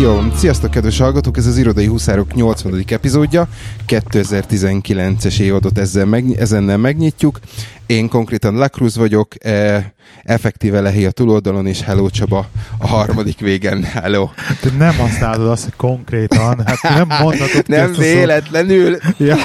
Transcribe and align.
Jó, 0.00 0.22
sziasztok 0.36 0.70
kedves 0.70 0.98
hallgatók, 0.98 1.36
ez 1.36 1.46
az 1.46 1.58
Irodai 1.58 1.86
Huszárok 1.86 2.34
80. 2.34 2.84
epizódja, 2.88 3.48
2019-es 3.88 5.40
évadot 5.40 5.78
ezzel 5.78 6.06
meg, 6.06 6.30
ezennel 6.38 6.76
megnyitjuk. 6.76 7.40
Én 7.86 8.08
konkrétan 8.08 8.54
Lacruz 8.54 8.96
vagyok, 8.96 9.44
e, 9.44 9.92
effektíve 10.22 10.80
Lehi 10.80 11.04
a 11.04 11.10
túloldalon, 11.10 11.66
és 11.66 11.82
Hello 11.82 12.10
Csaba 12.10 12.48
a 12.78 12.86
harmadik 12.86 13.38
végen. 13.38 13.82
Hello. 13.82 14.28
Te 14.60 14.70
nem 14.78 14.96
használod 14.96 15.48
azt, 15.48 15.64
hogy 15.64 15.76
konkrétan, 15.76 16.62
hát 16.66 16.82
nem 16.82 17.06
mondhatod 17.20 17.68
Nem 17.68 17.92
véletlenül. 17.92 18.98
Ja. 19.18 19.36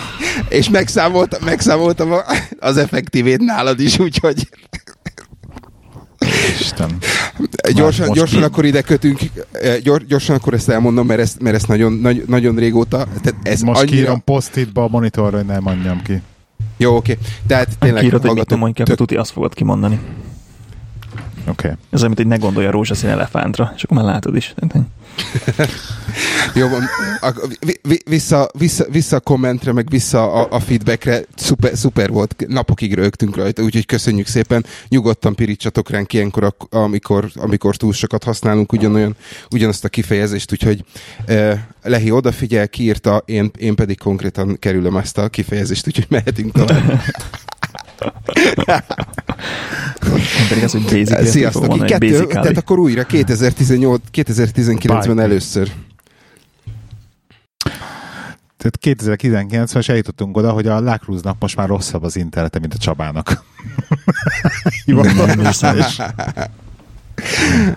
És 0.49 0.69
megszámoltam, 0.69 1.39
megszámoltam 1.45 2.09
az 2.59 2.77
effektívét 2.77 3.39
nálad 3.39 3.79
is, 3.79 3.99
úgyhogy... 3.99 4.49
Isten. 6.59 6.97
Gyorsan, 7.73 8.11
gyorsan 8.13 8.43
akkor 8.43 8.65
ide 8.65 8.81
kötünk, 8.81 9.19
eh, 9.51 9.77
gyors, 9.77 10.05
gyorsan 10.05 10.35
akkor 10.35 10.53
ezt 10.53 10.69
elmondom, 10.69 11.07
mert 11.07 11.19
ezt, 11.19 11.41
mert 11.41 11.55
ezt 11.55 11.67
nagyon, 11.67 11.93
nagy, 11.93 12.23
nagyon 12.27 12.55
régóta... 12.55 13.07
Tehát 13.21 13.35
ez 13.43 13.61
Most 13.61 13.81
annyira... 13.81 13.95
kírom 13.95 14.23
posztitba 14.23 14.83
a 14.83 14.87
monitorra, 14.87 15.37
hogy 15.37 15.45
nem 15.45 15.63
mondjam 15.63 16.01
ki. 16.01 16.21
Jó, 16.77 16.95
oké. 16.95 17.11
Okay. 17.11 17.25
Tehát 17.47 17.77
tényleg... 17.79 18.03
Kírod, 18.03 18.21
hogy 18.21 18.33
mit 18.33 18.49
nem 18.49 18.59
mondj 18.59 18.75
ki, 18.75 18.81
akkor 18.81 18.95
tuti 18.95 19.15
azt 19.15 19.31
fogod 19.31 19.53
kimondani. 19.53 19.99
Oké. 21.49 21.67
Okay. 21.67 21.79
Ez 21.89 22.01
mint 22.01 22.17
hogy 22.17 22.27
ne 22.27 22.37
gondolj 22.37 22.65
a 22.65 22.71
rózsaszín 22.71 23.09
elefántra, 23.09 23.73
és 23.75 23.83
akkor 23.83 23.97
már 23.97 24.05
látod 24.05 24.35
is. 24.35 24.53
Jó, 26.53 26.67
vissza, 28.05 28.49
vissza, 28.57 28.85
vissza 28.89 29.15
a 29.15 29.19
kommentre, 29.19 29.73
meg 29.73 29.89
vissza 29.89 30.31
a, 30.33 30.47
a 30.51 30.59
feedbackre, 30.59 31.21
szuper, 31.35 31.77
szuper 31.77 32.09
volt, 32.09 32.45
napokig 32.47 32.93
rögtünk 32.93 33.35
rajta, 33.35 33.63
úgyhogy 33.63 33.85
köszönjük 33.85 34.27
szépen, 34.27 34.65
nyugodtan 34.87 35.35
pirítsatok 35.35 35.89
ránk 35.89 36.13
ilyenkor, 36.13 36.55
amikor, 36.69 37.31
amikor 37.35 37.75
túl 37.75 37.93
sokat 37.93 38.23
használunk 38.23 38.71
ugyanolyan, 38.71 39.15
ugyanazt 39.51 39.85
a 39.85 39.89
kifejezést, 39.89 40.51
úgyhogy 40.51 40.83
eh, 41.25 41.59
Lehi 41.83 42.11
odafigyel, 42.11 42.67
kiírta, 42.67 43.21
én, 43.25 43.51
én 43.57 43.75
pedig 43.75 43.97
konkrétan 43.97 44.57
kerülöm 44.59 44.97
ezt 44.97 45.17
a 45.17 45.29
kifejezést, 45.29 45.87
úgyhogy 45.87 46.07
mehetünk 46.09 46.51
tovább. 46.51 47.01
pedig 50.49 50.63
az, 50.63 50.71
hogy 50.71 50.81
basic 50.81 51.29
Sziasztok, 51.29 51.67
mondani, 51.67 51.89
kettő, 51.89 52.27
tehát 52.27 52.57
akkor 52.57 52.79
újra 52.79 53.03
2018, 53.03 54.01
2019-ben 54.13 55.19
először. 55.19 55.71
Tehát 58.57 59.01
2019-ben 59.01 59.79
is 59.79 59.89
eljutottunk 59.89 60.37
oda, 60.37 60.51
hogy 60.51 60.67
a 60.67 60.79
Lákrúznak 60.79 61.35
most 61.39 61.55
már 61.55 61.67
rosszabb 61.67 62.03
az 62.03 62.15
internete, 62.15 62.59
mint 62.59 62.73
a 62.73 62.77
Csabának. 62.77 63.43
Hivatalosan 64.85 65.77
is. 65.77 66.01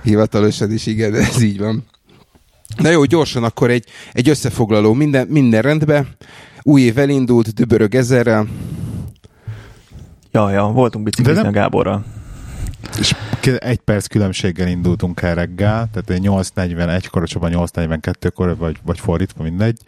Hivatalosan 0.03 0.73
is, 0.73 0.87
igen, 0.87 1.15
ez 1.15 1.43
így 1.43 1.59
van. 1.59 1.85
Na 2.77 2.91
jó, 2.91 3.05
gyorsan 3.05 3.45
akkor 3.45 3.71
egy, 3.71 3.85
egy 4.13 4.29
összefoglaló. 4.29 4.93
Minden, 4.93 5.27
minden 5.27 5.63
rendben. 5.63 6.09
Új 6.63 6.81
év 6.81 6.99
elindult, 6.99 7.55
dübörög 7.55 7.95
ezerrel. 7.95 8.47
Ja, 10.33 10.51
ja, 10.51 10.63
voltunk 10.63 11.05
biciklizni 11.05 11.47
a 11.47 11.51
Gáborral. 11.51 12.05
És 12.99 13.15
egy 13.59 13.79
perc 13.79 14.07
különbséggel 14.07 14.69
indultunk 14.69 15.23
el 15.23 15.35
reggel, 15.35 15.89
tehát 15.93 16.23
8.41-kor, 16.25 17.29
csak 17.29 17.43
8.42-kor, 17.43 18.57
vagy, 18.57 18.77
vagy 18.83 19.01
fordítva, 19.01 19.43
mindegy, 19.43 19.81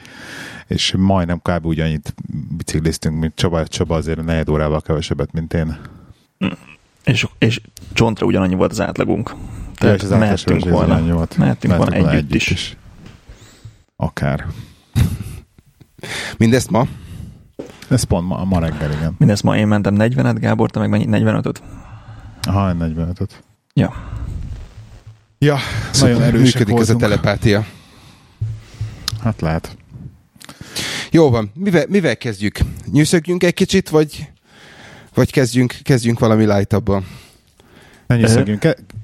és 0.66 0.94
majdnem 0.96 1.40
kb. 1.42 1.66
ugyannyit 1.66 2.14
bicikliztünk, 2.56 3.18
mint 3.18 3.34
Csaba, 3.34 3.66
Csaba 3.66 3.94
azért 3.96 4.24
negyed 4.24 4.48
órával 4.48 4.80
kevesebbet, 4.80 5.32
mint 5.32 5.54
én. 5.54 5.78
És, 7.04 7.26
és 7.38 7.60
csontra 7.92 8.26
ugyanannyi 8.26 8.54
volt 8.54 8.70
az 8.70 8.80
átlagunk. 8.80 9.34
Tehát 9.74 10.02
ja, 10.02 10.08
az 10.08 10.18
mehetünk 10.18 10.68
volna, 10.68 11.14
volt. 11.14 11.36
mehetünk 11.36 11.76
volna 11.76 11.92
együtt, 11.92 12.08
együtt 12.08 12.34
is. 12.34 12.50
is. 12.50 12.76
Akár. 13.96 14.46
Mindezt 16.36 16.70
ma? 16.70 16.86
Ez 17.88 18.02
pont 18.02 18.28
ma, 18.28 18.44
ma 18.44 18.58
reggel, 18.58 18.92
igen. 18.92 19.14
Mindezt 19.18 19.42
ma 19.42 19.56
én 19.56 19.66
mentem 19.66 19.94
40-et, 19.98 20.36
Gábor, 20.40 20.70
te 20.70 20.78
meg 20.78 20.88
mennyi? 20.88 21.06
45-öt? 21.08 21.62
Aha, 22.42 22.74
45-öt. 22.78 23.42
Ja. 23.74 23.92
Ja, 25.38 25.56
szóval 25.90 26.08
nagyon 26.16 26.22
erősek 26.26 26.44
Működik 26.44 26.68
voltunk. 26.74 26.80
ez 26.88 26.94
a 26.94 26.98
telepátia. 26.98 27.66
Hát 29.22 29.40
lehet. 29.40 29.76
Jó 31.10 31.30
van, 31.30 31.50
mivel, 31.54 31.84
mivel 31.88 32.16
kezdjük? 32.16 32.58
Nyűszögjünk 32.92 33.42
egy 33.42 33.54
kicsit, 33.54 33.88
vagy, 33.88 34.30
vagy 35.14 35.30
kezdjünk, 35.32 35.74
kezdjünk 35.82 36.18
valami 36.18 36.46
lightabban? 36.46 37.06
Ne 38.16 38.20
nyűszögjünk. 38.20 38.60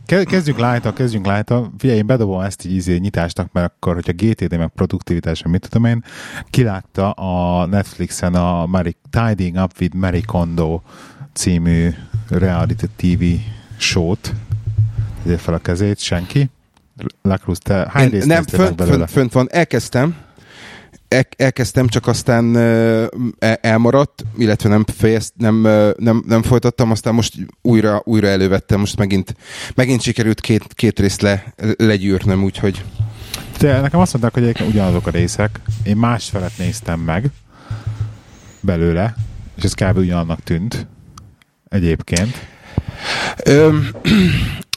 Ke- 0.06 0.25
kezdjünk 0.25 0.59
light 0.59 0.93
kezdjünk 0.93 1.26
light 1.26 1.53
Figyelj, 1.78 1.98
én 1.98 2.06
bedobom 2.06 2.41
ezt 2.41 2.65
így 2.65 2.75
izé 2.75 2.97
nyitásnak, 2.97 3.53
mert 3.53 3.72
akkor, 3.72 3.94
hogyha 3.94 4.12
GTD 4.12 4.59
meg 4.59 4.69
produktivitás, 4.69 5.43
mit 5.43 5.69
tudom 5.69 5.84
én, 5.84 6.04
kilátta 6.50 7.10
a 7.10 7.66
Netflixen 7.66 8.34
a 8.34 8.66
Mary, 8.66 8.97
Tidying 9.10 9.56
Up 9.56 9.72
with 9.81 9.97
Mary 9.97 10.22
Kondo 10.22 10.81
című 11.32 11.91
reality 12.28 12.87
TV 12.97 13.25
show-t. 13.78 14.34
Tegye 15.22 15.37
fel 15.37 15.54
a 15.54 15.59
kezét, 15.59 15.99
senki. 15.99 16.50
Lacruz, 17.22 17.59
te 17.59 17.88
hány 17.91 18.10
részt 18.10 18.26
Nem, 18.26 18.43
fönt, 18.43 18.82
fönt, 18.82 19.10
fönt 19.10 19.32
van, 19.32 19.49
elkezdtem, 19.50 20.04
el, 20.10 20.29
elkezdtem, 21.37 21.87
csak 21.87 22.06
aztán 22.06 22.44
uh, 22.44 23.06
elmaradt, 23.60 24.25
illetve 24.38 24.69
nem, 24.69 24.84
fejezt, 24.97 25.32
nem, 25.37 25.60
nem, 25.97 26.25
nem 26.26 26.43
folytattam, 26.43 26.91
aztán 26.91 27.15
most 27.15 27.34
újra, 27.62 28.03
újra 28.04 28.26
elővettem, 28.26 28.81
most 28.81 28.98
megint, 28.98 29.34
megint 29.75 30.00
sikerült 30.00 30.41
két, 30.41 30.75
két 30.75 30.99
részt 30.99 31.20
le, 31.20 31.54
legyűrnöm, 31.76 32.44
úgyhogy... 32.44 32.84
De 33.59 33.81
nekem 33.81 34.00
azt 34.00 34.12
mondták, 34.12 34.34
hogy 34.34 34.43
egyébként 34.43 34.70
ugyanazok 34.70 35.06
a 35.06 35.10
részek. 35.10 35.60
Én 35.82 35.97
másfelet 35.97 36.59
néztem 36.59 37.00
meg 37.00 37.31
belőle, 38.60 39.15
és 39.56 39.62
ez 39.62 39.75
kb. 39.75 39.97
ugyanannak 39.97 40.43
tűnt 40.43 40.87
egyébként. 41.69 42.50
Ö, 43.44 43.77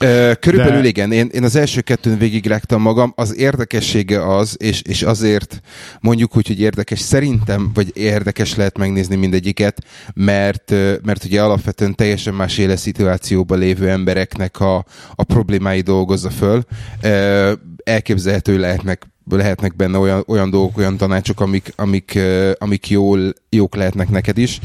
ö, 0.02 0.32
körülbelül 0.40 0.82
De... 0.82 0.88
igen, 0.88 1.12
én, 1.12 1.28
én 1.32 1.44
az 1.44 1.56
első 1.56 1.80
kettőn 1.80 2.18
végigrágtam 2.18 2.80
magam, 2.80 3.12
az 3.16 3.36
érdekessége 3.36 4.36
az, 4.36 4.56
és, 4.58 4.82
és 4.82 5.02
azért 5.02 5.60
mondjuk 6.00 6.36
úgy, 6.36 6.46
hogy 6.46 6.60
érdekes, 6.60 7.00
szerintem, 7.00 7.70
vagy 7.74 7.90
érdekes 7.96 8.54
lehet 8.54 8.78
megnézni 8.78 9.16
mindegyiket, 9.16 9.84
mert, 10.14 10.70
mert 11.02 11.24
ugye 11.24 11.42
alapvetően 11.42 11.94
teljesen 11.94 12.34
más 12.34 12.58
éleszituációban 12.58 13.58
lévő 13.58 13.88
embereknek 13.88 14.60
a, 14.60 14.84
a 15.14 15.22
problémái 15.22 15.80
dolgozza 15.80 16.30
föl. 16.30 16.64
Ö, 17.02 17.52
elképzelhető 17.84 18.58
lehetnek 18.58 19.06
lehetnek 19.30 19.76
benne 19.76 19.98
olyan, 19.98 20.24
olyan 20.26 20.50
dolgok, 20.50 20.78
olyan 20.78 20.96
tanácsok, 20.96 21.40
amik, 21.40 21.72
amik, 21.76 22.18
amik 22.58 22.90
jól, 22.90 23.32
jók 23.48 23.74
lehetnek 23.76 24.08
neked 24.08 24.38
is. 24.38 24.60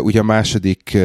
Ugye 0.00 0.20
a 0.20 0.22
második 0.22 0.98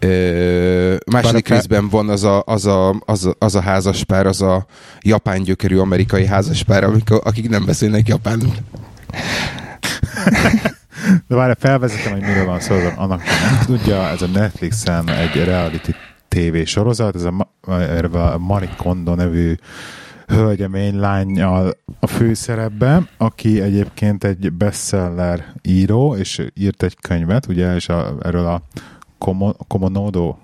Ö, 0.00 0.96
második 1.10 1.48
Bár 1.48 1.58
részben 1.58 1.88
van 1.88 2.08
az 2.08 2.24
a, 2.24 2.42
az, 2.46 2.66
a, 2.66 2.94
az, 3.04 3.26
a, 3.26 3.34
az 3.38 3.54
a 3.54 3.60
házaspár, 3.60 4.26
az 4.26 4.42
a 4.42 4.66
japán 5.00 5.42
gyökerű 5.42 5.78
amerikai 5.78 6.26
házaspár, 6.26 6.84
amikor, 6.84 7.20
akik 7.24 7.48
nem 7.48 7.64
beszélnek 7.64 8.08
japánul. 8.08 8.54
De 11.28 11.34
várj, 11.34 11.52
felvezetem, 11.58 12.12
hogy 12.12 12.20
miről 12.20 12.44
van 12.44 12.60
szó, 12.60 12.74
annak 12.96 13.22
nem 13.24 13.60
tudja, 13.66 14.08
ez 14.08 14.22
a 14.22 14.26
Netflixen 14.26 15.10
egy 15.10 15.44
reality 15.44 15.90
TV 16.28 16.56
sorozat, 16.64 17.14
ez 17.14 17.24
a, 17.24 17.48
a 18.12 18.38
Marie 18.38 18.74
Kondo 18.76 19.14
nevű 19.14 19.54
hölgyemény 20.26 20.98
lányjal 20.98 21.76
a 22.00 22.06
főszerepben, 22.06 23.08
aki 23.16 23.60
egyébként 23.60 24.24
egy 24.24 24.52
bestseller 24.52 25.44
író, 25.62 26.16
és 26.16 26.46
írt 26.54 26.82
egy 26.82 26.96
könyvet, 27.00 27.46
ugye, 27.46 27.74
és 27.74 27.88
a, 27.88 28.16
erről 28.22 28.46
a 28.46 28.62
Komonodo, 29.68 30.36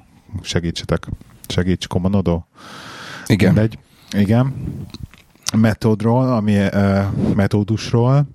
segítsetek, 0.42 1.08
segíts, 1.48 1.86
Komonodo. 1.86 2.42
Igen. 3.26 3.52
Mindegy. 3.52 3.78
Igen. 4.16 4.54
Metódról, 5.56 6.32
ami 6.32 6.56
uh, 6.56 7.04
metódusról, 7.34 8.26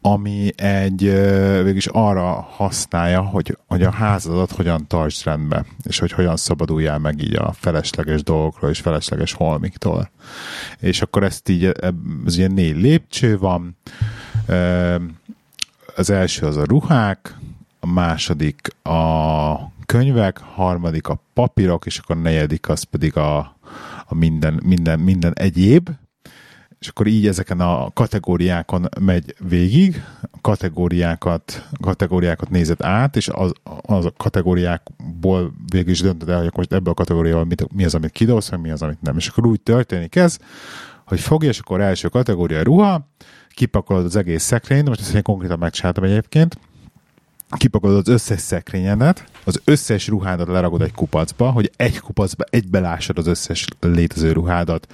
ami 0.00 0.50
egy 0.56 1.04
uh, 1.04 1.62
végülis 1.62 1.86
arra 1.86 2.40
használja, 2.40 3.20
hogy, 3.20 3.58
hogy 3.66 3.82
a 3.82 3.90
házadat 3.90 4.50
hogyan 4.50 4.86
tartsd 4.86 5.24
rendbe, 5.24 5.64
és 5.82 5.98
hogy 5.98 6.12
hogyan 6.12 6.36
szabaduljál 6.36 6.98
meg 6.98 7.22
így 7.22 7.36
a 7.36 7.52
felesleges 7.52 8.22
dolgokról 8.22 8.70
és 8.70 8.80
felesleges 8.80 9.32
holmiktól. 9.32 10.10
És 10.80 11.02
akkor 11.02 11.22
ezt 11.22 11.48
így, 11.48 11.72
ez 12.26 12.38
ilyen 12.38 12.52
négy 12.52 12.76
lépcső 12.76 13.38
van, 13.38 13.76
uh, 14.48 14.94
az 15.96 16.10
első 16.10 16.46
az 16.46 16.56
a 16.56 16.64
ruhák, 16.64 17.36
a 17.84 17.86
második 17.86 18.68
a 18.82 19.54
könyvek, 19.86 20.38
harmadik 20.38 21.08
a 21.08 21.22
papírok, 21.32 21.86
és 21.86 21.98
akkor 21.98 22.16
negyedik 22.20 22.68
az 22.68 22.82
pedig 22.82 23.16
a, 23.16 23.38
a 24.04 24.14
minden, 24.14 24.60
minden, 24.64 25.00
minden 25.00 25.32
egyéb, 25.34 25.90
és 26.78 26.88
akkor 26.88 27.06
így 27.06 27.26
ezeken 27.26 27.60
a 27.60 27.90
kategóriákon 27.92 28.88
megy 29.00 29.34
végig, 29.48 30.04
a 30.20 30.38
kategóriákat, 30.40 31.68
kategóriákat 31.80 32.50
nézed 32.50 32.82
át, 32.82 33.16
és 33.16 33.28
az, 33.28 33.52
az 33.80 34.04
a 34.04 34.12
kategóriákból 34.16 35.52
végül 35.70 35.90
is 35.90 36.00
döntöd 36.00 36.28
el, 36.28 36.42
hogy 36.42 36.52
most 36.54 36.72
ebből 36.72 36.92
a 36.92 36.96
kategóriával 36.96 37.44
mit, 37.44 37.72
mi 37.72 37.84
az, 37.84 37.94
amit 37.94 38.10
kidolsz, 38.10 38.50
mi 38.50 38.70
az, 38.70 38.82
amit 38.82 39.02
nem. 39.02 39.16
És 39.16 39.28
akkor 39.28 39.46
úgy 39.46 39.60
történik 39.60 40.16
ez, 40.16 40.38
hogy 41.06 41.20
fogja, 41.20 41.48
és 41.48 41.58
akkor 41.58 41.80
első 41.80 42.08
kategória 42.08 42.62
ruha, 42.62 43.08
kipakolod 43.54 44.04
az 44.04 44.16
egész 44.16 44.42
szekrényt, 44.42 44.88
most 44.88 45.00
ezt 45.00 45.14
én 45.14 45.22
konkrétan 45.22 45.58
megcsináltam 45.58 46.04
egyébként, 46.04 46.58
kipakolod 47.56 47.96
az 47.96 48.08
összes 48.08 48.40
szekrényedet, 48.40 49.24
az 49.44 49.60
összes 49.64 50.08
ruhádat 50.08 50.48
leragod 50.48 50.82
egy 50.82 50.92
kupacba, 50.92 51.50
hogy 51.50 51.70
egy 51.76 51.98
kupacba 52.00 52.44
egybe 52.50 52.80
lássad 52.80 53.18
az 53.18 53.26
összes 53.26 53.66
létező 53.80 54.32
ruhádat, 54.32 54.92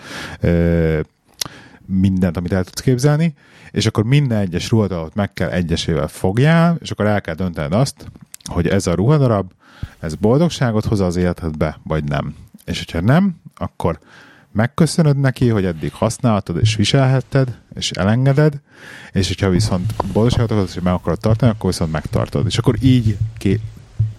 mindent, 1.87 2.37
amit 2.37 2.52
el 2.52 2.64
tudsz 2.64 2.81
képzelni, 2.81 3.34
és 3.70 3.87
akkor 3.87 4.05
minden 4.05 4.38
egyes 4.38 4.70
ruhadarabot 4.70 5.14
meg 5.14 5.32
kell 5.32 5.49
egyesével 5.49 6.08
fogjál, 6.08 6.76
és 6.81 6.90
akkor 6.90 7.06
el 7.06 7.20
kell 7.20 7.34
döntened 7.34 7.72
azt, 7.72 8.10
hogy 8.44 8.66
ez 8.66 8.87
a 8.87 8.94
ruhadarab, 8.94 9.50
ez 9.99 10.14
boldogságot 10.14 10.84
hoz 10.84 11.00
az 11.00 11.16
életedbe, 11.16 11.78
vagy 11.82 12.05
nem. 12.05 12.34
És 12.64 12.78
hogyha 12.78 13.00
nem, 13.00 13.40
akkor 13.56 13.99
megköszönöd 14.58 15.19
neki, 15.19 15.49
hogy 15.49 15.64
eddig 15.64 15.93
használtad 15.93 16.56
és 16.60 16.76
viselhetted, 16.76 17.58
és 17.75 17.90
elengeded, 17.90 18.60
és 19.12 19.28
hogyha 19.28 19.49
viszont 19.49 19.94
boldogságot 20.12 20.50
akarod, 20.50 20.69
és 20.75 20.81
meg 20.81 20.93
akarod 20.93 21.20
tartani, 21.20 21.50
akkor 21.50 21.70
viszont 21.70 21.93
megtartod. 21.93 22.46
És 22.46 22.58
akkor 22.58 22.76
így 22.81 23.16
ké, 23.37 23.60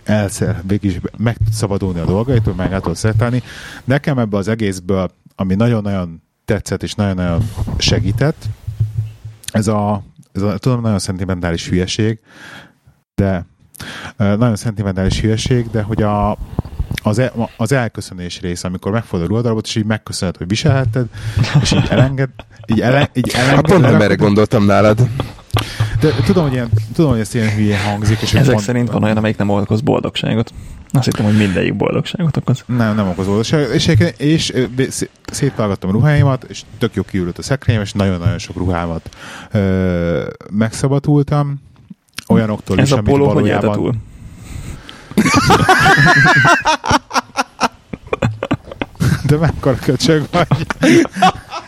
elszer, 0.04 0.62
végig 0.68 0.92
is 0.92 1.00
meg 1.18 1.38
tudsz 1.38 1.56
szabadulni 1.56 2.00
a 2.00 2.06
dolgaitól, 2.06 2.54
meg 2.54 2.74
át 2.74 2.82
tudod 2.82 2.98
szeretelni. 2.98 3.44
Nekem 3.84 4.20
ebbe 4.20 4.38
az 4.38 4.48
egészből, 4.48 5.12
ami 5.36 5.56
nagyon-nagyon 5.56 6.22
tetszett 6.46 6.84
és 6.84 6.94
nagyon-nagyon 6.94 7.50
segített, 7.78 8.46
ez 9.52 9.68
a, 9.68 10.04
ez 10.32 10.42
a 10.42 10.58
tudom, 10.58 10.82
nagyon 10.82 11.00
szentimentális 11.00 11.70
hülyeség, 11.70 12.20
de 13.16 13.46
nagyon 14.18 14.56
szentimentális 14.56 15.20
hülyeség, 15.20 15.70
de 15.70 15.82
hogy 15.82 16.02
a, 16.02 16.38
az, 17.10 17.20
el, 17.20 17.50
az 17.58 17.72
elköszönés 17.72 18.40
része, 18.42 18.68
amikor 18.68 18.92
megfordul 18.92 19.28
a 19.28 19.30
ruhadarabot, 19.30 19.66
és 19.66 19.76
így 19.76 19.86
megköszönhet, 19.86 20.38
hogy 20.38 20.48
viselhetted, 20.48 21.06
és 21.62 21.72
így 21.72 21.88
elenged, 21.90 22.30
így, 22.66 22.82
ele, 22.82 23.10
így 23.14 23.30
elenged. 23.34 23.56
Hát 23.56 23.66
pont 23.66 23.82
nem 23.82 24.02
erre 24.02 24.16
gondoltam 24.16 24.66
nálad. 24.66 25.08
De 26.00 26.14
tudom, 26.26 26.44
hogy, 26.44 26.54
ilyen, 26.54 26.70
tudom, 26.94 27.12
hogy 27.12 27.20
ez 27.20 27.36
ilyen 27.36 27.56
hülye 27.56 27.80
hangzik. 27.80 28.22
És 28.22 28.34
Ezek 28.34 28.54
pont, 28.54 28.66
szerint 28.66 28.92
van 28.92 29.04
olyan, 29.04 29.18
amelyik 29.18 29.38
nem 29.38 29.50
okoz 29.50 29.82
boldogságot. 29.82 30.54
Azt 30.92 31.06
hittem, 31.06 31.26
hogy 31.26 31.38
mindegyik 31.38 31.76
boldogságot 31.76 32.38
okoz. 32.38 32.64
Nem, 32.66 32.96
nem 32.96 33.08
okoz 33.08 33.26
boldogságot. 33.26 33.74
És, 33.74 33.88
és, 34.18 34.50
és 34.50 35.06
szétválogattam 35.32 35.92
ruháimat, 35.92 36.44
és 36.44 36.62
tök 36.78 36.96
jó 36.96 37.04
kiürült 37.04 37.38
a 37.38 37.42
szekrényem, 37.42 37.82
és 37.82 37.94
nagyon-nagyon 37.94 38.38
sok 38.38 38.56
ruhámat 38.56 39.10
ö, 39.52 40.28
megszabadultam. 40.52 41.62
Olyanoktól 42.28 42.80
Ez 42.80 42.86
is, 42.86 42.92
a 42.92 42.98
amit 42.98 43.18
valójában... 43.18 43.78
Hogy 43.78 43.96
De 49.24 49.38
mekkora 49.38 49.76
köcsög 49.76 50.28
vagy. 50.32 50.48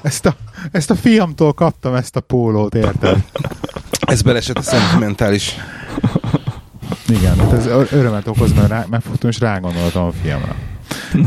Ezt 0.02 0.26
a, 0.26 0.36
ezt 0.72 0.90
a 0.92 0.96
fiamtól 0.96 1.54
kaptam 1.54 1.96
ezt 1.96 2.16
a 2.16 2.20
pólót, 2.20 2.76
érted? 2.76 3.24
Ez 4.00 4.22
belesett 4.22 4.58
a 4.58 4.62
szentimentális. 4.62 5.56
Igen, 7.08 7.40
hát 7.40 7.54
ez 7.54 7.66
örömet 7.92 8.28
okoz, 8.28 8.54
mert 8.54 8.68
rá, 8.68 8.86
megfogtam 8.90 9.30
és 9.30 9.40
rágondoltam 9.40 10.06
a 10.06 10.12
fiamra. 10.22 10.56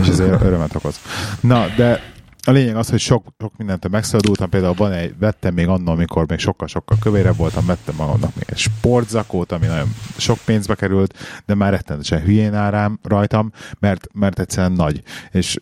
És 0.02 0.08
ez 0.08 0.18
örömet 0.18 0.74
okoz. 0.74 1.00
Na, 1.40 1.66
de 1.76 2.13
a 2.44 2.50
lényeg 2.50 2.76
az, 2.76 2.90
hogy 2.90 3.00
sok, 3.00 3.26
sok 3.38 3.56
mindent 3.56 3.88
megszabadultam, 3.88 4.48
például 4.48 4.74
van 4.74 4.92
egy, 4.92 5.14
vettem 5.18 5.54
még 5.54 5.68
annól, 5.68 5.94
amikor 5.94 6.24
még 6.28 6.38
sokkal-sokkal 6.38 6.98
kövérebb 7.00 7.36
voltam, 7.36 7.66
vettem 7.66 7.94
magamnak 7.94 8.34
még 8.34 8.44
egy 8.48 8.58
sportzakót, 8.58 9.52
ami 9.52 9.66
nagyon 9.66 9.94
sok 10.16 10.38
pénzbe 10.44 10.74
került, 10.74 11.18
de 11.46 11.54
már 11.54 11.70
rettenetesen 11.70 12.20
hülyén 12.20 12.54
áll 12.54 12.70
rám 12.70 12.98
rajtam, 13.02 13.52
mert, 13.78 14.06
mert 14.12 14.38
egyszerűen 14.38 14.72
nagy. 14.72 15.02
És 15.30 15.58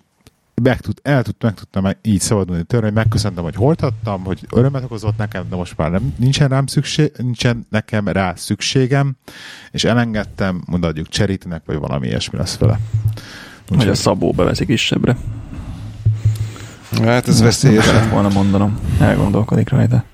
meg 0.63 0.81
tud, 0.81 0.99
el 1.03 1.23
tud, 1.23 1.35
meg 1.41 1.55
tudtam 1.55 1.89
így 2.03 2.21
szabadulni 2.21 2.63
tőle, 2.63 2.85
hogy 2.85 2.93
megköszöntem, 2.93 3.45
hogy 3.45 3.55
hordhattam, 3.55 4.25
hogy 4.25 4.47
örömet 4.51 4.85
okozott 4.85 5.17
nekem, 5.17 5.49
de 5.49 5.57
most 5.57 5.77
már 5.77 5.91
nem, 5.91 6.15
nincsen 6.17 6.49
rám 6.49 6.67
szükség, 6.67 7.13
nincsen 7.17 7.67
nekem 7.71 8.09
rá 8.09 8.35
szükségem, 8.35 9.17
és 9.71 9.85
elengedtem, 9.85 10.63
mondjuk 10.67 11.09
cserítenek, 11.09 11.63
vagy 11.67 11.77
valami 11.77 12.07
ilyesmi 12.07 12.39
lesz 12.39 12.57
vele. 12.57 12.79
Hogy 13.69 13.89
a 13.89 13.95
szabó 13.95 14.31
beveszik 14.31 14.67
kisebbre. 14.67 15.17
Hát 17.01 17.29
ez 17.29 17.41
veszélyes. 17.41 17.87
Ezt 17.87 18.09
volna 18.09 18.29
mondanom. 18.29 18.79
Elgondolkodik 19.01 19.69
rajta. 19.69 20.05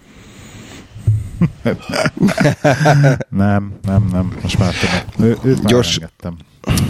nem, 3.29 3.73
nem, 3.83 4.09
nem. 4.13 4.33
Most 4.43 4.59
már 4.59 4.73
tudom. 4.75 5.29
Ő, 5.29 5.39
őt 5.43 5.63
már 5.63 5.73
Gyors, 5.73 5.97
engedtem. 5.97 6.37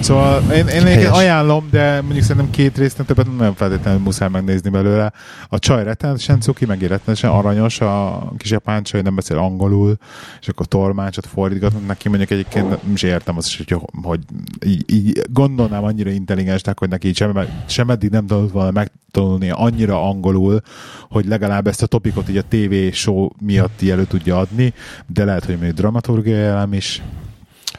Szóval 0.00 0.43
én, 0.53 0.67
én, 0.67 0.87
én 0.87 1.06
ajánlom, 1.06 1.69
de 1.70 2.00
mondjuk 2.03 2.25
szerintem 2.25 2.50
két 2.50 2.79
részt 2.79 3.03
többet 3.06 3.37
nem 3.37 3.55
feltétlenül 3.55 4.00
muszáj 4.00 4.29
megnézni 4.29 4.70
belőle. 4.70 5.12
A 5.49 5.59
csaj 5.59 5.85
rettenetesen 5.85 6.41
cuki, 6.41 6.67
meg 6.67 6.81
rettenetesen 6.81 7.31
aranyos, 7.31 7.81
a 7.81 8.32
kis 8.37 8.50
japán 8.50 8.82
csaj 8.82 9.03
nem 9.03 9.15
beszél 9.15 9.38
angolul, 9.38 9.97
és 10.41 10.49
akkor 10.49 10.67
tolmácsot 10.67 11.26
fordítgatnak 11.26 11.87
neki, 11.87 12.09
mondjuk 12.09 12.31
egyébként 12.31 12.69
nem 12.69 12.93
is 12.94 13.03
értem 13.03 13.37
azt, 13.37 13.56
hogy, 13.56 13.81
hogy 14.03 14.20
így, 14.67 14.85
így 14.93 15.23
gondolnám 15.32 15.85
annyira 15.85 16.11
intelligensnek, 16.11 16.79
hogy 16.79 16.88
neki 16.88 17.12
sem, 17.12 17.38
sem 17.67 17.91
eddig 17.91 18.11
nem 18.11 18.26
tudott 18.26 18.53
volna 18.53 18.71
megtanulni 18.71 19.50
annyira 19.50 20.09
angolul, 20.09 20.61
hogy 21.09 21.26
legalább 21.26 21.67
ezt 21.67 21.82
a 21.82 21.87
topikot 21.87 22.29
így 22.29 22.37
a 22.37 22.43
TV 22.49 22.94
show 22.94 23.29
miatt 23.41 23.82
elő 23.82 24.05
tudja 24.05 24.38
adni, 24.38 24.73
de 25.06 25.25
lehet, 25.25 25.44
hogy 25.44 25.59
még 25.59 25.73
dramaturgiai 25.73 26.43
elem 26.43 26.73
is 26.73 27.03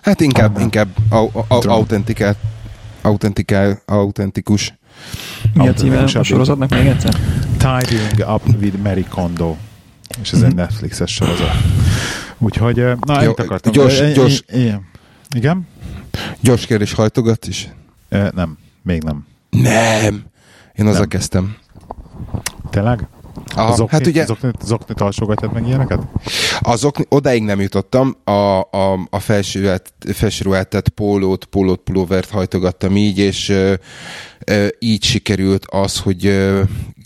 Hát 0.02 0.22
inkább, 0.22 0.56
Aha. 0.56 0.64
inkább 0.64 0.88
au, 1.10 1.30
au, 1.48 1.70
autentikál, 1.70 2.36
autentikál, 3.02 3.82
autentikus. 3.86 4.74
Mi 5.54 5.68
a 5.68 5.74
címe 5.74 6.04
a 6.04 6.24
sorozatnak 6.24 6.70
még 6.70 6.86
egyszer? 6.86 7.16
Tidying 7.58 8.30
Up 8.34 8.42
with 8.62 8.78
Mary 8.78 9.04
Kondo. 9.04 9.56
És 10.22 10.32
ez 10.32 10.38
mm-hmm. 10.38 10.48
egy 10.48 10.54
mhm. 10.54 10.62
Netflixes 10.62 11.14
sorozat. 11.14 11.52
Úgyhogy, 12.38 12.84
na, 13.00 13.22
Jó, 13.22 13.32
akartam. 13.38 13.72
Gyors, 13.72 14.00
e, 14.00 14.12
gyors. 14.12 14.44
Igen? 14.52 14.88
Igen? 15.36 15.68
Gyors 16.40 16.66
kérdés, 16.66 16.94
hajtogat 16.94 17.48
is? 17.48 17.70
E, 18.10 18.32
nem, 18.36 18.58
még 18.82 19.04
nem. 19.04 19.26
Nem! 19.50 20.24
Én 20.76 20.88
azzal 20.88 21.08
kezdtem. 21.08 21.56
Tényleg? 22.70 23.08
Aha, 23.56 23.72
az 23.72 23.84
hát 23.88 24.08
ugye, 24.08 24.22
az 24.22 24.30
okni, 24.30 24.52
az 24.60 25.02
alsógatját 25.02 25.54
meg 25.54 25.68
ilyeneket? 25.68 26.02
Az 26.60 26.84
okni, 26.84 27.06
odáig 27.10 27.44
nem 27.44 27.62
jutottam, 27.62 28.16
a, 28.24 28.60
a, 28.60 29.08
a 29.10 29.20
felsőruhát, 29.20 30.90
pólót, 30.96 31.46
pólót, 31.46 31.80
pulóvert 31.80 32.30
hajtogattam 32.30 32.98
így, 32.98 33.18
és 33.18 33.50
ö, 33.50 33.74
ö, 34.46 34.68
így 34.80 35.04
sikerült 35.04 35.66
az, 35.66 36.00
hogy 36.00 36.26
ö, 36.26 36.62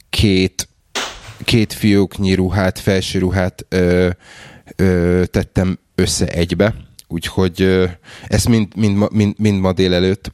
két, 0.10 0.70
két 1.44 1.74
fióknyi 1.74 2.34
ruhát, 2.34 2.80
felső 2.80 3.20
ruhát 3.20 3.66
ö, 3.70 4.10
ö, 4.76 5.24
tettem 5.32 5.80
össze 5.96 6.28
egybe, 6.28 6.76
úgyhogy 7.14 7.62
ö, 7.62 7.86
ezt 8.28 8.50
mind, 8.50 8.76
mind, 8.76 9.12
mind, 9.12 9.34
mind 9.38 9.60
ma 9.60 9.74
délelőtt 9.74 10.32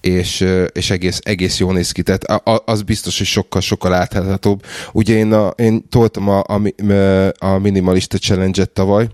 és, 0.00 0.46
és 0.72 0.90
egész, 0.90 1.18
egész 1.22 1.58
jól 1.58 1.72
néz 1.72 1.92
ki. 1.92 2.02
Tehát 2.02 2.42
az 2.64 2.82
biztos, 2.82 3.18
hogy 3.18 3.26
sokkal-sokkal 3.26 3.94
átláthatóbb. 3.94 4.64
Ugye 4.92 5.14
én, 5.14 5.32
a, 5.32 5.48
én 5.48 5.88
toltam 5.88 6.28
a, 6.28 6.42
a, 6.46 6.60
a 7.38 7.58
minimalista 7.58 8.18
challenge-et 8.18 8.70
tavaly, 8.70 9.08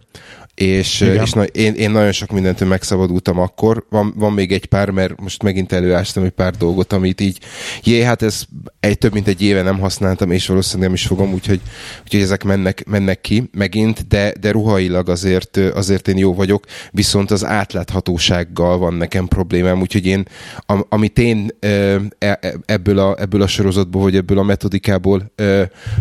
és, 0.57 1.01
és 1.01 1.33
na, 1.33 1.43
én, 1.43 1.75
én 1.75 1.91
nagyon 1.91 2.13
sok 2.13 2.31
mindentől 2.31 2.69
megszabadultam 2.69 3.39
akkor. 3.39 3.87
Van, 3.91 4.15
van 4.17 4.33
még 4.33 4.53
egy 4.53 4.67
pár, 4.67 4.91
mert 4.91 5.21
most 5.21 5.43
megint 5.43 5.73
előástam 5.73 6.25
egy 6.25 6.31
pár 6.31 6.55
dolgot, 6.55 6.93
amit 6.93 7.21
így, 7.21 7.39
jé, 7.83 8.03
hát 8.03 8.23
ez 8.23 8.45
egy 8.81 8.99
több 8.99 9.13
mint 9.13 9.29
egy 9.29 9.43
éve 9.43 9.63
nem 9.63 9.79
használtam, 9.79 10.31
és 10.31 10.47
valószínűleg 10.47 10.89
nem 10.89 10.97
is 10.97 11.07
fogom, 11.07 11.33
úgyhogy, 11.33 11.61
úgyhogy 12.05 12.21
ezek 12.21 12.45
mennek, 12.45 12.85
mennek 12.87 13.21
ki 13.21 13.51
megint, 13.53 14.07
de, 14.07 14.33
de 14.41 14.51
ruhailag 14.51 15.09
azért, 15.09 15.57
azért 15.57 16.09
én 16.09 16.19
jó 16.19 16.35
vagyok, 16.35 16.65
viszont 16.91 17.31
az 17.31 17.45
átláthatósággal 17.45 18.79
van 18.79 18.95
nekem 18.95 19.29
problémám, 19.29 19.81
úgyhogy 19.81 20.07
én, 20.07 20.25
am, 20.67 20.87
amit 20.89 21.19
én 21.19 21.49
e, 21.61 22.01
e, 22.19 22.39
ebből 22.67 22.99
a, 22.99 23.17
ebből 23.19 23.43
a 23.43 23.47
sorozatból, 23.47 24.03
vagy 24.03 24.17
ebből 24.17 24.39
a 24.39 24.43
metodikából 24.43 25.33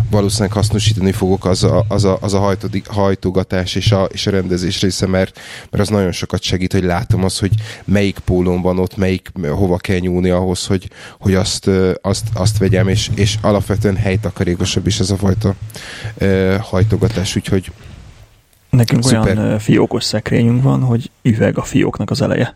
valószínűleg 0.10 0.54
hasznosítani 0.54 1.12
fogok, 1.12 1.46
az 1.46 1.64
a, 1.64 1.86
az 1.88 2.04
a, 2.04 2.18
az 2.22 2.34
a 2.34 2.40
hajtodik, 2.40 2.88
hajtogatás 2.88 3.76
és 3.76 3.92
a, 3.92 4.04
és 4.12 4.28
a 4.28 4.32
rendezés 4.48 4.82
része, 4.82 5.08
mert, 5.08 5.40
mert 5.70 5.84
az 5.84 5.90
nagyon 5.90 6.12
sokat 6.12 6.42
segít, 6.42 6.72
hogy 6.72 6.84
látom 6.84 7.24
azt, 7.24 7.40
hogy 7.40 7.52
melyik 7.86 8.20
pólón 8.20 8.62
van 8.62 8.80
ott, 8.80 8.98
melyik 8.98 9.32
hova 9.50 9.78
kell 9.78 10.00
nyúlni 10.00 10.30
ahhoz, 10.30 10.66
hogy, 10.66 10.90
hogy 11.20 11.34
azt, 11.34 11.70
azt, 12.02 12.28
azt 12.34 12.58
vegyem, 12.58 12.88
és, 12.88 13.10
és 13.16 13.38
alapvetően 13.42 13.96
helytakarékosabb 13.96 14.88
is 14.88 15.00
ez 15.00 15.10
a 15.10 15.18
fajta 15.18 15.56
uh, 16.22 16.56
hajtogatás, 16.56 17.36
úgyhogy 17.36 17.72
Nekünk 18.70 19.04
Szuper. 19.04 19.38
olyan 19.38 19.60
fiókos 19.60 20.04
szekrényünk 20.04 20.64
van, 20.64 20.82
hogy 20.82 21.12
üveg 21.22 21.58
a 21.58 21.64
fióknak 21.64 22.10
az 22.10 22.22
eleje. 22.22 22.56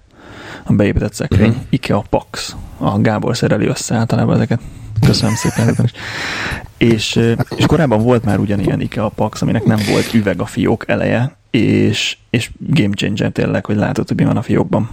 A 0.63 0.73
beépített 0.73 1.13
szekrény. 1.13 1.49
Uh-huh. 1.49 1.63
Ikea 1.69 2.03
Pax. 2.09 2.55
A 2.77 2.99
Gábor 2.99 3.37
szereli 3.37 3.65
össze 3.65 3.95
általában 3.95 4.35
ezeket. 4.35 4.59
Köszönöm 5.05 5.35
szépen. 5.35 5.89
és, 6.77 7.19
és 7.55 7.65
korábban 7.65 8.01
volt 8.01 8.23
már 8.23 8.39
ugyanilyen 8.39 8.81
Ikea 8.81 9.09
Pax, 9.09 9.41
aminek 9.41 9.63
nem 9.63 9.79
volt 9.91 10.13
üveg 10.13 10.41
a 10.41 10.45
fiók 10.45 10.89
eleje, 10.89 11.38
és, 11.49 12.17
és 12.29 12.51
game 12.57 12.93
changer 12.93 13.31
tényleg, 13.31 13.65
hogy 13.65 13.75
látod, 13.75 14.07
hogy 14.07 14.17
mi 14.17 14.23
van 14.23 14.37
a 14.37 14.41
fiókban. 14.41 14.89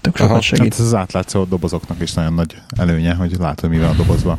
Tök 0.00 0.16
sokat 0.16 0.42
segít. 0.42 0.72
Hát 0.72 0.80
ez 0.80 0.86
az 0.86 0.94
átlátszó 0.94 1.44
dobozoknak 1.44 2.00
is 2.00 2.12
nagyon 2.12 2.32
nagy 2.32 2.56
előnye, 2.76 3.14
hogy 3.14 3.36
látod, 3.38 3.70
mi 3.70 3.78
van 3.78 3.88
a 3.88 3.94
dobozban. 3.94 4.38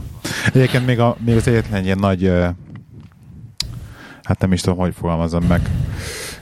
Egyébként 0.54 0.86
még, 0.86 1.00
a, 1.00 1.18
még 1.20 1.36
az 1.36 1.48
egyetlen 1.48 1.84
ilyen 1.84 2.00
nagy, 2.00 2.32
hát 4.24 4.39
nem 4.39 4.54
is 4.54 4.62
tudom, 4.62 4.80
hogy 4.80 4.94
fogalmazom 4.98 5.44
meg, 5.44 5.70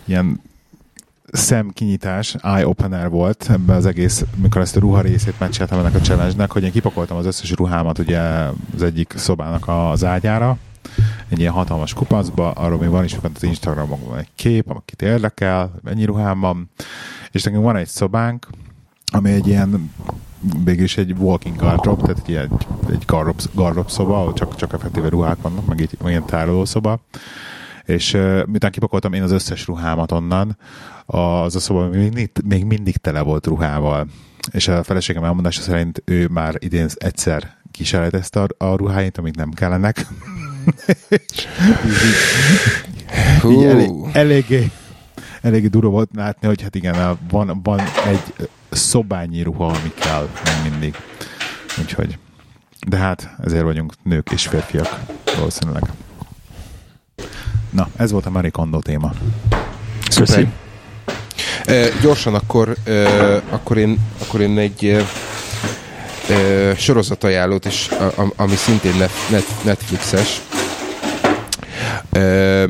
ilyen 0.06 0.42
szemkinyitás, 1.32 2.36
eye-opener 2.42 3.10
volt 3.10 3.48
ebben 3.50 3.76
az 3.76 3.86
egész, 3.86 4.26
mikor 4.36 4.62
ezt 4.62 4.76
a 4.76 4.80
ruha 4.80 5.02
részét 5.02 5.40
megcsináltam 5.40 5.80
ennek 5.80 5.96
a 5.96 6.00
challenge 6.00 6.46
hogy 6.50 6.64
én 6.64 6.72
kipakoltam 6.72 7.18
az 7.18 7.26
összes 7.26 7.52
ruhámat 7.52 8.00
ugye 8.00 8.20
az 8.76 8.84
egyik 8.84 9.14
szobának 9.16 9.68
az 9.68 10.04
ágyára, 10.04 10.58
egy 11.30 11.40
ilyen 11.40 11.54
hatalmas 11.54 11.94
kupacba, 11.94 12.52
arról 12.52 12.80
még 12.80 12.90
van 12.90 13.04
is 13.04 13.18
az 13.34 13.44
Instagramon 13.44 14.18
egy 14.18 14.30
kép, 14.36 14.70
akit 14.70 15.02
érdekel, 15.02 15.72
mennyi 15.84 16.06
ruhám 16.06 16.40
van, 16.40 16.70
és 17.32 17.44
nekünk 17.44 17.64
van 17.64 17.76
egy 17.76 17.88
szobánk, 17.88 18.48
ami 19.12 19.32
egy 19.32 19.48
ilyen 19.48 19.92
is 20.66 20.98
egy 20.98 21.14
walking 21.18 21.56
gardrop, 21.56 22.02
tehát 22.02 22.20
egy, 22.20 22.30
ilyen, 22.30 22.50
egy 22.90 23.04
gardrop, 23.06 23.42
gardrop 23.54 23.90
szoba, 23.90 24.20
ahol 24.20 24.34
csak, 24.34 24.56
csak 24.56 24.74
effektíve 24.74 25.10
ruhák 25.10 25.42
vannak, 25.42 25.66
meg 25.66 25.82
egy 25.82 25.98
ilyen 26.06 26.26
tárolószoba. 26.26 27.00
És 27.86 28.14
uh, 28.14 28.46
miután 28.46 28.72
kipakoltam 28.72 29.14
én 29.14 29.24
az 29.24 29.32
összes 29.32 29.68
ruhámat 29.68 30.12
onnan, 30.12 30.58
az 31.06 31.56
a 31.56 31.60
szoba 31.60 31.88
még 31.88 32.00
mindig, 32.00 32.32
még 32.46 32.66
mindig 32.66 32.98
tele 32.98 33.22
volt 33.22 33.48
ruhával. 33.48 34.08
És 34.52 34.68
a 34.68 34.84
feleségem 34.84 35.24
elmondása 35.24 35.62
szerint 35.62 36.02
ő 36.06 36.28
már 36.28 36.56
idén 36.60 36.88
egyszer 36.96 37.58
kísérletezte 37.72 38.42
a, 38.42 38.66
a 38.66 38.76
ruháit, 38.76 39.18
amik 39.18 39.36
nem 39.36 39.52
kellenek. 39.52 40.08
Így, 43.50 43.64
elég, 43.64 43.90
eléggé, 44.14 44.72
eléggé 45.42 45.68
durva 45.68 45.90
volt 45.90 46.10
látni, 46.16 46.48
hogy 46.48 46.62
hát 46.62 46.76
igen, 46.76 47.18
van, 47.30 47.60
van 47.64 47.80
egy 47.80 48.50
szobányi 48.70 49.42
ruha, 49.42 49.66
ami 49.66 49.94
kell 49.94 50.30
nem 50.44 50.72
mindig. 50.72 50.96
Úgyhogy, 51.80 52.18
de 52.88 52.98
hát 52.98 53.36
ezért 53.44 53.64
vagyunk 53.64 53.94
nők 54.04 54.30
és 54.32 54.48
férfiak 54.48 55.00
valószínűleg. 55.36 55.84
Na, 57.70 57.90
ez 57.96 58.12
volt 58.12 58.26
a 58.26 58.30
Marie 58.30 58.50
Kondo 58.50 58.80
téma. 58.80 59.14
Köszönöm. 60.16 60.54
E, 61.66 61.88
gyorsan 62.02 62.36
akkor, 62.36 62.76
e, 62.84 63.36
akkor, 63.50 63.78
én, 63.78 64.00
akkor 64.22 64.42
én 64.42 64.58
egy 64.58 65.06
e, 66.30 66.76
sorozatajánlót 66.78 67.66
is, 67.66 67.90
a, 67.90 68.34
ami 68.36 68.56
szintén 68.56 68.96
net, 68.98 69.12
net, 69.30 69.46
Netflixes. 69.64 70.42
E, 72.12 72.66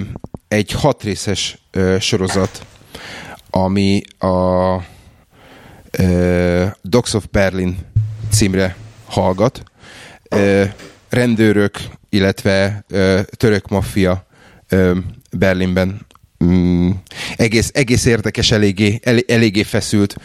egy 0.47 0.71
hatrészes 0.71 1.57
e, 1.71 2.00
sorozat, 2.00 2.65
ami 3.50 4.01
a 4.17 4.75
uh, 6.00 6.71
Dogs 6.81 7.13
of 7.13 7.25
Berlin 7.31 7.77
címre 8.31 8.75
hallgat. 9.05 9.63
Uh, 10.35 10.69
rendőrök, 11.09 11.77
illetve 12.09 12.85
uh, 12.89 13.19
török 13.21 13.67
maffia 13.67 14.25
uh, 14.71 14.97
Berlinben 15.31 16.05
mm, 16.43 16.89
egész, 17.35 17.69
egész 17.74 18.05
érdekes, 18.05 18.51
eléggé, 18.51 19.00
el, 19.03 19.17
eléggé 19.27 19.63
feszült 19.63 20.15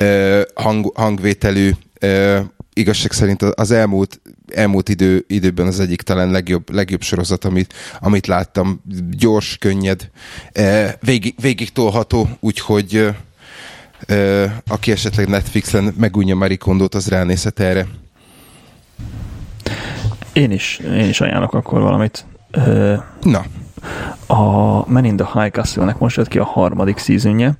uh, 0.00 0.40
hang, 0.54 0.92
hangvételű 0.94 1.70
uh, 2.02 2.40
igazság 2.78 3.12
szerint 3.12 3.42
az 3.42 3.70
elmúlt, 3.70 4.20
elmúlt 4.54 4.88
idő, 4.88 5.24
időben 5.28 5.66
az 5.66 5.80
egyik 5.80 6.02
talán 6.02 6.30
legjobb, 6.30 6.70
legjobb 6.70 7.02
sorozat, 7.02 7.44
amit, 7.44 7.74
amit 8.00 8.26
láttam. 8.26 8.82
Gyors, 9.10 9.56
könnyed, 9.58 10.10
végig, 11.00 11.34
végig 11.40 11.72
tolható, 11.72 12.28
úgyhogy 12.40 13.14
Ö, 14.06 14.44
aki 14.68 14.90
esetleg 14.90 15.28
Netflixen 15.28 15.94
megújja 15.98 16.34
Marikondót, 16.34 16.94
az 16.94 17.08
ránézhet 17.08 17.60
erre. 17.60 17.86
Én 20.32 20.50
is, 20.50 20.78
én 20.78 21.08
is 21.08 21.20
ajánlok 21.20 21.54
akkor 21.54 21.80
valamit. 21.80 22.24
Na. 23.22 23.44
A 24.26 24.90
Men 24.90 25.04
in 25.04 25.16
the 25.16 25.40
High 25.40 25.52
Castle-nek 25.52 25.98
most 25.98 26.16
jött 26.16 26.28
ki 26.28 26.38
a 26.38 26.44
harmadik 26.44 26.98
szízünje, 26.98 27.58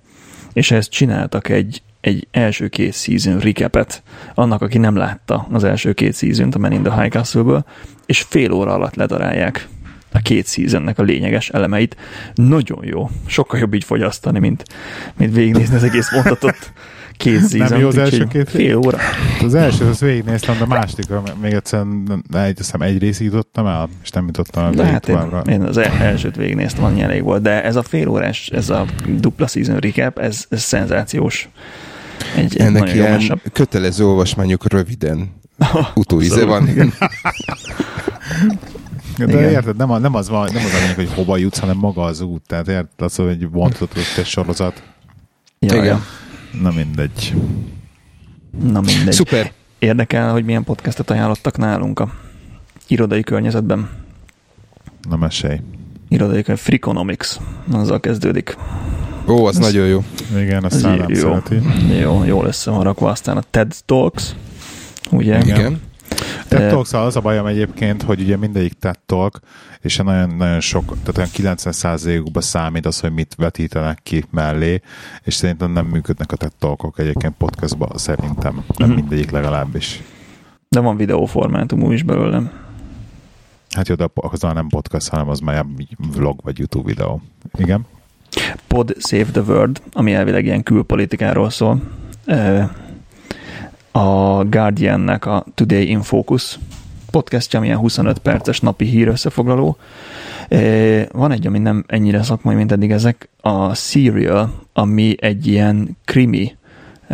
és 0.52 0.70
ehhez 0.70 0.88
csináltak 0.88 1.48
egy, 1.48 1.82
egy 2.00 2.26
első 2.30 2.68
két 2.68 2.94
season 2.94 3.38
recapet 3.38 4.02
annak, 4.34 4.62
aki 4.62 4.78
nem 4.78 4.96
látta 4.96 5.46
az 5.50 5.64
első 5.64 5.92
két 5.92 6.16
season 6.16 6.50
a 6.54 6.58
Men 6.58 6.72
in 6.72 6.82
the 6.82 7.00
High 7.00 7.12
Castle-ből, 7.12 7.64
és 8.06 8.20
fél 8.20 8.52
óra 8.52 8.72
alatt 8.72 8.94
ledarálják 8.94 9.68
a 10.12 10.18
két 10.18 10.46
seasonnek 10.46 10.98
a 10.98 11.02
lényeges 11.02 11.48
elemeit. 11.48 11.96
Nagyon 12.34 12.84
jó. 12.84 13.10
Sokkal 13.26 13.58
jobb 13.60 13.74
így 13.74 13.84
fogyasztani, 13.84 14.38
mint, 14.38 14.64
mint 15.16 15.34
végignézni 15.34 15.76
az 15.76 15.82
egész 15.82 16.12
mondatot 16.12 16.56
két 17.18 17.50
season. 17.50 17.68
Nem 17.68 17.80
jó 17.80 17.88
az 17.88 17.98
első 17.98 18.26
két 18.26 18.50
fél 18.50 18.76
óra. 18.76 18.98
Az 19.42 19.54
első, 19.54 19.86
az 19.86 20.00
végignéztem, 20.00 20.58
de 20.58 20.64
a 20.64 20.66
másodikra 20.66 21.22
még 21.40 21.52
egyszerűen 21.52 22.24
egy, 22.32 22.56
hiszem, 22.56 22.80
egy 22.80 22.98
részig 22.98 23.26
jutottam 23.26 23.66
el, 23.66 23.88
és 24.02 24.10
nem 24.10 24.26
jutottam 24.26 24.64
el 24.64 24.70
de 24.70 24.84
hát 24.84 25.08
én, 25.08 25.18
én, 25.46 25.62
az 25.62 25.76
elsőt 25.76 26.36
végignéztem, 26.36 26.84
annyi 26.84 27.02
elég 27.02 27.22
volt, 27.22 27.42
de 27.42 27.64
ez 27.64 27.76
a 27.76 27.82
fél 27.82 28.08
órás, 28.08 28.48
ez 28.48 28.70
a 28.70 28.84
dupla 29.06 29.46
season 29.46 29.76
recap, 29.76 30.18
ez, 30.18 30.46
ez 30.48 30.62
szenzációs. 30.62 31.48
Egy, 32.36 32.56
Ennek 32.56 32.94
ilyen 32.94 33.40
kötelező 33.52 34.06
olvasmányok 34.06 34.72
röviden 34.72 35.36
utóíze 35.94 36.44
van. 36.44 36.64
De 39.16 39.24
Igen. 39.24 39.50
érted, 39.50 39.76
nem, 39.76 39.90
a, 39.90 39.98
nem, 39.98 40.14
az 40.14 40.28
van, 40.28 40.48
nem 40.52 40.64
az 40.64 40.74
a 40.74 40.78
lényeg, 40.78 40.94
hogy 40.94 41.10
hova 41.14 41.36
jutsz, 41.36 41.58
hanem 41.58 41.76
maga 41.76 42.02
az 42.02 42.20
út. 42.20 42.42
Tehát 42.46 42.68
érted, 42.68 42.88
az, 42.96 43.14
hogy 43.14 43.48
bontott 43.50 43.92
egy 44.16 44.26
sorozat. 44.26 44.82
Ja, 45.58 45.74
Igen. 45.74 45.84
Ja. 45.84 46.02
Na 46.62 46.70
mindegy. 46.70 47.34
Na 48.50 48.80
mindegy. 48.80 49.12
Szuper. 49.12 49.52
Érdekel, 49.78 50.32
hogy 50.32 50.44
milyen 50.44 50.64
podcastet 50.64 51.10
ajánlottak 51.10 51.56
nálunk 51.56 52.00
a 52.00 52.12
irodai 52.86 53.22
környezetben. 53.22 53.88
Na 55.08 55.16
mesélj. 55.16 55.60
Irodai 56.08 56.42
környezetben. 56.42 56.56
Freakonomics. 56.56 57.36
Azzal 57.72 58.00
kezdődik. 58.00 58.56
Ó, 59.26 59.46
az 59.46 59.56
Ez, 59.58 59.64
nagyon 59.64 59.86
jó. 59.86 60.04
Igen, 60.36 60.64
azt 60.64 60.82
jó, 60.82 61.14
szereti. 61.14 61.60
Jó, 62.00 62.24
jó 62.24 62.42
lesz 62.42 62.66
a 62.66 62.82
rakva. 62.82 63.10
Aztán 63.10 63.36
a 63.36 63.42
TED 63.50 63.74
Talks. 63.86 64.34
Ugye? 65.10 65.38
Igen. 65.38 65.58
Igen. 65.58 65.80
TED 66.48 66.70
talks 66.70 66.92
az 66.92 67.16
a 67.16 67.20
bajom 67.20 67.46
egyébként, 67.46 68.02
hogy 68.02 68.20
ugye 68.20 68.36
mindegyik 68.36 68.72
TED 68.72 68.98
Talk, 69.06 69.40
és 69.80 69.96
nagyon, 69.96 70.34
nagyon 70.36 70.60
sok, 70.60 70.96
tehát 71.04 71.34
olyan 71.36 71.56
90%-ukban 71.56 72.42
számít 72.42 72.86
az, 72.86 73.00
hogy 73.00 73.12
mit 73.12 73.34
vetítenek 73.36 73.98
ki 74.02 74.24
mellé, 74.30 74.80
és 75.22 75.34
szerintem 75.34 75.72
nem 75.72 75.86
működnek 75.86 76.32
a 76.32 76.36
TED 76.36 76.52
Talkok 76.58 76.98
egyébként 76.98 77.34
podcastban, 77.38 77.90
szerintem. 77.94 78.64
Nem 78.76 78.88
mm-hmm. 78.88 78.98
mindegyik 78.98 79.30
legalábbis. 79.30 80.02
De 80.68 80.80
van 80.80 80.96
videóformátum 80.96 81.92
is 81.92 82.02
belőlem. 82.02 82.50
Hát 83.70 83.88
jó, 83.88 83.94
de 83.94 84.08
az 84.14 84.40
nem 84.40 84.68
podcast, 84.68 85.08
hanem 85.08 85.28
az 85.28 85.40
már 85.40 85.66
vlog 86.14 86.40
vagy 86.42 86.58
YouTube 86.58 86.88
videó. 86.88 87.22
Igen? 87.58 87.86
Pod 88.66 88.96
Save 88.98 89.24
the 89.24 89.40
World, 89.40 89.82
ami 89.92 90.14
elvileg 90.14 90.44
ilyen 90.44 90.62
külpolitikáról 90.62 91.50
szól 91.50 91.82
a 93.90 94.44
Guardiannek 94.44 95.26
a 95.26 95.44
Today 95.54 95.88
in 95.88 96.02
Focus 96.02 96.58
podcastja, 97.10 97.58
amilyen 97.58 97.78
25 97.78 98.18
perces 98.18 98.60
napi 98.60 98.84
hír 98.84 99.08
összefoglaló. 99.08 99.76
Van 101.12 101.30
egy, 101.30 101.46
ami 101.46 101.58
nem 101.58 101.84
ennyire 101.86 102.22
szakmai, 102.22 102.54
mint 102.54 102.72
eddig 102.72 102.90
ezek, 102.90 103.28
a 103.40 103.74
Serial, 103.74 104.52
ami 104.72 105.14
egy 105.20 105.46
ilyen 105.46 105.96
krimi, 106.04 106.56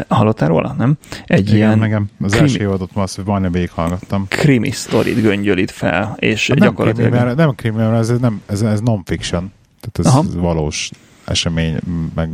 hallottál 0.08 0.48
róla, 0.48 0.74
nem? 0.78 0.96
Egy 1.24 1.40
Igen, 1.40 1.54
ilyen 1.54 1.78
megem. 1.78 2.08
Az 2.20 2.30
krimi, 2.30 2.46
első 2.46 2.62
évadot 2.62 2.94
most 2.94 3.24
majdnem 3.24 3.52
végighallgattam. 3.52 4.26
Krimi 4.28 4.70
sztorit 4.70 5.20
göngyölít 5.22 5.70
fel, 5.70 6.16
és 6.18 6.48
hát 6.48 6.58
gyakorlatilag... 6.58 7.10
Nem 7.10 7.18
krimi, 7.18 7.26
mert, 7.26 7.36
nem 7.36 7.54
krimi, 7.54 7.76
mert 7.76 7.98
ez, 7.98 8.18
nem, 8.20 8.42
ez, 8.46 8.62
ez 8.62 8.80
non-fiction. 8.80 9.52
Tehát 9.80 9.98
ez 9.98 10.06
Aha. 10.06 10.40
valós 10.40 10.90
esemény, 11.24 11.78
meg 12.14 12.30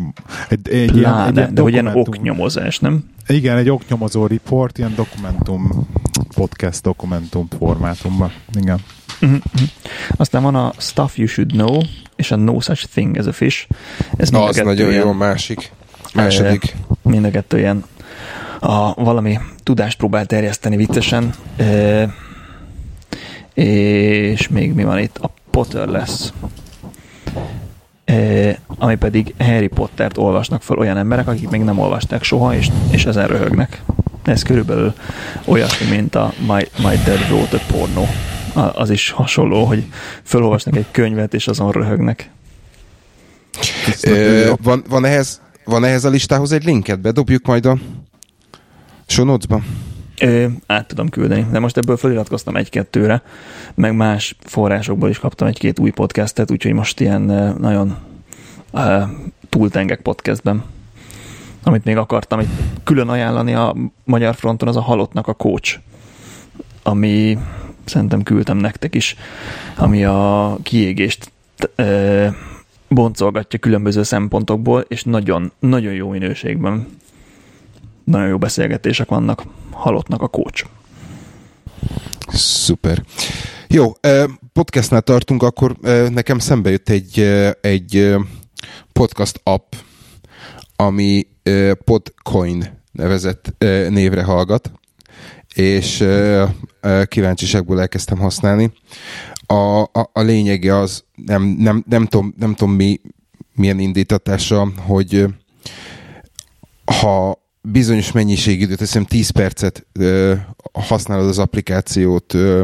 egy, 0.49 0.69
egy, 0.69 0.91
Pláne, 0.91 1.33
ilyen, 1.33 1.49
egy 1.49 1.53
de 1.53 1.61
hogy 1.61 1.73
ilyen 1.73 1.87
oknyomozás, 1.87 2.79
nem? 2.79 3.05
Igen, 3.27 3.57
egy 3.57 3.71
oknyomozó 3.71 4.27
report, 4.27 4.79
ilyen 4.79 4.95
dokumentum, 4.95 5.89
podcast 6.35 6.83
dokumentum 6.83 7.49
formátumban. 7.59 8.33
Igen. 8.55 8.81
Uh-huh. 9.21 9.41
Aztán 10.17 10.43
van 10.43 10.55
a 10.55 10.73
Stuff 10.79 11.19
You 11.19 11.27
Should 11.27 11.51
Know, 11.51 11.81
és 12.17 12.31
a 12.31 12.37
No 12.37 12.61
Such 12.61 12.87
Thing 12.87 13.17
as 13.17 13.27
a 13.27 13.33
Fish. 13.33 13.67
Ez 14.17 14.31
Na, 14.31 14.45
az 14.45 14.57
nagyon 14.57 14.91
ilyen, 14.91 15.05
jó, 15.05 15.13
másik. 15.13 15.73
Második. 16.15 16.65
E, 16.65 16.95
mind 17.03 17.25
a 17.25 17.31
kettő 17.31 17.59
ilyen 17.59 17.85
a, 18.61 18.95
valami 18.95 19.39
tudást 19.63 19.97
próbál 19.99 20.27
terjeszteni 20.27 20.77
viccesen. 20.77 21.35
E, 21.57 22.15
és 23.55 24.49
még 24.49 24.73
mi 24.73 24.85
van 24.85 24.99
itt? 24.99 25.19
A 25.19 25.31
Potter 25.51 25.89
lesz 25.89 26.33
ami 28.79 28.95
pedig 28.95 29.35
Harry 29.39 29.67
Pottert 29.67 30.17
olvasnak 30.17 30.63
fel 30.63 30.77
olyan 30.77 30.97
emberek, 30.97 31.29
akik 31.29 31.49
még 31.51 31.61
nem 31.61 31.79
olvasták 31.79 32.23
soha, 32.23 32.55
és, 32.55 32.69
és 32.91 33.05
ezen 33.05 33.27
röhögnek. 33.27 33.83
Ez 34.25 34.43
körülbelül 34.43 34.95
olyasmi, 35.45 35.87
mint 35.87 36.15
a 36.15 36.33
My, 36.39 36.69
My 36.77 36.97
Dad 37.05 37.31
Wrote 37.31 37.57
a 37.57 37.73
Porno. 37.73 38.05
Az 38.75 38.91
is 38.91 39.11
hasonló, 39.11 39.65
hogy 39.65 39.85
felolvasnak 40.23 40.77
egy 40.77 40.87
könyvet, 40.91 41.35
és 41.35 41.49
azon 41.49 41.73
röhögnek. 41.73 42.31
Ö, 44.03 44.53
van, 44.63 44.85
van, 44.89 45.05
ehhez, 45.05 45.41
van 45.65 45.85
ehhez 45.85 46.05
a 46.05 46.09
listához 46.09 46.53
egy 46.53 46.65
linket? 46.65 47.01
Bedobjuk 47.01 47.47
majd 47.47 47.67
a 47.67 47.79
Sonocba? 49.07 49.61
Ö, 50.23 50.47
át 50.67 50.87
tudom 50.87 51.09
küldeni, 51.09 51.47
de 51.51 51.59
most 51.59 51.77
ebből 51.77 51.97
feliratkoztam 51.97 52.57
egy-kettőre, 52.57 53.23
meg 53.75 53.97
más 53.97 54.37
forrásokból 54.41 55.09
is 55.09 55.19
kaptam 55.19 55.49
egy-két 55.49 55.79
új 55.79 55.91
podcastet, 55.91 56.51
úgyhogy 56.51 56.73
most 56.73 57.01
ilyen 57.01 57.21
nagyon 57.59 57.97
uh, 58.73 59.03
túltengek 59.49 60.01
podcastben. 60.01 60.65
Amit 61.63 61.85
még 61.85 61.97
akartam 61.97 62.41
itt 62.41 62.49
külön 62.85 63.09
ajánlani 63.09 63.55
a 63.55 63.77
Magyar 64.05 64.35
Fronton, 64.35 64.69
az 64.69 64.77
a 64.77 64.81
Halottnak 64.81 65.27
a 65.27 65.35
coach, 65.35 65.79
ami 66.83 67.39
szerintem 67.85 68.23
küldtem 68.23 68.57
nektek 68.57 68.95
is, 68.95 69.17
ami 69.77 70.05
a 70.05 70.57
kiégést 70.63 71.33
uh, 71.79 72.35
boncolgatja 72.89 73.59
különböző 73.59 74.03
szempontokból, 74.03 74.85
és 74.89 75.05
nagyon, 75.05 75.53
nagyon 75.59 75.93
jó 75.93 76.09
minőségben. 76.09 76.87
Nagyon 78.11 78.29
jó 78.29 78.39
beszélgetések 78.39 79.09
vannak. 79.09 79.43
Halottnak 79.71 80.23
a 80.23 80.29
coach. 80.29 80.67
Szuper. 82.29 83.03
Jó, 83.69 83.93
podcastnál 84.53 85.03
tartunk, 85.03 85.43
akkor 85.43 85.77
nekem 86.09 86.39
szembe 86.39 86.71
jött 86.71 86.89
egy, 86.89 87.21
egy 87.61 88.15
podcast 88.93 89.41
app, 89.45 89.73
ami 90.77 91.27
Podcoin 91.85 92.83
nevezett 92.93 93.55
névre 93.89 94.23
hallgat, 94.23 94.73
és 95.55 96.05
kíváncsiságból 97.05 97.81
elkezdtem 97.81 98.19
használni. 98.19 98.73
A, 99.47 99.81
a, 99.81 100.11
a 100.13 100.21
lényege 100.21 100.77
az, 100.77 101.05
nem, 101.27 101.43
nem, 101.43 101.85
nem, 101.89 102.07
tudom, 102.07 102.35
nem 102.39 102.55
tudom 102.55 102.75
mi, 102.75 103.01
milyen 103.55 103.79
indítatása, 103.79 104.73
hogy 104.87 105.27
ha 106.85 107.39
bizonyos 107.63 108.13
mennyiségű 108.13 108.63
időt, 108.63 108.79
hiszem 108.79 109.05
10 109.05 109.31
percet 109.31 109.87
ö, 109.93 110.35
használod 110.73 111.29
az 111.29 111.39
applikációt 111.39 112.35
ö, 112.35 112.63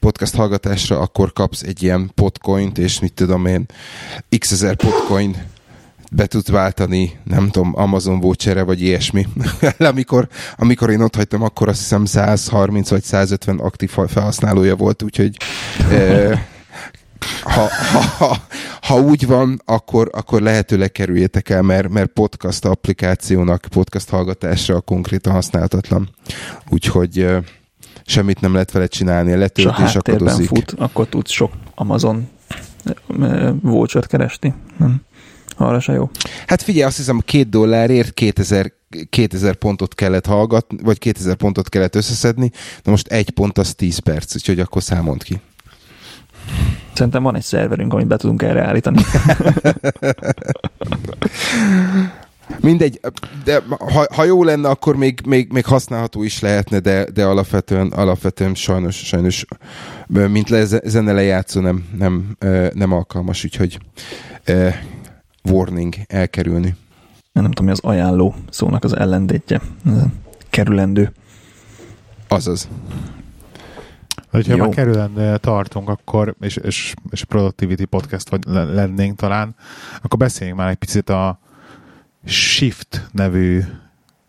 podcast 0.00 0.34
hallgatásra, 0.34 1.00
akkor 1.00 1.32
kapsz 1.32 1.62
egy 1.62 1.82
ilyen 1.82 2.10
podcoint, 2.14 2.78
és 2.78 3.00
mit 3.00 3.12
tudom 3.12 3.46
én, 3.46 3.66
x 4.38 4.52
ezer 4.52 4.76
podcoin 4.76 5.36
be 6.10 6.26
tud 6.26 6.50
váltani, 6.50 7.18
nem 7.24 7.50
tudom, 7.50 7.72
Amazon 7.76 8.20
voucher 8.20 8.64
vagy 8.64 8.82
ilyesmi. 8.82 9.26
amikor, 9.78 10.28
amikor 10.56 10.90
én 10.90 11.00
ott 11.00 11.14
hagytam, 11.14 11.42
akkor 11.42 11.68
azt 11.68 11.78
hiszem 11.78 12.04
130 12.04 12.90
vagy 12.90 13.02
150 13.02 13.58
aktív 13.58 13.90
felhasználója 13.90 14.76
volt, 14.76 15.02
úgyhogy 15.02 15.36
ö, 15.90 16.34
ha, 17.42 17.68
ha, 17.92 18.00
ha, 18.18 18.36
ha 18.80 19.00
úgy 19.00 19.26
van, 19.26 19.60
akkor, 19.64 20.10
akkor 20.12 20.42
lehetőleg 20.42 20.92
kerüljétek 20.92 21.48
el, 21.48 21.62
mert, 21.62 21.88
mert 21.88 22.10
podcast 22.10 22.64
applikációnak, 22.64 23.66
podcast 23.70 24.08
hallgatásra 24.08 24.80
konkrétan 24.80 25.32
használhatatlan. 25.32 26.08
Úgyhogy 26.68 27.26
semmit 28.06 28.40
nem 28.40 28.52
lehet 28.52 28.70
vele 28.70 28.86
csinálni, 28.86 29.34
letöltés 29.34 29.88
és 29.88 29.94
akadozik. 29.94 30.48
fut, 30.48 30.74
akkor 30.78 31.06
tudsz 31.06 31.30
sok 31.30 31.52
Amazon 31.74 32.28
voucher 33.60 34.06
keresni. 34.06 34.54
Nem. 34.76 35.04
Arra 35.56 35.80
se 35.80 35.92
jó. 35.92 36.10
Hát 36.46 36.62
figyelj, 36.62 36.84
azt 36.84 36.96
hiszem 36.96 37.20
két 37.24 37.48
dollárért 37.48 38.14
2000, 38.14 38.72
2000 39.10 39.54
pontot 39.54 39.94
kellett 39.94 40.26
hallgatni, 40.26 40.78
vagy 40.82 40.98
2000 40.98 41.34
pontot 41.34 41.68
kellett 41.68 41.94
összeszedni, 41.94 42.50
de 42.82 42.90
most 42.90 43.06
egy 43.06 43.30
pont 43.30 43.58
az 43.58 43.74
10 43.74 43.98
perc, 43.98 44.34
úgyhogy 44.34 44.60
akkor 44.60 44.82
számolt 44.82 45.22
ki. 45.22 45.40
Szerintem 46.96 47.22
van 47.22 47.36
egy 47.36 47.42
szerverünk, 47.42 47.92
amit 47.92 48.06
be 48.06 48.16
tudunk 48.16 48.42
erre 48.42 48.64
állítani. 48.64 49.02
Mindegy, 52.60 53.00
de 53.44 53.62
ha, 53.78 54.06
ha 54.14 54.24
jó 54.24 54.44
lenne, 54.44 54.68
akkor 54.68 54.96
még, 54.96 55.20
még, 55.26 55.52
még 55.52 55.64
használható 55.64 56.22
is 56.22 56.40
lehetne, 56.40 56.78
de, 56.78 57.06
de 57.14 57.24
alapvetően, 57.24 57.88
alapvetően 57.88 58.54
sajnos, 58.54 58.96
sajnos 58.96 59.44
mint 60.06 60.48
le, 60.48 60.64
zene 60.64 61.12
lejátszó 61.12 61.60
nem, 61.60 61.84
nem, 61.98 62.36
nem 62.72 62.92
alkalmas, 62.92 63.44
úgyhogy 63.44 63.78
uh, 64.48 64.74
warning 65.50 65.94
elkerülni. 66.06 66.74
Nem 67.32 67.44
tudom, 67.44 67.64
mi 67.64 67.70
az 67.70 67.80
ajánló 67.82 68.34
szónak 68.50 68.84
az 68.84 68.96
ellentétje. 68.96 69.60
Kerülendő. 70.50 71.12
Azaz. 72.28 72.68
Hogyha 74.36 74.56
már 74.56 74.68
kerülendő 74.68 75.36
tartunk, 75.36 75.88
akkor, 75.88 76.34
és, 76.40 76.56
és, 76.56 76.94
és 77.10 77.24
productivity 77.24 77.84
podcast 77.84 78.28
vagy 78.28 78.44
lennénk 78.46 79.16
talán, 79.16 79.54
akkor 80.02 80.18
beszéljünk 80.18 80.58
már 80.58 80.68
egy 80.68 80.76
picit 80.76 81.10
a 81.10 81.38
Shift 82.24 83.08
nevű 83.12 83.60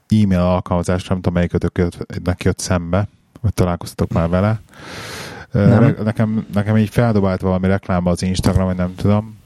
e-mail 0.07 0.39
alkalmazásra, 0.39 1.07
nem 1.09 1.17
tudom, 1.17 1.33
melyikötök 1.33 1.77
jött, 1.77 1.97
jött 2.37 2.59
szembe, 2.59 3.07
vagy 3.41 3.53
találkoztatok 3.53 4.11
már 4.11 4.29
vele. 4.29 4.59
Nem. 5.51 5.95
Nekem, 6.03 6.45
nekem 6.53 6.77
így 6.77 6.89
feldobált 6.89 7.41
valami 7.41 7.67
reklámba 7.67 8.11
az 8.11 8.21
Instagram, 8.21 8.65
vagy 8.65 8.75
nem 8.75 8.95
tudom. 8.95 9.37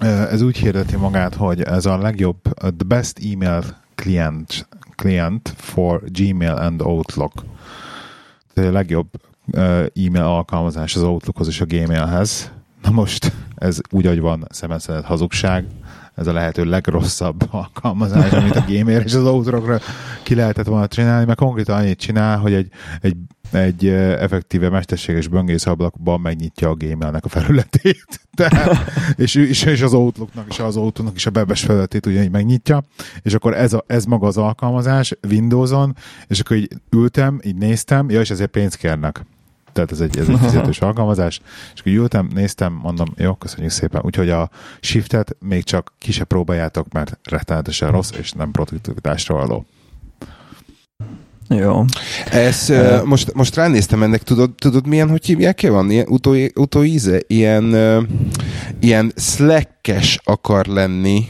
Ez 0.00 0.40
úgy 0.42 0.56
hirdeti 0.56 0.96
magát, 0.96 1.34
hogy 1.34 1.62
ez 1.62 1.86
a 1.86 1.98
legjobb, 1.98 2.36
the 2.54 2.84
best 2.86 3.18
email 3.32 3.62
client, 3.94 4.68
client 4.96 5.54
for 5.56 6.02
Gmail 6.06 6.54
and 6.54 6.82
Outlook. 6.82 7.32
Tehát 8.54 8.70
a 8.70 8.72
legjobb 8.72 9.08
e-mail 9.52 10.22
alkalmazás 10.22 10.94
az 10.94 11.02
Outlookhoz 11.02 11.48
és 11.48 11.60
a 11.60 11.64
Gmailhez. 11.64 12.52
Na 12.82 12.90
most 12.90 13.32
ez 13.54 13.78
úgy, 13.90 14.06
hogy 14.06 14.20
van 14.20 14.46
szemenszedett 14.50 15.04
hazugság, 15.04 15.66
ez 16.14 16.26
a 16.26 16.32
lehető 16.32 16.64
legrosszabb 16.64 17.48
alkalmazás, 17.50 18.30
amit 18.30 18.56
a 18.56 18.64
Gmail 18.68 19.00
és 19.00 19.14
az 19.14 19.24
Outlookra 19.24 19.78
ki 20.22 20.34
lehetett 20.34 20.66
volna 20.66 20.86
csinálni, 20.86 21.24
mert 21.26 21.38
konkrétan 21.38 21.76
annyit 21.76 21.98
csinál, 21.98 22.38
hogy 22.38 22.52
egy, 22.52 22.68
egy, 23.00 23.16
egy 23.52 23.88
effektíve 23.88 24.68
mesterséges 24.68 25.28
böngészablakban 25.28 26.20
megnyitja 26.20 26.68
a 26.68 26.74
Gmailnek 26.74 27.24
a 27.24 27.28
felületét, 27.28 28.20
Tehát, 28.34 28.78
és, 29.16 29.34
és, 29.34 29.62
és 29.62 29.82
az 29.82 29.94
Outlooknak 29.94 30.46
és 30.48 30.58
az 30.58 30.76
Outlooknak 30.76 31.16
is 31.16 31.26
a 31.26 31.30
webes 31.34 31.62
felületét 31.62 32.06
ugyanígy 32.06 32.30
megnyitja, 32.30 32.84
és 33.22 33.34
akkor 33.34 33.54
ez, 33.54 33.72
a, 33.72 33.84
ez 33.86 34.04
maga 34.04 34.26
az 34.26 34.36
alkalmazás 34.36 35.14
Windowson, 35.28 35.96
és 36.26 36.40
akkor 36.40 36.56
így 36.56 36.68
ültem, 36.90 37.40
így 37.44 37.56
néztem, 37.56 38.10
ja, 38.10 38.20
és 38.20 38.30
ezért 38.30 38.50
pénzt 38.50 38.76
kérnek 38.76 39.24
tehát 39.74 39.92
ez 39.92 40.00
egy, 40.00 40.18
ez 40.18 40.28
egy 40.28 40.38
fizetős 40.48 40.80
alkalmazás, 40.80 41.40
és 41.74 41.80
akkor 41.80 41.92
jöttem, 41.92 42.28
néztem, 42.34 42.72
mondom, 42.82 43.12
jó, 43.16 43.34
köszönjük 43.34 43.72
szépen. 43.72 44.02
Úgyhogy 44.04 44.30
a 44.30 44.50
shiftet 44.80 45.36
még 45.40 45.64
csak 45.64 45.92
ki 45.98 46.12
se 46.12 46.24
próbáljátok, 46.24 46.92
mert 46.92 47.18
rettenetesen 47.22 47.90
rossz, 47.90 48.10
és 48.18 48.32
nem 48.32 48.50
produktivitásra 48.50 49.34
való. 49.34 49.66
Jó. 51.48 51.84
Ez, 52.30 52.66
uh, 52.70 53.04
most, 53.04 53.34
most 53.34 53.54
ránéztem 53.56 54.02
ennek, 54.02 54.22
tudod, 54.22 54.54
tudod 54.54 54.86
milyen, 54.86 55.08
hogy 55.08 55.26
hívják 55.26 55.54
ki 55.54 55.68
van? 55.68 55.90
Ilyen 55.90 56.06
utó, 56.08 56.34
utóíze? 56.54 57.20
Ilyen, 57.26 57.64
uh, 57.64 58.02
ilyen 58.80 59.12
slackes 59.16 60.20
akar 60.24 60.66
lenni, 60.66 61.26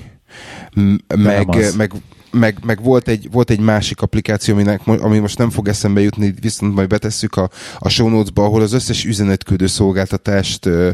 meg, 1.14 1.74
meg 1.76 1.92
meg, 2.34 2.58
meg 2.64 2.82
volt, 2.82 3.08
egy, 3.08 3.28
volt 3.30 3.50
egy 3.50 3.60
másik 3.60 4.00
applikáció, 4.00 4.54
aminek, 4.54 4.80
ami 4.86 5.18
most 5.18 5.38
nem 5.38 5.50
fog 5.50 5.68
eszembe 5.68 6.00
jutni, 6.00 6.34
viszont 6.40 6.74
majd 6.74 6.88
betesszük 6.88 7.36
a, 7.36 7.50
a 7.78 7.88
show 7.88 8.08
notes-ba, 8.08 8.44
ahol 8.44 8.62
az 8.62 8.72
összes 8.72 9.04
üzenetküldő 9.04 9.66
szolgáltatást 9.66 10.66
ö, 10.66 10.90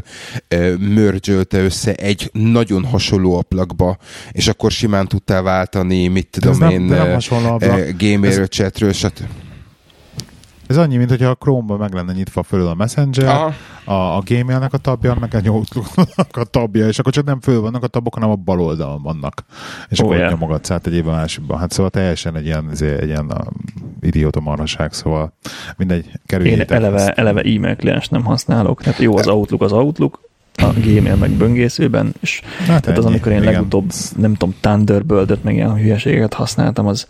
ö, 0.47 0.75
mörgyölte 0.75 1.59
össze 1.59 1.93
egy 1.93 2.29
nagyon 2.33 2.85
hasonló 2.85 3.37
ablakba, 3.37 3.97
és 4.31 4.47
akkor 4.47 4.71
simán 4.71 5.07
tudtál 5.07 5.41
váltani, 5.41 6.07
mit 6.07 6.27
tudom 6.29 6.63
Ez 6.63 6.71
én, 6.71 6.81
nem, 6.81 6.97
nem 6.97 7.17
gamer 7.97 8.47
chatről, 8.47 8.91
stb. 8.93 9.40
Ez 10.71 10.77
annyi, 10.77 10.97
mint 10.97 11.09
hogyha 11.09 11.29
a 11.29 11.35
Chrome-ban 11.35 11.77
meg 11.77 11.93
lenne 11.93 12.13
nyitva 12.13 12.43
fölül 12.43 12.67
a 12.67 12.73
Messenger, 12.73 13.27
Aha. 13.27 13.53
a, 13.83 14.17
a 14.17 14.21
Gmail-nek 14.25 14.73
a 14.73 14.77
tabja, 14.77 15.15
meg 15.19 15.33
a 15.33 15.49
Outlook-nak 15.49 16.37
a 16.37 16.43
tabja, 16.43 16.87
és 16.87 16.99
akkor 16.99 17.11
csak 17.11 17.25
nem 17.25 17.41
föl 17.41 17.61
vannak 17.61 17.83
a 17.83 17.87
tabok, 17.87 18.13
hanem 18.13 18.29
a 18.29 18.35
bal 18.35 18.61
oldalon 18.61 19.01
vannak. 19.01 19.43
És 19.89 19.99
oh, 19.99 20.05
akkor 20.05 20.17
yeah. 20.17 20.31
nyomogatsz 20.31 20.71
át 20.71 20.87
egy 20.87 20.93
éven 20.93 21.13
másikban. 21.13 21.59
Hát 21.59 21.71
szóval 21.71 21.89
teljesen 21.89 22.35
egy 22.35 22.45
ilyen, 22.45 22.69
egy 22.79 23.07
ilyen 23.07 23.29
a, 23.29 23.41
idióta 24.01 24.39
marhaság, 24.39 24.93
szóval 24.93 25.33
mindegy, 25.77 26.11
kerüljétek. 26.25 26.69
Én 26.69 26.75
eleve, 26.75 27.11
eleve 27.11 27.41
e-mail 27.41 27.75
kliens 27.75 28.07
nem 28.07 28.23
használok. 28.23 28.83
Hát 28.83 28.97
jó, 28.97 29.17
az 29.17 29.27
Outlook 29.27 29.61
az 29.61 29.71
Outlook, 29.71 30.30
a 30.53 30.73
Gmail 30.73 31.15
meg 31.15 31.29
böngészőben, 31.29 32.13
és 32.19 32.41
hát 32.67 32.81
tehát 32.81 32.97
az, 32.97 33.05
amikor 33.05 33.31
én 33.31 33.41
igen. 33.41 33.53
legutóbb, 33.53 33.91
nem 34.17 34.33
tudom, 34.33 34.55
Thunderbird-öt 34.59 35.43
meg 35.43 35.55
ilyen 35.55 35.75
hülyeségeket 35.75 36.33
használtam, 36.33 36.87
az, 36.87 37.07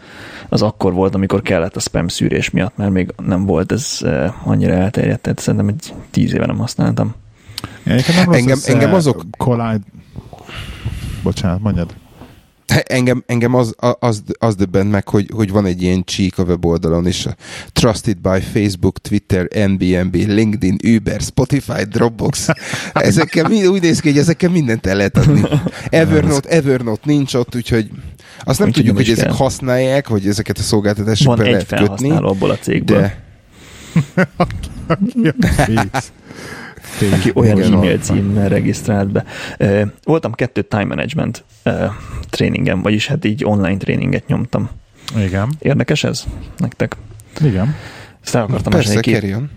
az 0.50 0.62
akkor 0.62 0.94
volt, 0.94 1.16
amikor 1.16 1.42
kellett 1.42 1.76
a 1.76 1.80
spam 1.80 2.08
szűrés 2.08 2.50
miatt, 2.50 2.78
mert 2.78 2.92
még 2.92 3.14
nem 3.26 3.46
volt 3.46 3.72
ez 3.72 4.00
uh, 4.02 4.34
annyira 4.44 4.74
elterjedt, 4.74 5.22
tehát 5.22 5.40
szerintem 5.40 5.68
egy 5.68 5.94
tíz 6.12 6.34
éve 6.34 6.46
nem 6.46 6.58
használtam. 6.58 7.14
nem 7.84 8.32
engem, 8.32 8.60
engem 8.66 8.94
azok... 8.94 9.24
Collide... 9.38 9.84
Bocsánat, 11.24 11.62
mondjad. 11.62 11.96
Engem, 12.84 13.24
engem 13.26 13.54
az, 13.54 13.76
az, 14.00 14.24
az 14.40 14.56
döbbent 14.56 14.92
meg, 14.92 15.08
hogy, 15.08 15.30
hogy 15.34 15.52
van 15.52 15.66
egy 15.66 15.82
ilyen 15.82 16.04
csík 16.04 16.38
a 16.38 16.44
weboldalon, 16.44 17.08
és 17.08 17.28
Trusted 17.72 18.18
by 18.18 18.40
Facebook, 18.54 19.02
Twitter, 19.02 19.48
NBNB, 19.70 20.16
LinkedIn, 20.16 20.78
Uber, 20.96 21.22
Spotify, 21.22 21.84
Dropbox. 21.90 22.48
Ezekkel 22.94 23.48
mind, 23.48 23.66
úgy 23.66 23.82
néz 23.82 24.00
ki, 24.00 24.10
hogy 24.10 24.18
ezekkel 24.18 24.50
mindent 24.50 24.86
el 24.86 24.96
lehet 24.96 25.18
adni. 25.18 25.42
Evernote, 25.90 26.50
Evernote 26.50 27.02
nincs 27.04 27.34
ott, 27.34 27.56
úgyhogy 27.56 27.90
azt 28.44 28.60
nem 28.60 28.68
úgy 28.68 28.74
tudjuk, 28.74 28.96
hogy 28.96 29.10
ezek 29.10 29.26
kell. 29.26 29.34
használják, 29.34 30.08
hogy 30.08 30.28
ezeket 30.28 30.58
a 30.58 30.62
szolgáltatásokat 30.62 31.38
lehet 31.38 31.68
kötni. 31.68 31.78
Van 31.78 31.88
egy 31.88 31.98
felhasználó 31.98 32.28
abból 32.28 32.50
a 32.50 32.58
cégből. 32.58 33.00
De... 33.00 33.24
aki 34.36 34.70
olyan 37.34 37.58
Igen, 37.58 37.74
e-mail 37.74 37.98
címmel 37.98 38.50
regisztrált 38.50 39.12
be. 39.12 39.26
Voltam 40.04 40.34
kettő 40.34 40.62
time 40.62 40.86
management 40.86 41.44
tréningen, 42.30 42.82
vagyis 42.82 43.08
hát 43.08 43.26
így 43.26 43.46
online 43.46 43.78
tréninget 43.78 44.28
nyomtam. 44.28 44.70
Igen. 45.18 45.50
Érdekes 45.60 46.04
ez 46.04 46.24
nektek? 46.58 46.96
Igen. 47.44 47.76
Ezt 48.24 48.36
el 48.36 48.44
akartam 48.44 48.72
Persze, 48.72 48.96
mesélni, 49.06 49.50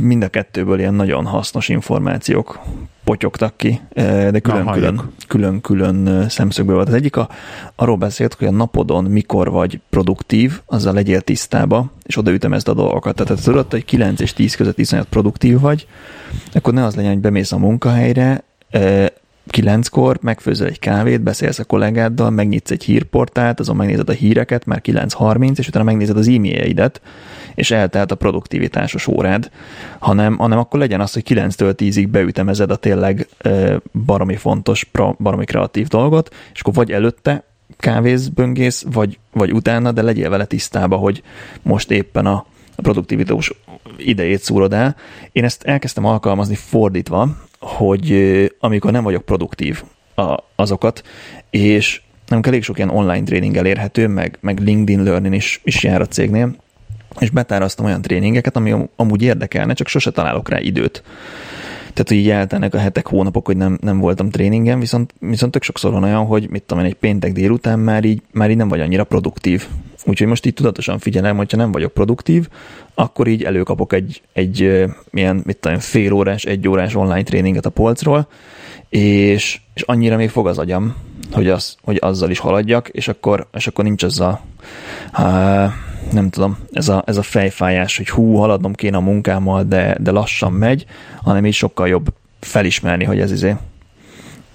mind 0.00 0.22
a 0.22 0.28
kettőből 0.28 0.78
ilyen 0.78 0.94
nagyon 0.94 1.26
hasznos 1.26 1.68
információk 1.68 2.60
potyogtak 3.04 3.56
ki, 3.56 3.80
de 3.94 4.38
külön-külön, 4.38 5.12
külön-külön 5.28 6.28
szemszögből 6.28 6.74
volt. 6.74 6.88
Az 6.88 6.94
egyik 6.94 7.16
a, 7.16 7.28
arról 7.74 7.96
beszélt, 7.96 8.34
hogy 8.34 8.46
a 8.46 8.50
napodon 8.50 9.04
mikor 9.04 9.50
vagy 9.50 9.80
produktív, 9.90 10.60
azzal 10.66 10.94
legyél 10.94 11.20
tisztába, 11.20 11.90
és 12.02 12.16
oda 12.16 12.32
ütemezd 12.32 12.68
a 12.68 12.74
dolgokat. 12.74 13.14
Tehát 13.14 13.42
tudod, 13.42 13.70
hogy 13.70 13.84
9 13.84 14.20
és 14.20 14.32
10 14.32 14.54
között 14.54 14.78
iszonyat 14.78 15.06
produktív 15.08 15.60
vagy, 15.60 15.86
akkor 16.52 16.72
ne 16.72 16.84
az 16.84 16.94
legyen, 16.94 17.12
hogy 17.12 17.20
bemész 17.20 17.52
a 17.52 17.58
munkahelyre, 17.58 18.44
kilenckor 19.56 20.18
megfőzöl 20.20 20.66
egy 20.66 20.78
kávét, 20.78 21.20
beszélsz 21.20 21.58
a 21.58 21.64
kollégáddal, 21.64 22.30
megnyitsz 22.30 22.70
egy 22.70 22.84
hírportált, 22.84 23.60
azon 23.60 23.76
megnézed 23.76 24.08
a 24.08 24.12
híreket, 24.12 24.64
már 24.64 24.80
9.30, 24.84 25.58
és 25.58 25.68
utána 25.68 25.84
megnézed 25.84 26.16
az 26.16 26.28
e-mailjeidet, 26.28 27.00
és 27.54 27.70
eltelt 27.70 28.10
a 28.10 28.14
produktivitásos 28.14 29.06
órád, 29.06 29.50
hanem, 29.98 30.36
hanem 30.36 30.58
akkor 30.58 30.80
legyen 30.80 31.00
az, 31.00 31.12
hogy 31.12 31.22
9-től 31.28 31.74
10-ig 31.76 32.08
beütemezed 32.10 32.70
a 32.70 32.76
tényleg 32.76 33.28
baromi 34.04 34.36
fontos, 34.36 34.90
baromi 35.18 35.44
kreatív 35.44 35.86
dolgot, 35.86 36.34
és 36.54 36.60
akkor 36.60 36.74
vagy 36.74 36.92
előtte 36.92 37.44
kávéz, 37.76 38.28
böngész, 38.28 38.84
vagy, 38.92 39.18
vagy 39.32 39.52
utána, 39.52 39.92
de 39.92 40.02
legyél 40.02 40.30
vele 40.30 40.44
tisztába, 40.44 40.96
hogy 40.96 41.22
most 41.62 41.90
éppen 41.90 42.26
a, 42.26 42.46
a 42.76 42.82
produktivitás 42.82 43.52
idejét 43.96 44.42
szúrod 44.42 44.72
el. 44.72 44.96
Én 45.32 45.44
ezt 45.44 45.62
elkezdtem 45.62 46.04
alkalmazni 46.04 46.54
fordítva, 46.54 47.45
hogy 47.60 48.12
amikor 48.60 48.92
nem 48.92 49.02
vagyok 49.04 49.24
produktív 49.24 49.82
a, 50.14 50.36
azokat, 50.54 51.02
és 51.50 52.00
nem 52.28 52.40
elég 52.42 52.62
sok 52.62 52.76
ilyen 52.76 52.90
online 52.90 53.24
tréning 53.24 53.56
elérhető, 53.56 54.06
meg, 54.08 54.38
meg 54.40 54.58
LinkedIn 54.58 55.02
Learning 55.02 55.34
is, 55.34 55.60
is 55.64 55.82
jár 55.82 56.00
a 56.00 56.06
cégnél, 56.06 56.56
és 57.18 57.30
betáraztam 57.30 57.84
olyan 57.84 58.02
tréningeket, 58.02 58.56
ami 58.56 58.74
amúgy 58.96 59.22
érdekelne, 59.22 59.74
csak 59.74 59.88
sose 59.88 60.10
találok 60.10 60.48
rá 60.48 60.60
időt. 60.60 61.02
Tehát, 61.96 62.08
hogy 62.08 62.16
így 62.16 62.30
eltelnek 62.30 62.74
a 62.74 62.78
hetek, 62.78 63.06
hónapok, 63.06 63.46
hogy 63.46 63.56
nem, 63.56 63.78
nem 63.80 63.98
voltam 63.98 64.30
tréningen, 64.30 64.78
viszont, 64.78 65.14
viszont 65.18 65.52
tök 65.52 65.62
sokszor 65.62 65.92
van 65.92 66.02
olyan, 66.02 66.24
hogy 66.24 66.50
mit 66.50 66.62
tudom 66.62 66.84
én, 66.84 66.90
egy 66.90 66.96
péntek 66.96 67.32
délután 67.32 67.78
már 67.78 68.04
így, 68.04 68.22
már 68.32 68.50
így 68.50 68.56
nem 68.56 68.68
vagy 68.68 68.80
annyira 68.80 69.04
produktív. 69.04 69.66
Úgyhogy 70.04 70.26
most 70.26 70.46
így 70.46 70.54
tudatosan 70.54 70.98
figyelem, 70.98 71.36
hogyha 71.36 71.56
nem 71.56 71.72
vagyok 71.72 71.92
produktív, 71.92 72.48
akkor 72.94 73.26
így 73.26 73.42
előkapok 73.42 73.92
egy, 73.92 74.22
egy 74.32 74.84
milyen, 75.10 75.42
mit 75.44 75.56
tudom, 75.56 75.78
fél 75.78 76.12
órás, 76.12 76.44
egy 76.44 76.68
órás 76.68 76.94
online 76.94 77.22
tréninget 77.22 77.66
a 77.66 77.70
polcról, 77.70 78.28
és, 78.88 79.60
és 79.74 79.82
annyira 79.82 80.16
még 80.16 80.30
fog 80.30 80.46
az 80.46 80.58
agyam, 80.58 80.94
hogy, 81.32 81.48
az, 81.48 81.76
hogy 81.82 81.98
azzal 82.00 82.30
is 82.30 82.38
haladjak, 82.38 82.88
és 82.88 83.08
akkor, 83.08 83.46
és 83.52 83.66
akkor 83.66 83.84
nincs 83.84 84.02
az 84.02 84.20
a, 84.20 84.40
uh, 85.18 85.72
nem 86.12 86.30
tudom, 86.30 86.58
ez 86.72 86.88
a, 86.88 87.02
ez 87.06 87.16
a 87.16 87.22
fejfájás, 87.22 87.96
hogy 87.96 88.08
hú, 88.08 88.34
haladnom 88.34 88.74
kéne 88.74 88.96
a 88.96 89.00
munkámmal, 89.00 89.64
de, 89.64 89.96
de 90.00 90.10
lassan 90.10 90.52
megy, 90.52 90.86
hanem 91.22 91.46
így 91.46 91.54
sokkal 91.54 91.88
jobb 91.88 92.12
felismerni, 92.40 93.04
hogy 93.04 93.20
ez 93.20 93.32
izé, 93.32 93.56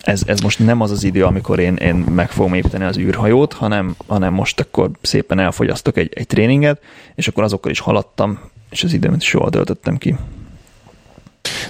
ez, 0.01 0.21
ez 0.25 0.39
most 0.39 0.59
nem 0.59 0.81
az 0.81 0.91
az 0.91 1.03
idő, 1.03 1.25
amikor 1.25 1.59
én, 1.59 1.75
én 1.75 1.95
meg 1.95 2.29
fogom 2.29 2.53
építeni 2.53 2.83
az 2.83 2.97
űrhajót, 2.97 3.53
hanem, 3.53 3.95
hanem 4.07 4.33
most 4.33 4.59
akkor 4.59 4.89
szépen 5.01 5.39
elfogyasztok 5.39 5.97
egy, 5.97 6.11
egy 6.13 6.27
tréninget, 6.27 6.81
és 7.15 7.27
akkor 7.27 7.43
azokkal 7.43 7.71
is 7.71 7.79
haladtam, 7.79 8.39
és 8.69 8.83
az 8.83 8.93
időmet 8.93 9.21
is 9.21 9.33
jól 9.33 9.49
töltöttem 9.49 9.97
ki. 9.97 10.15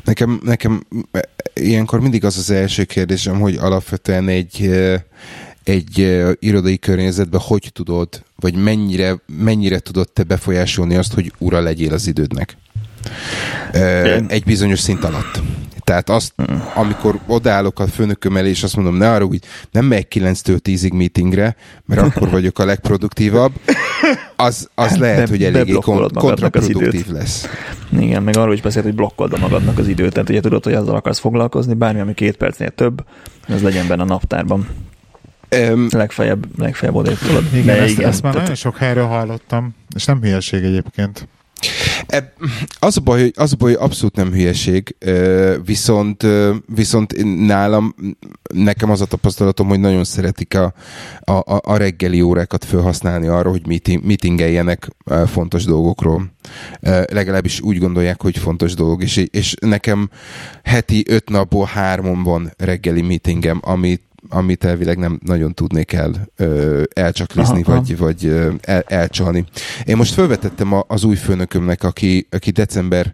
Nekem, 0.04 0.41
nekem 0.44 0.84
ilyenkor 1.54 2.00
mindig 2.00 2.26
az 2.26 2.38
az 2.38 2.50
első 2.50 2.84
kérdésem, 2.84 3.39
hogy 3.39 3.56
alapvetően 3.56 4.28
egy, 4.28 4.70
egy 5.63 6.21
irodai 6.39 6.80
környezetben 6.80 7.41
hogy 7.43 7.69
tudod, 7.74 8.24
vagy 8.36 8.56
mennyire, 8.56 9.21
mennyire 9.26 9.80
tudod 9.80 10.12
te 10.12 10.24
befolyásolni 10.24 10.95
azt, 10.95 11.13
hogy 11.13 11.34
ura 11.38 11.60
legyél 11.60 11.93
az 11.93 12.08
idődnek? 12.08 12.58
Egy 14.28 14.43
bizonyos 14.43 14.80
szint 14.80 15.04
alatt. 15.04 15.41
Tehát 15.84 16.10
azt, 16.10 16.34
amikor 16.76 17.19
odállok 17.28 17.80
a 17.80 17.88
főnököm 17.88 18.38
elé, 18.38 18.50
és 18.50 18.63
azt 18.63 18.76
mondom, 18.76 18.95
ne 18.95 19.12
arra, 19.12 19.26
hogy 19.26 19.39
nem 19.71 19.86
megy 19.86 20.08
9-től 20.10 20.60
10-ig 20.63 20.93
meetingre, 20.93 21.56
mert 21.86 22.02
akkor 22.02 22.30
vagyok 22.30 22.60
a 22.60 22.65
legproduktívabb, 22.65 23.52
az, 24.36 24.69
az 24.76 24.97
lehet, 24.97 25.30
hogy 25.30 25.43
eléggé 25.43 25.71
kon- 25.71 26.13
kontraproduktív 26.13 27.08
lesz. 27.10 27.47
Igen, 28.00 28.24
meg 28.24 28.38
arról 28.38 28.54
is 28.54 28.62
beszélt, 28.62 28.86
hogy 28.86 28.95
blokkold 28.95 29.39
magadnak 29.39 29.78
az 29.78 29.88
időt. 29.88 30.13
Tehát 30.13 30.30
ugye 30.30 30.39
tudod, 30.39 30.63
hogy 30.63 30.74
azzal 30.74 30.95
akarsz 30.95 31.19
foglalkozni, 31.19 31.74
bármi, 31.74 32.00
ami 32.00 32.13
két 32.13 32.38
percnél 32.38 32.69
több, 32.69 33.06
ez 33.47 33.62
legyen 33.62 33.88
benne 33.88 34.02
a 34.02 34.06
naptárban. 34.06 34.67
Um, 35.56 35.88
legfeljebb, 35.90 36.60
legfeljebb 36.60 36.96
odébb 36.96 37.18
tudod. 37.18 37.44
Igen, 37.54 37.80
ezt, 37.80 37.92
igen, 37.92 38.10
ezt 38.10 38.22
már 38.22 38.32
tehát... 38.32 38.48
nagyon 38.48 38.62
sok 38.62 38.78
helyről 38.78 39.06
hallottam, 39.06 39.76
és 39.96 40.06
nem 40.06 40.22
hülyeség 40.22 40.64
egyébként. 40.64 41.28
Az 42.80 42.98
a, 42.98 43.02
baj, 43.02 43.22
hogy, 43.22 43.34
az 43.36 43.54
a 43.54 43.56
baj, 43.56 43.74
hogy 43.74 43.84
abszolút 43.84 44.16
nem 44.16 44.32
hülyeség, 44.32 44.96
viszont, 45.66 46.28
viszont 46.76 47.14
nálam, 47.46 47.96
nekem 48.54 48.90
az 48.90 49.02
a 49.02 49.06
tapasztalatom, 49.06 49.68
hogy 49.68 49.80
nagyon 49.80 50.04
szeretik 50.04 50.56
a, 50.56 50.74
a, 51.20 51.60
a 51.72 51.78
reggeli 51.78 52.22
órákat 52.22 52.66
felhasználni 52.66 53.28
arra, 53.28 53.50
hogy 53.50 53.68
meeting, 53.68 54.06
meetingeljenek 54.06 54.88
fontos 55.26 55.64
dolgokról. 55.64 56.32
Legalábbis 57.08 57.62
úgy 57.62 57.78
gondolják, 57.78 58.22
hogy 58.22 58.38
fontos 58.38 58.74
dolog, 58.74 59.04
és, 59.04 59.18
és 59.32 59.56
nekem 59.60 60.10
heti 60.64 61.06
öt 61.08 61.30
napból 61.30 61.66
hármon 61.66 62.24
van 62.24 62.52
reggeli 62.58 63.02
meetingem, 63.02 63.60
amit 63.64 64.02
amit 64.30 64.64
elvileg 64.64 64.98
nem 64.98 65.20
nagyon 65.26 65.54
tudnék 65.54 65.94
el 65.94 66.30
ö, 66.36 66.84
elcsaklizni, 66.94 67.62
aha, 67.62 67.76
vagy, 67.76 67.98
vagy 67.98 68.26
ö, 68.26 68.54
el, 68.62 68.84
elcsalni. 68.88 69.46
Én 69.86 69.98
most 69.98 70.14
felvetettem 70.14 70.74
a, 70.74 70.84
az 70.88 71.04
új 71.04 71.16
főnökömnek, 71.16 71.84
aki, 71.84 72.28
aki 72.30 72.52
december 72.52 73.14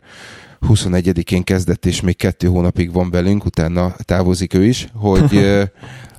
21-én 0.62 1.44
kezdett, 1.44 1.86
és 1.86 2.02
még 2.02 2.16
kettő 2.16 2.48
hónapig 2.48 2.94
van 2.94 3.10
velünk, 3.10 3.46
utána 3.46 3.96
távozik 4.06 4.54
ő 4.54 4.66
is, 4.66 4.88
hogy 4.94 5.34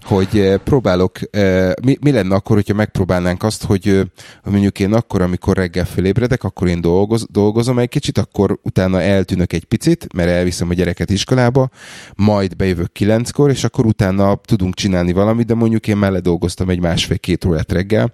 hogy 0.09 0.39
eh, 0.39 0.59
próbálok, 0.59 1.19
eh, 1.31 1.73
mi, 1.83 1.97
mi 2.01 2.11
lenne 2.11 2.35
akkor, 2.35 2.57
hogyha 2.57 2.75
megpróbálnánk 2.75 3.43
azt, 3.43 3.65
hogy 3.65 3.89
eh, 3.89 4.03
mondjuk 4.45 4.79
én 4.79 4.93
akkor, 4.93 5.23
amikor 5.23 5.57
reggel 5.57 5.85
fölébredek, 5.85 6.45
akkor 6.45 6.69
én 6.69 6.81
dolgoz, 6.81 7.27
dolgozom 7.31 7.79
egy 7.79 7.89
kicsit, 7.89 8.19
akkor 8.19 8.59
utána 8.63 9.01
eltűnök 9.01 9.53
egy 9.53 9.65
picit, 9.65 10.13
mert 10.13 10.29
elviszem 10.29 10.69
a 10.71 10.75
gyereket 10.75 11.11
iskolába, 11.11 11.69
majd 12.15 12.57
bejövök 12.57 12.93
kilenckor, 12.93 13.51
és 13.51 13.65
akkor 13.65 13.87
utána 13.87 14.35
tudunk 14.45 14.75
csinálni 14.75 15.13
valamit, 15.13 15.47
de 15.47 15.55
mondjuk 15.55 15.87
én 15.87 15.97
mellé 15.97 16.19
dolgoztam 16.19 16.69
egy 16.69 16.81
másfél-két 16.81 17.45
órát 17.45 17.73
reggel, 17.73 18.13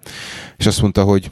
és 0.57 0.66
azt 0.66 0.80
mondta, 0.80 1.02
hogy 1.02 1.30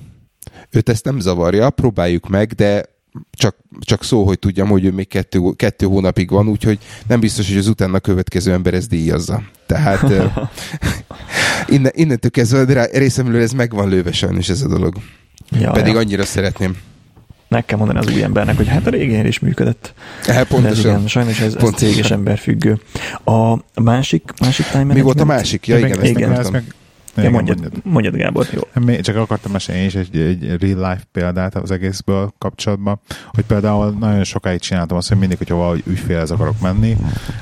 őt 0.70 0.88
ezt 0.88 1.04
nem 1.04 1.20
zavarja, 1.20 1.70
próbáljuk 1.70 2.28
meg, 2.28 2.52
de 2.52 2.84
csak, 3.30 3.56
csak 3.80 4.04
szó, 4.04 4.24
hogy 4.24 4.38
tudjam, 4.38 4.68
hogy 4.68 4.84
ő 4.84 4.90
még 4.90 5.08
kettő, 5.08 5.40
kettő 5.56 5.86
hónapig 5.86 6.30
van, 6.30 6.48
úgyhogy 6.48 6.78
nem 7.06 7.20
biztos, 7.20 7.48
hogy 7.48 7.58
az 7.58 7.68
utána 7.68 8.00
következő 8.00 8.52
ember 8.52 8.74
ezt 8.74 8.88
díjazza. 8.88 9.42
Tehát 9.66 10.02
innen, 11.74 11.92
innentől 11.94 12.30
kezdve 12.30 12.64
de 12.64 12.88
részemről 12.92 13.42
ez 13.42 13.52
meg 13.52 13.72
van 13.72 13.88
lőve 13.88 14.12
sajnos 14.12 14.48
ez 14.48 14.62
a 14.62 14.68
dolog. 14.68 14.94
Ja, 15.50 15.70
Pedig 15.70 15.92
ja. 15.92 15.98
annyira 15.98 16.24
szeretném. 16.24 16.76
Meg 17.48 17.64
kell 17.64 17.78
mondani 17.78 17.98
az 17.98 18.14
új 18.14 18.22
embernek, 18.22 18.56
hogy 18.56 18.68
hát 18.68 18.86
a 18.86 18.90
régén 18.90 19.26
is 19.26 19.38
működött. 19.38 19.94
Hát 20.26 20.46
pontosan. 20.46 20.90
igen, 20.90 21.06
sajnos 21.06 21.40
ez, 21.40 21.54
ez 21.54 21.70
céges 21.74 22.10
ember 22.10 22.38
függő. 22.38 22.80
A 23.24 23.56
másik, 23.82 24.30
másik 24.40 24.66
time 24.66 24.92
Mi 24.92 25.00
volt 25.00 25.20
a 25.20 25.24
másik? 25.24 25.66
Ja, 25.66 25.78
igen, 25.78 25.88
igen, 25.88 26.02
ezt 26.02 26.10
igen, 26.10 26.50
meg, 26.52 26.74
Ja, 27.16 27.30
mondjad, 27.30 27.60
mondjad, 27.60 27.84
mondjad, 27.84 28.16
Gábor, 28.16 28.46
jó. 28.52 28.60
Még 28.84 29.00
csak 29.00 29.16
akartam 29.16 29.52
mesélni 29.52 29.84
is 29.84 29.94
egy, 29.94 30.16
egy 30.16 30.60
real 30.60 30.90
life 30.90 31.04
példát 31.12 31.54
az 31.54 31.70
egészből 31.70 32.32
kapcsolatban, 32.38 33.00
hogy 33.26 33.44
például 33.44 33.90
nagyon 33.90 34.24
sokáig 34.24 34.60
csináltam 34.60 34.96
azt, 34.96 35.08
hogy 35.08 35.18
mindig, 35.18 35.38
hogyha 35.38 35.56
valahogy 35.56 35.82
ügyfélhez 35.86 36.30
akarok 36.30 36.60
menni, 36.60 36.96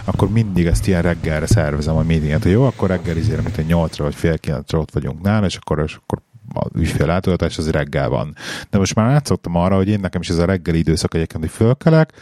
akkor 0.04 0.30
mindig 0.30 0.66
ezt 0.66 0.86
ilyen 0.86 1.02
reggelre 1.02 1.46
szervezem 1.46 1.96
a 1.96 2.02
meetinget, 2.02 2.42
hogy 2.42 2.52
jó, 2.52 2.64
akkor 2.64 2.88
reggelizére, 2.88 3.42
mint 3.42 3.56
egy 3.56 3.66
nyolcra 3.66 4.04
vagy 4.04 4.14
fél 4.14 4.38
kilencre 4.38 4.78
ott 4.78 4.90
vagyunk 4.90 5.22
nála, 5.22 5.46
és 5.46 5.56
akkor, 5.56 5.82
és 5.86 5.94
akkor 5.94 6.22
a 6.54 6.66
ügyfél 6.74 7.06
látogatás 7.06 7.58
az 7.58 7.70
reggel 7.70 8.08
van. 8.08 8.34
De 8.70 8.78
most 8.78 8.94
már 8.94 9.10
átszoktam 9.10 9.54
arra, 9.54 9.76
hogy 9.76 9.88
én 9.88 10.00
nekem 10.00 10.20
is 10.20 10.28
ez 10.28 10.38
a 10.38 10.44
reggeli 10.44 10.78
időszak 10.78 11.14
egyébként, 11.14 11.42
hogy 11.42 11.52
fölkelek, 11.52 12.12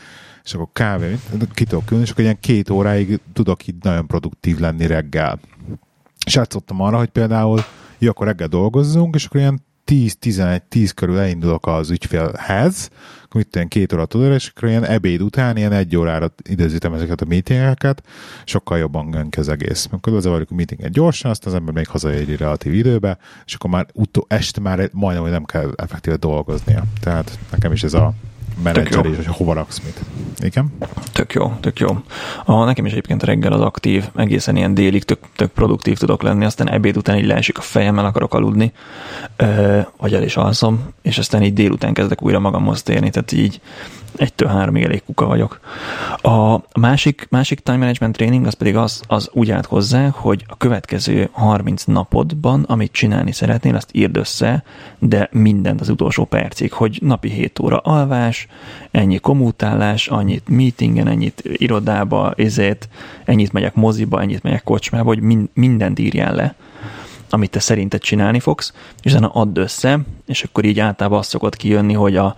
és 0.44 0.54
akkor 0.54 0.68
kávé, 0.72 1.18
ki 1.54 1.64
tudok 1.64 1.84
külni, 1.84 2.02
és 2.02 2.10
akkor 2.10 2.22
ilyen 2.22 2.40
két 2.40 2.70
óráig 2.70 3.20
tudok 3.32 3.66
itt 3.66 3.82
nagyon 3.82 4.06
produktív 4.06 4.58
lenni 4.58 4.86
reggel 4.86 5.38
És 6.28 6.36
átszottam 6.36 6.80
arra, 6.80 6.96
hogy 6.98 7.08
például, 7.08 7.64
jó, 7.98 8.08
akkor 8.08 8.26
reggel 8.26 8.48
dolgozzunk, 8.48 9.14
és 9.14 9.24
akkor 9.24 9.40
ilyen 9.40 9.60
10-11-10 9.86 10.90
körül 10.94 11.18
elindulok 11.18 11.66
az 11.66 11.90
ügyfélhez, 11.90 12.90
akkor 13.24 13.40
itt 13.40 13.54
ilyen 13.54 13.68
két 13.68 13.92
óra 13.92 14.06
tudod, 14.06 14.32
és 14.32 14.52
akkor 14.54 14.68
ilyen 14.68 14.84
ebéd 14.84 15.20
után 15.20 15.56
ilyen 15.56 15.72
egy 15.72 15.96
órára 15.96 16.34
időzítem 16.48 16.94
ezeket 16.94 17.20
a 17.20 17.24
meetingeket, 17.28 18.02
sokkal 18.44 18.78
jobban 18.78 19.10
gönk 19.10 19.36
az 19.36 19.48
egész. 19.48 19.88
Akkor 19.90 20.12
lezavarjuk 20.12 20.50
a 20.50 20.54
meetinget 20.54 20.90
gyorsan, 20.90 21.30
aztán 21.30 21.52
az 21.52 21.58
ember 21.58 21.74
még 21.74 21.88
hazaéri 21.88 22.36
relatív 22.36 22.74
időbe, 22.74 23.18
és 23.46 23.54
akkor 23.54 23.70
már 23.70 23.86
utó, 23.92 24.24
este 24.28 24.60
már 24.60 24.90
majdnem, 24.92 25.22
hogy 25.22 25.32
nem 25.32 25.44
kell 25.44 25.72
effektíve 25.76 26.16
dolgoznia. 26.16 26.82
Tehát 27.00 27.38
nekem 27.50 27.72
is 27.72 27.82
ez 27.82 27.94
a 27.94 28.14
menedzser 28.62 29.04
és 29.04 29.16
hogy 29.16 29.26
hova 29.26 29.52
raksz 29.52 29.80
mit. 29.84 30.00
Igen? 30.40 30.72
Tök 31.12 31.32
jó, 31.32 31.52
tök 31.60 31.78
jó. 31.78 31.88
A, 32.44 32.64
nekem 32.64 32.86
is 32.86 32.92
egyébként 32.92 33.22
reggel 33.22 33.52
az 33.52 33.60
aktív, 33.60 34.04
egészen 34.16 34.56
ilyen 34.56 34.74
délig 34.74 35.04
tök, 35.04 35.18
tök 35.36 35.50
produktív 35.50 35.98
tudok 35.98 36.22
lenni, 36.22 36.44
aztán 36.44 36.70
ebéd 36.70 36.96
után 36.96 37.16
így 37.16 37.26
leesik 37.26 37.58
a 37.58 37.60
fejem, 37.60 37.98
el 37.98 38.04
akarok 38.04 38.34
aludni, 38.34 38.72
ö, 39.36 39.80
vagy 39.96 40.14
el 40.14 40.22
is 40.22 40.36
alszom, 40.36 40.88
és 41.02 41.18
aztán 41.18 41.42
így 41.42 41.52
délután 41.52 41.92
kezdek 41.92 42.22
újra 42.22 42.38
magamhoz 42.38 42.82
térni, 42.82 43.10
tehát 43.10 43.32
így 43.32 43.60
egytől 44.18 44.48
háromig 44.48 44.82
elég 44.82 45.02
kuka 45.04 45.26
vagyok. 45.26 45.60
A 46.22 46.58
másik, 46.80 47.26
másik 47.30 47.60
time 47.60 47.76
management 47.76 48.16
training 48.16 48.46
az 48.46 48.54
pedig 48.54 48.76
az, 48.76 49.02
az 49.06 49.30
úgy 49.32 49.50
állt 49.50 49.66
hozzá, 49.66 50.08
hogy 50.08 50.44
a 50.46 50.56
következő 50.56 51.28
30 51.32 51.84
napodban, 51.84 52.62
amit 52.62 52.92
csinálni 52.92 53.32
szeretnél, 53.32 53.74
azt 53.74 53.90
írd 53.92 54.16
össze, 54.16 54.62
de 54.98 55.28
mindent 55.32 55.80
az 55.80 55.88
utolsó 55.88 56.24
percig, 56.24 56.72
hogy 56.72 56.98
napi 57.02 57.28
7 57.28 57.58
óra 57.58 57.76
alvás, 57.76 58.46
ennyi 58.90 59.18
komutálás, 59.18 60.08
annyit 60.08 60.48
meetingen, 60.48 61.08
ennyit 61.08 61.42
irodába, 61.44 62.32
ezért, 62.36 62.88
ennyit 63.24 63.52
megyek 63.52 63.74
moziba, 63.74 64.20
ennyit 64.20 64.42
megyek 64.42 64.62
kocsmába, 64.62 65.06
hogy 65.08 65.20
mind, 65.20 65.48
mindent 65.54 65.98
írjál 65.98 66.34
le 66.34 66.54
amit 67.30 67.50
te 67.50 67.60
szerinted 67.60 68.00
csinálni 68.00 68.40
fogsz, 68.40 68.72
és 69.02 69.12
utána 69.12 69.28
add 69.28 69.58
össze, 69.58 69.98
és 70.26 70.42
akkor 70.42 70.64
így 70.64 70.80
általában 70.80 71.18
az 71.18 71.26
szokott 71.26 71.56
kijönni, 71.56 71.92
hogy 71.92 72.16
a, 72.16 72.36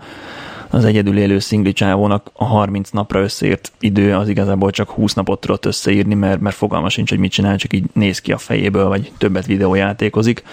az 0.71 0.85
egyedül 0.85 1.17
élő 1.17 1.39
szingli 1.39 1.73
csávónak 1.73 2.29
a 2.33 2.45
30 2.45 2.89
napra 2.89 3.19
összeért 3.19 3.71
idő 3.79 4.15
az 4.15 4.29
igazából 4.29 4.71
csak 4.71 4.89
20 4.89 5.13
napot 5.13 5.39
tudott 5.39 5.65
összeírni, 5.65 6.13
mert, 6.13 6.39
mert 6.39 6.55
fogalma 6.55 6.89
sincs, 6.89 7.09
hogy 7.09 7.19
mit 7.19 7.31
csinál, 7.31 7.57
csak 7.57 7.73
így 7.73 7.83
néz 7.93 8.19
ki 8.19 8.31
a 8.31 8.37
fejéből, 8.37 8.87
vagy 8.87 9.11
többet 9.17 9.45
videójátékozik. 9.45 10.43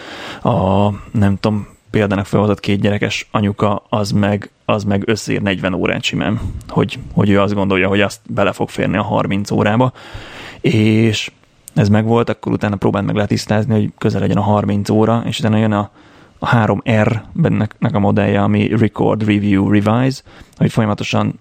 A, 0.42 0.88
nem 1.12 1.36
tudom, 1.40 1.66
példának 1.90 2.26
felhozott 2.26 2.60
két 2.60 2.80
gyerekes 2.80 3.28
anyuka, 3.30 3.82
az 3.88 4.10
meg, 4.10 4.50
az 4.64 4.84
meg 4.84 5.02
összeír 5.06 5.42
40 5.42 5.74
órát 5.74 6.02
simán, 6.02 6.40
hogy, 6.68 6.98
hogy 7.12 7.30
ő 7.30 7.40
azt 7.40 7.54
gondolja, 7.54 7.88
hogy 7.88 8.00
azt 8.00 8.20
bele 8.28 8.52
fog 8.52 8.68
férni 8.68 8.96
a 8.96 9.02
30 9.02 9.50
órába, 9.50 9.92
és 10.60 11.30
ez 11.74 11.88
meg 11.88 12.04
volt, 12.04 12.28
akkor 12.28 12.52
utána 12.52 12.76
próbáld 12.76 13.04
meg 13.04 13.14
letisztázni, 13.14 13.74
hogy 13.74 13.92
közel 13.98 14.20
legyen 14.20 14.36
a 14.36 14.42
30 14.42 14.90
óra, 14.90 15.22
és 15.26 15.38
utána 15.38 15.56
jön 15.56 15.72
a 15.72 15.90
a 16.38 16.56
3R 16.56 17.20
bennek 17.32 17.74
a 17.94 17.98
modellje, 17.98 18.42
ami 18.42 18.68
Record, 18.76 19.26
Review, 19.26 19.70
Revise, 19.70 20.22
hogy 20.56 20.72
folyamatosan 20.72 21.40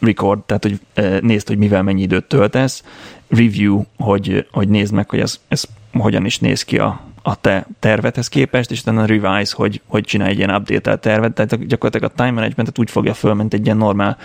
record, 0.00 0.40
tehát 0.40 0.62
hogy 0.62 0.80
nézd, 1.20 1.48
hogy 1.48 1.58
mivel 1.58 1.82
mennyi 1.82 2.02
időt 2.02 2.24
töltesz, 2.24 2.84
review, 3.28 3.82
hogy, 3.96 4.46
hogy 4.50 4.68
nézd 4.68 4.92
meg, 4.94 5.10
hogy 5.10 5.20
ez, 5.20 5.40
ez 5.48 5.64
hogyan 5.92 6.24
is 6.24 6.38
néz 6.38 6.62
ki 6.62 6.78
a, 6.78 7.00
a 7.28 7.34
te 7.40 7.66
tervedhez 7.78 8.28
képest, 8.28 8.70
és 8.70 8.80
utána 8.80 9.04
revise, 9.04 9.54
hogy, 9.56 9.80
hogy 9.86 10.04
csinálj 10.04 10.30
egy 10.30 10.36
ilyen 10.36 10.54
update 10.54 10.96
tervet, 10.96 11.32
tehát 11.32 11.66
gyakorlatilag 11.66 12.10
a 12.10 12.14
time 12.14 12.30
managementet 12.30 12.78
úgy 12.78 12.90
fogja 12.90 13.14
föl, 13.14 13.34
mint 13.34 13.54
egy 13.54 13.64
ilyen 13.64 13.76
normál 13.76 14.16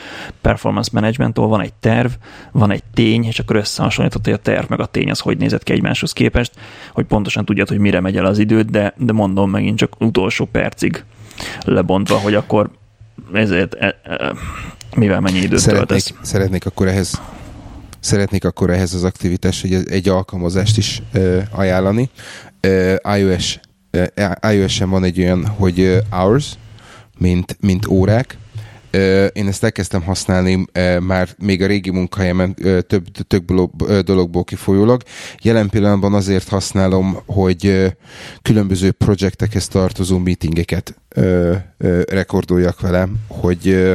performance 0.42 0.90
management 0.94 1.38
van 1.38 1.62
egy 1.62 1.74
terv, 1.74 2.12
van 2.52 2.72
egy 2.72 2.84
tény, 2.94 3.24
és 3.26 3.40
akkor 3.40 3.56
összehasonlított, 3.56 4.24
hogy 4.24 4.34
a 4.34 4.38
terv 4.38 4.70
meg 4.70 4.80
a 4.80 4.86
tény 4.86 5.10
az 5.10 5.20
hogy 5.20 5.38
nézett 5.38 5.64
ki 5.64 5.74
egymáshoz 5.74 6.14
képest, 6.14 6.52
hogy 6.94 7.06
pontosan 7.06 7.46
tudjad, 7.46 7.68
hogy 7.68 7.78
mire 7.78 8.00
megy 8.00 8.18
el 8.18 8.26
az 8.26 8.38
időd, 8.38 8.70
de, 8.70 8.94
de 8.98 9.14
mondom 9.14 9.50
megint 9.50 9.78
csak 9.78 10.02
utolsó 10.02 10.46
percig 10.46 11.04
lebontva, 11.66 12.18
hogy 12.18 12.36
akkor 12.36 12.70
ezért 13.34 13.74
e, 13.74 14.00
e, 14.04 14.34
mivel 14.96 15.20
mennyi 15.20 15.38
időt 15.40 15.60
szeretnék, 15.60 15.88
töltesz. 15.88 16.14
Szeretnék 16.22 16.66
akkor 16.66 16.88
ehhez 16.88 17.22
szeretnék 18.04 18.46
akkor 18.46 18.70
ehhez 18.70 18.94
az 18.94 19.04
aktivitás, 19.04 19.62
hogy 19.62 19.74
egy 19.74 20.10
alkalmazást 20.10 20.78
is 20.78 21.02
ajánlani. 21.52 22.10
Ö, 22.60 22.96
iOS, 23.18 23.60
iOS-en 24.52 24.90
van 24.90 25.04
egy 25.04 25.20
olyan, 25.20 25.48
hogy 25.48 26.02
hours, 26.10 26.54
mint, 27.18 27.58
mint 27.60 27.88
órák, 27.88 28.38
én 29.34 29.48
ezt 29.48 29.64
elkezdtem 29.64 30.02
használni 30.02 30.66
már 31.00 31.30
még 31.38 31.62
a 31.62 31.68
régi 31.68 31.90
munkahelyemen 31.90 32.56
több, 32.88 33.06
több 33.28 33.54
dologból 34.04 34.44
kifolyólag. 34.44 35.02
Jelen 35.42 35.70
pillanatban 35.70 36.14
azért 36.14 36.48
használom, 36.48 37.18
hogy 37.26 37.94
különböző 38.42 38.92
projektekhez 38.92 39.68
tartozó 39.68 40.18
meetingeket 40.18 40.96
rekordoljak 42.08 42.82
vele, 42.82 43.08
hogy 43.28 43.92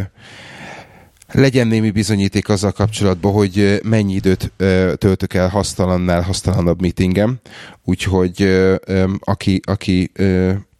legyen 1.33 1.67
némi 1.67 1.91
bizonyíték 1.91 2.49
azzal 2.49 2.73
kapcsolatban, 2.73 3.33
hogy 3.33 3.81
mennyi 3.85 4.15
időt 4.15 4.53
töltök 4.99 5.35
el 5.35 5.49
hasztalannál, 5.49 6.23
hasztalanabb 6.23 6.81
meetingem. 6.81 7.39
Úgyhogy 7.85 8.59
aki, 9.21 9.61
aki 9.65 10.11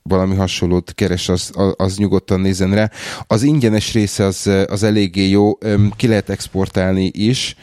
valami 0.03 0.35
hasonlót 0.35 0.93
keres, 0.95 1.29
az, 1.29 1.53
az 1.77 1.97
nyugodtan 1.97 2.41
nézen 2.41 2.75
rá. 2.75 2.91
Az 3.27 3.43
ingyenes 3.43 3.93
része 3.93 4.25
az, 4.25 4.51
az 4.67 4.83
eléggé 4.83 5.29
jó, 5.29 5.59
ki 5.97 6.07
lehet 6.07 6.29
exportálni 6.29 7.11
is 7.15 7.57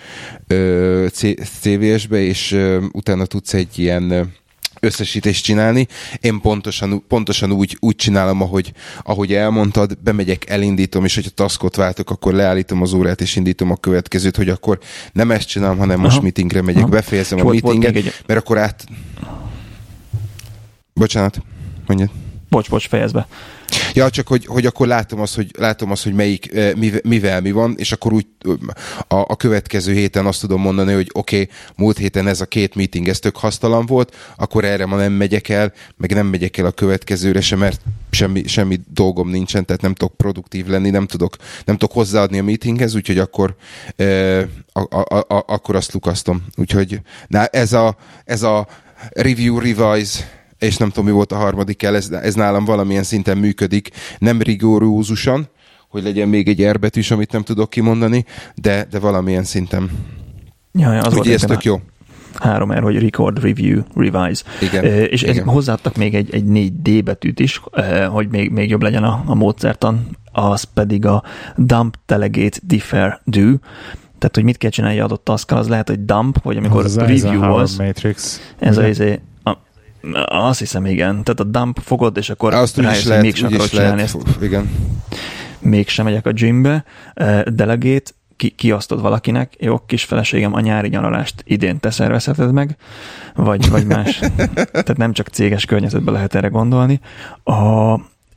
CVS-be, 1.61 2.21
és 2.21 2.57
utána 2.91 3.25
tudsz 3.25 3.53
egy 3.53 3.79
ilyen 3.79 4.33
összesítést 4.85 5.43
csinálni. 5.43 5.87
Én 6.19 6.41
pontosan, 6.41 7.03
pontosan 7.07 7.51
úgy, 7.51 7.77
úgy 7.79 7.95
csinálom, 7.95 8.41
ahogy, 8.41 8.71
ahogy 9.03 9.33
elmondtad, 9.33 9.97
bemegyek, 10.03 10.49
elindítom, 10.49 11.03
és 11.03 11.15
hogyha 11.15 11.29
taskot 11.29 11.75
váltok, 11.75 12.09
akkor 12.09 12.33
leállítom 12.33 12.81
az 12.81 12.93
órát, 12.93 13.21
és 13.21 13.35
indítom 13.35 13.71
a 13.71 13.75
következőt, 13.75 14.35
hogy 14.35 14.49
akkor 14.49 14.79
nem 15.11 15.31
ezt 15.31 15.47
csinálom, 15.47 15.77
hanem 15.77 15.99
most 15.99 16.13
Aha. 16.13 16.21
meetingre 16.21 16.61
megyek, 16.61 16.81
Aha. 16.81 16.91
befejezem 16.91 17.39
a 17.39 17.49
meetinget, 17.49 17.95
egy... 17.95 18.13
mert 18.25 18.39
akkor 18.39 18.57
át... 18.57 18.85
Bocsánat, 20.93 21.41
mondjad. 21.87 22.09
Bocs, 22.49 22.69
bocs, 22.69 22.87
fejezbe. 22.87 23.27
Ja, 23.95 24.09
csak 24.09 24.27
hogy, 24.27 24.45
hogy 24.45 24.65
akkor 24.65 24.87
látom 24.87 25.19
azt, 25.19 25.35
hogy, 25.35 25.51
látom 25.57 25.91
azt, 25.91 26.03
hogy 26.03 26.13
melyik, 26.13 26.51
mivel, 26.75 26.99
mivel 27.03 27.41
mi 27.41 27.51
van, 27.51 27.75
és 27.77 27.91
akkor 27.91 28.13
úgy 28.13 28.27
a, 29.07 29.15
a 29.15 29.35
következő 29.35 29.93
héten 29.93 30.25
azt 30.25 30.41
tudom 30.41 30.61
mondani, 30.61 30.93
hogy 30.93 31.09
oké, 31.13 31.41
okay, 31.41 31.55
múlt 31.75 31.97
héten 31.97 32.27
ez 32.27 32.41
a 32.41 32.45
két 32.45 32.75
meeting, 32.75 33.07
ez 33.07 33.19
tök 33.19 33.37
hasztalan 33.37 33.85
volt, 33.85 34.15
akkor 34.37 34.65
erre 34.65 34.85
ma 34.85 34.95
nem 34.95 35.11
megyek 35.13 35.49
el, 35.49 35.73
meg 35.97 36.13
nem 36.13 36.27
megyek 36.27 36.57
el 36.57 36.65
a 36.65 36.71
következőre 36.71 37.41
sem, 37.41 37.59
mert 37.59 37.81
semmi, 38.11 38.47
semmi 38.47 38.79
dolgom 38.93 39.29
nincsen, 39.29 39.65
tehát 39.65 39.81
nem 39.81 39.93
tudok 39.93 40.15
produktív 40.17 40.67
lenni, 40.67 40.89
nem 40.89 41.07
tudok, 41.07 41.35
nem 41.65 41.77
tudok 41.77 41.95
hozzáadni 41.95 42.39
a 42.39 42.43
meetinghez, 42.43 42.95
úgyhogy 42.95 43.17
akkor, 43.17 43.55
e, 43.95 44.39
a, 44.73 44.79
a, 44.89 45.17
a, 45.17 45.43
akkor 45.47 45.75
azt 45.75 45.93
lukasztom. 45.93 46.43
Úgyhogy 46.55 46.99
na, 47.27 47.45
ez 47.45 47.73
a, 47.73 47.97
ez 48.25 48.43
a 48.43 48.67
review, 49.09 49.59
revise, 49.59 50.43
és 50.59 50.77
nem 50.77 50.89
tudom, 50.89 51.05
mi 51.05 51.11
volt 51.11 51.31
a 51.31 51.35
harmadik 51.35 51.83
el, 51.83 51.95
ez, 51.95 52.09
ez 52.09 52.33
nálam 52.33 52.65
valamilyen 52.65 53.03
szinten 53.03 53.37
működik, 53.37 53.89
nem 54.19 54.41
rigorózusan, 54.41 55.49
hogy 55.89 56.03
legyen 56.03 56.27
még 56.27 56.47
egy 56.47 56.63
erbetűs, 56.63 57.11
amit 57.11 57.31
nem 57.31 57.43
tudok 57.43 57.69
kimondani, 57.69 58.25
de, 58.55 58.87
de 58.91 58.99
valamilyen 58.99 59.43
szinten. 59.43 59.89
Ja, 60.71 60.93
ja, 60.93 61.01
az 61.01 61.13
Ugye 61.17 61.33
ez 61.33 61.41
tök 61.41 61.63
jó. 61.63 61.81
3R, 62.39 62.79
hogy 62.81 63.01
record, 63.01 63.41
review, 63.41 63.81
revise. 63.95 64.43
Igen, 64.61 64.85
e, 64.85 65.03
és 65.03 65.21
igen. 65.21 65.45
hozzáadtak 65.45 65.95
még 65.95 66.15
egy, 66.15 66.33
egy 66.33 66.43
4D 66.47 67.01
betűt 67.03 67.39
is, 67.39 67.61
e, 67.71 68.05
hogy 68.05 68.27
még, 68.29 68.51
még 68.51 68.69
jobb 68.69 68.81
legyen 68.81 69.03
a, 69.03 69.23
a 69.25 69.35
módszertan, 69.35 70.07
az 70.31 70.63
pedig 70.63 71.05
a 71.05 71.23
dump, 71.55 71.97
delegate, 72.05 72.59
defer, 72.63 73.21
do. 73.23 73.41
Tehát, 74.17 74.35
hogy 74.35 74.43
mit 74.43 74.57
kell 74.57 74.69
csinálni 74.69 74.99
adott 74.99 75.23
task 75.23 75.51
az 75.51 75.67
lehet, 75.67 75.89
hogy 75.89 76.05
dump, 76.05 76.41
vagy 76.43 76.57
amikor 76.57 76.83
az 76.83 76.97
review 76.97 77.43
az. 77.43 77.77
Matrix. 77.77 78.41
Ez 78.59 78.77
a, 78.77 78.87
izé- 78.87 79.21
azt 80.25 80.59
hiszem, 80.59 80.85
igen. 80.85 81.23
Tehát 81.23 81.39
a 81.39 81.43
dump 81.43 81.79
fogod, 81.83 82.17
és 82.17 82.29
akkor 82.29 82.53
Azt 82.53 82.77
rájössz, 82.77 83.07
hogy 83.07 83.21
mégsem 83.21 83.47
akarod 83.47 83.69
csinálni 83.69 83.95
lehet. 83.95 84.15
ezt. 84.15 84.41
Igen. 84.41 84.69
Mégsem 85.59 86.05
megyek 86.05 86.25
a 86.25 86.31
gymbe. 86.31 86.83
Delegét, 87.45 88.15
ki, 88.35 88.49
kiasztod 88.49 89.01
valakinek, 89.01 89.53
jó, 89.59 89.77
kis 89.85 90.03
feleségem, 90.03 90.53
a 90.53 90.59
nyári 90.59 90.87
nyaralást 90.87 91.43
idén 91.45 91.79
te 91.79 91.89
szervezheted 91.89 92.51
meg, 92.51 92.77
vagy, 93.35 93.69
vagy 93.69 93.85
más. 93.85 94.19
Tehát 94.71 94.97
nem 94.97 95.13
csak 95.13 95.27
céges 95.27 95.65
környezetben 95.65 96.13
lehet 96.13 96.35
erre 96.35 96.47
gondolni. 96.47 96.99
A, 97.43 97.53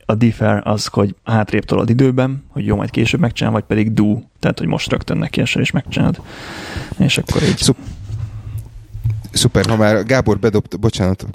a 0.05 0.15
defer 0.17 0.61
az, 0.63 0.85
hogy 0.85 1.15
hátrébb 1.23 1.65
tolod 1.65 1.89
időben, 1.89 2.43
hogy 2.47 2.65
jó, 2.65 2.75
majd 2.75 2.89
később 2.89 3.19
megcsinál, 3.19 3.51
vagy 3.53 3.63
pedig 3.63 3.93
do, 3.93 4.19
tehát 4.39 4.59
hogy 4.59 4.67
most 4.67 4.89
rögtön 4.91 5.17
neki 5.17 5.41
esel 5.41 5.61
és 5.61 5.71
megcsinálod. 5.71 6.21
És 6.97 7.17
akkor 7.17 7.43
így... 7.43 7.57
Szup- 7.57 7.79
Szuper, 9.31 9.65
ha 9.65 9.75
már 9.75 10.03
Gábor 10.03 10.39
bedobt, 10.39 10.79
bocsánat, 10.79 11.25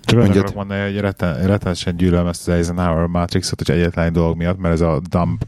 Csak 0.00 0.18
mondjad. 0.18 0.54
mondani, 0.54 0.80
hogy 0.80 1.00
rettenetesen 1.00 1.96
gyűlöm 1.96 2.26
ezt 2.26 2.48
az 2.48 2.54
Eisenhower 2.54 3.06
Matrixot, 3.06 3.66
hogy 3.66 3.76
egyetlen 3.76 4.12
dolog 4.12 4.36
miatt, 4.36 4.58
mert 4.58 4.74
ez 4.74 4.80
a 4.80 5.00
dump 5.08 5.44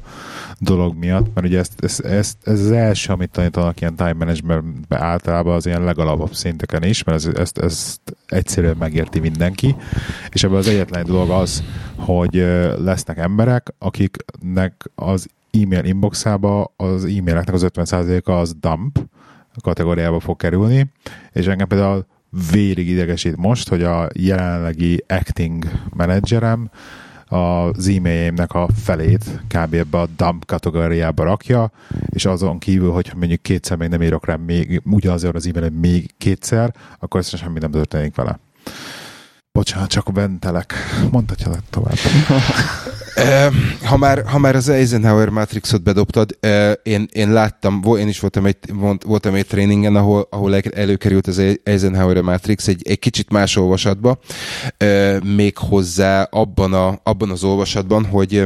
dolog 0.58 0.96
miatt, 0.96 1.34
mert 1.34 1.46
ugye 1.46 1.58
ezt, 1.58 1.72
ez, 1.84 2.00
ez, 2.00 2.32
ez 2.42 2.60
az 2.60 2.70
első, 2.70 3.12
amit 3.12 3.30
tanítanak 3.30 3.80
ilyen 3.80 3.96
time 3.96 4.12
managementben 4.12 5.02
általában 5.02 5.54
az 5.54 5.66
ilyen 5.66 5.84
legalapabb 5.84 6.34
szinteken 6.34 6.82
is, 6.82 7.04
mert 7.04 7.18
ez, 7.18 7.34
ezt, 7.34 7.58
ezt 7.58 8.00
egyszerűen 8.26 8.76
megérti 8.78 9.20
mindenki, 9.20 9.76
és 10.30 10.44
ebből 10.44 10.56
az 10.56 10.68
egyetlen 10.68 11.04
dolog 11.04 11.30
az, 11.30 11.62
hogy 11.96 12.34
lesznek 12.78 13.18
emberek, 13.18 13.74
akiknek 13.78 14.90
az 14.94 15.28
e-mail 15.50 15.84
inboxába 15.84 16.72
az 16.76 17.04
e-maileknek 17.04 17.54
az 17.54 17.66
50%-a 17.74 18.30
az 18.30 18.54
dump 18.60 18.98
kategóriába 19.62 20.20
fog 20.20 20.36
kerülni, 20.36 20.92
és 21.32 21.46
engem 21.46 21.66
például 21.66 22.06
vérig 22.50 22.88
idegesít 22.88 23.36
most, 23.36 23.68
hogy 23.68 23.82
a 23.82 24.08
jelenlegi 24.14 25.04
acting 25.08 25.64
menedzserem 25.96 26.70
az 27.26 27.88
e-mailjémnek 27.88 28.52
a 28.52 28.68
felét 28.74 29.24
kb. 29.48 29.74
ebbe 29.74 29.98
a 29.98 30.06
dump 30.16 30.44
kategóriába 30.44 31.24
rakja, 31.24 31.70
és 32.06 32.24
azon 32.24 32.58
kívül, 32.58 32.90
hogy 32.90 33.12
mondjuk 33.16 33.42
kétszer 33.42 33.76
még 33.76 33.88
nem 33.88 34.02
írok 34.02 34.26
rá 34.26 34.36
még 34.36 34.82
ugyanazért 34.84 35.34
az 35.34 35.46
e-mail 35.46 35.70
még 35.70 36.14
kétszer, 36.18 36.74
akkor 36.98 37.20
ezt 37.20 37.36
semmi 37.36 37.58
nem 37.58 37.70
történik 37.70 38.14
vele. 38.14 38.38
Bocsánat, 39.52 39.88
csak 39.88 40.12
ventelek. 40.12 40.74
Mondhatja 41.10 41.50
tovább. 41.70 41.96
ha, 43.88 43.96
már, 43.96 44.22
ha 44.26 44.38
már 44.38 44.56
az 44.56 44.68
Eisenhower 44.68 45.28
Matrixot 45.28 45.82
bedobtad, 45.82 46.38
én, 46.82 47.08
én 47.12 47.32
láttam, 47.32 47.82
én 47.98 48.08
is 48.08 48.20
voltam 48.20 48.46
egy, 48.46 48.56
voltam 49.04 49.34
egy 49.34 49.46
tréningen, 49.46 49.96
ahol, 49.96 50.26
ahol 50.30 50.56
előkerült 50.56 51.26
az 51.26 51.42
Eisenhower 51.62 52.20
Matrix 52.20 52.68
egy, 52.68 52.82
egy 52.88 52.98
kicsit 52.98 53.30
más 53.30 53.56
olvasatba, 53.56 54.18
még 55.22 55.56
hozzá 55.56 56.22
abban, 56.22 56.72
a, 56.72 57.00
abban 57.02 57.30
az 57.30 57.44
olvasatban, 57.44 58.04
hogy 58.04 58.44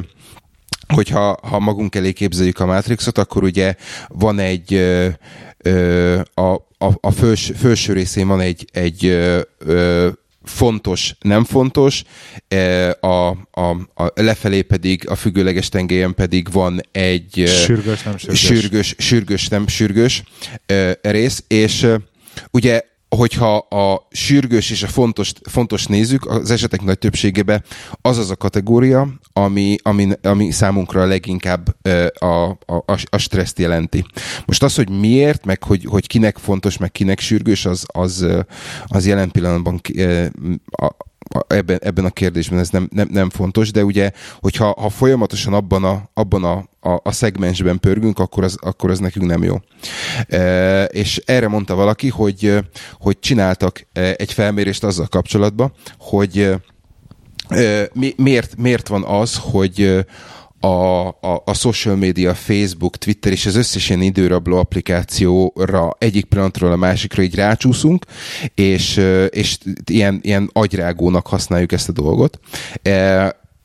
hogyha 0.95 1.39
ha 1.43 1.59
magunk 1.59 1.95
elé 1.95 2.13
képzeljük 2.13 2.59
a 2.59 2.67
Matrixot, 2.67 3.19
akkor 3.19 3.43
ugye 3.43 3.75
van 4.09 4.39
egy 4.39 4.75
a, 6.35 6.53
a, 6.79 6.93
a 7.01 7.11
fős, 7.11 7.53
felső 7.57 7.93
részén 7.93 8.29
van 8.29 8.41
egy, 8.41 8.69
egy 8.73 9.19
fontos, 10.49 11.17
nem 11.21 11.45
fontos, 11.45 12.05
e, 12.49 12.91
a, 13.01 13.29
a, 13.51 13.77
a 13.95 14.13
lefelé 14.15 14.63
pedig, 14.63 15.09
a 15.09 15.15
függőleges 15.15 15.69
tengelyen 15.69 16.15
pedig 16.15 16.53
van 16.53 16.81
egy 16.93 17.45
sürgős, 17.47 18.03
nem 18.03 18.17
sürgős, 18.17 18.39
sürgős, 18.39 18.95
sürgős 18.99 19.49
nem 19.49 19.69
sürgős 19.69 20.23
rész, 21.03 21.45
és 21.49 21.87
ugye 22.51 22.83
hogyha 23.09 23.57
a 23.57 24.07
sürgős 24.11 24.71
és 24.71 24.83
a 24.83 24.87
fontos, 24.87 25.33
fontos 25.49 25.87
nézzük, 25.87 26.27
az 26.27 26.51
esetek 26.51 26.83
nagy 26.83 26.99
többségében 26.99 27.65
az 28.01 28.19
az 28.19 28.31
a 28.31 28.37
kategória, 28.37 29.09
ami, 29.33 29.77
ami, 29.83 30.09
ami 30.23 30.51
számunkra 30.51 31.07
leginkább 31.07 31.77
a, 32.19 32.49
a, 32.67 32.85
a 33.05 33.17
stresszt 33.19 33.59
jelenti. 33.59 34.05
Most 34.47 34.63
az, 34.63 34.75
hogy 34.75 34.91
miért, 34.91 35.45
meg 35.45 35.63
hogy, 35.63 35.85
hogy 35.85 36.07
kinek 36.07 36.39
fontos, 36.39 36.77
meg 36.77 36.93
kinek 36.93 37.21
sürgős, 37.21 37.67
az, 37.67 37.85
az, 37.87 38.27
az 38.87 39.07
jelen 39.07 39.31
pillanatban 39.31 39.81
ebben, 41.47 41.79
ebben 41.83 42.05
a 42.05 42.11
kérdésben 42.11 42.59
ez 42.59 42.69
nem, 42.69 42.89
nem, 42.93 43.09
nem 43.11 43.31
fontos, 43.31 43.71
de 43.71 43.85
ugye, 43.85 44.11
hogyha 44.41 44.75
ha 44.81 44.89
folyamatosan 44.89 45.55
abban 45.55 45.85
a, 45.85 46.11
abban 46.15 46.45
a, 46.45 46.57
a, 46.89 47.01
a 47.03 47.13
szegmensben 47.13 47.81
pörgünk, 47.81 48.19
akkor 48.19 48.45
az, 48.45 48.57
akkor 48.61 48.91
az 48.91 48.99
nekünk 48.99 49.27
nem 49.27 49.43
jó. 49.43 49.57
E, 50.29 50.85
és 50.85 51.23
erre 51.25 51.49
mondta 51.49 51.75
valaki, 51.75 52.09
hogy, 52.09 52.59
hogy 53.01 53.19
csináltak 53.19 53.87
egy 53.93 54.33
felmérést 54.33 54.85
azzal 54.85 55.07
kapcsolatban, 55.07 55.73
hogy 55.99 56.57
e, 57.49 57.89
mi, 57.93 58.15
miért, 58.17 58.57
miért 58.57 58.89
van 58.89 59.05
az, 59.05 59.39
hogy 59.43 60.07
a, 60.61 61.09
a, 61.09 61.43
a 61.45 61.55
social 61.55 61.97
media, 61.97 62.35
Facebook, 62.35 62.97
Twitter 62.97 63.33
és 63.33 63.47
az 63.47 63.57
összes 63.57 63.89
ilyen 63.89 64.03
időrabló 64.03 64.57
applikációra 64.57 65.97
egyik 65.99 66.25
pillanatról 66.25 66.73
a 66.73 66.77
másikra 66.77 67.23
így 67.23 67.35
rácsúszunk, 67.35 68.05
és, 68.55 69.01
és 69.31 69.59
ilyen, 69.87 70.21
ilyen 70.23 70.51
agyrágónak 70.53 71.27
használjuk 71.27 71.73
ezt 71.73 71.89
a 71.89 71.93
dolgot. 71.93 72.39
E, 72.83 72.91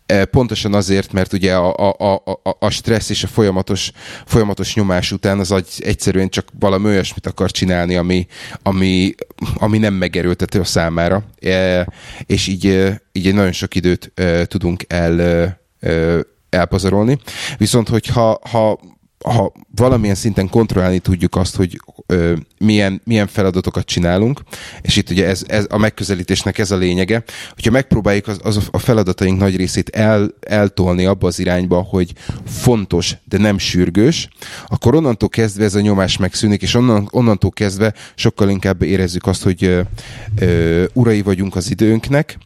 e, 0.05 0.25
pontosan 0.25 0.73
azért, 0.73 1.11
mert 1.11 1.33
ugye 1.33 1.55
a, 1.55 1.95
a, 1.97 2.13
a, 2.43 2.55
a 2.59 2.69
stressz 2.69 3.09
és 3.09 3.23
a 3.23 3.27
folyamatos, 3.27 3.91
folyamatos 4.25 4.75
nyomás 4.75 5.11
után 5.11 5.39
az 5.39 5.51
agy 5.51 5.67
egyszerűen 5.77 6.29
csak 6.29 6.47
valami 6.59 6.85
olyasmit 6.85 7.27
akar 7.27 7.51
csinálni, 7.51 7.95
ami, 7.95 8.27
ami, 8.63 9.15
ami 9.55 9.77
nem 9.77 9.93
megerőltető 9.93 10.59
a 10.59 10.63
számára, 10.63 11.23
e, 11.41 11.87
és 12.25 12.47
így, 12.47 12.91
így 13.11 13.33
nagyon 13.33 13.51
sok 13.51 13.75
időt 13.75 14.13
tudunk 14.47 14.83
el 14.87 15.59
elpazarolni. 16.51 17.17
Viszont, 17.57 17.89
hogyha 17.89 18.39
ha, 18.49 18.79
ha 19.23 19.51
valamilyen 19.75 20.15
szinten 20.15 20.49
kontrollálni 20.49 20.99
tudjuk 20.99 21.35
azt, 21.35 21.55
hogy 21.55 21.81
ö, 22.05 22.33
milyen, 22.57 23.01
milyen 23.03 23.27
feladatokat 23.27 23.85
csinálunk, 23.85 24.41
és 24.81 24.95
itt 24.95 25.09
ugye 25.09 25.27
ez, 25.27 25.43
ez 25.47 25.65
a 25.69 25.77
megközelítésnek 25.77 26.57
ez 26.57 26.71
a 26.71 26.77
lényege, 26.77 27.23
hogyha 27.53 27.71
megpróbáljuk 27.71 28.27
az, 28.27 28.39
az 28.43 28.67
a 28.71 28.77
feladataink 28.77 29.39
nagy 29.39 29.55
részét 29.55 29.89
el, 29.89 30.33
eltolni 30.39 31.05
abba 31.05 31.27
az 31.27 31.39
irányba, 31.39 31.81
hogy 31.81 32.13
fontos, 32.45 33.15
de 33.23 33.37
nem 33.37 33.57
sürgős, 33.57 34.29
akkor 34.67 34.95
onnantól 34.95 35.29
kezdve 35.29 35.63
ez 35.63 35.75
a 35.75 35.81
nyomás 35.81 36.17
megszűnik, 36.17 36.61
és 36.61 36.73
onnan, 36.73 37.07
onnantól 37.11 37.51
kezdve 37.51 37.93
sokkal 38.15 38.49
inkább 38.49 38.81
érezzük 38.81 39.25
azt, 39.25 39.43
hogy 39.43 39.63
ö, 39.63 39.81
ö, 40.39 40.83
urai 40.93 41.21
vagyunk 41.21 41.55
az 41.55 41.69
időnknek, 41.69 42.37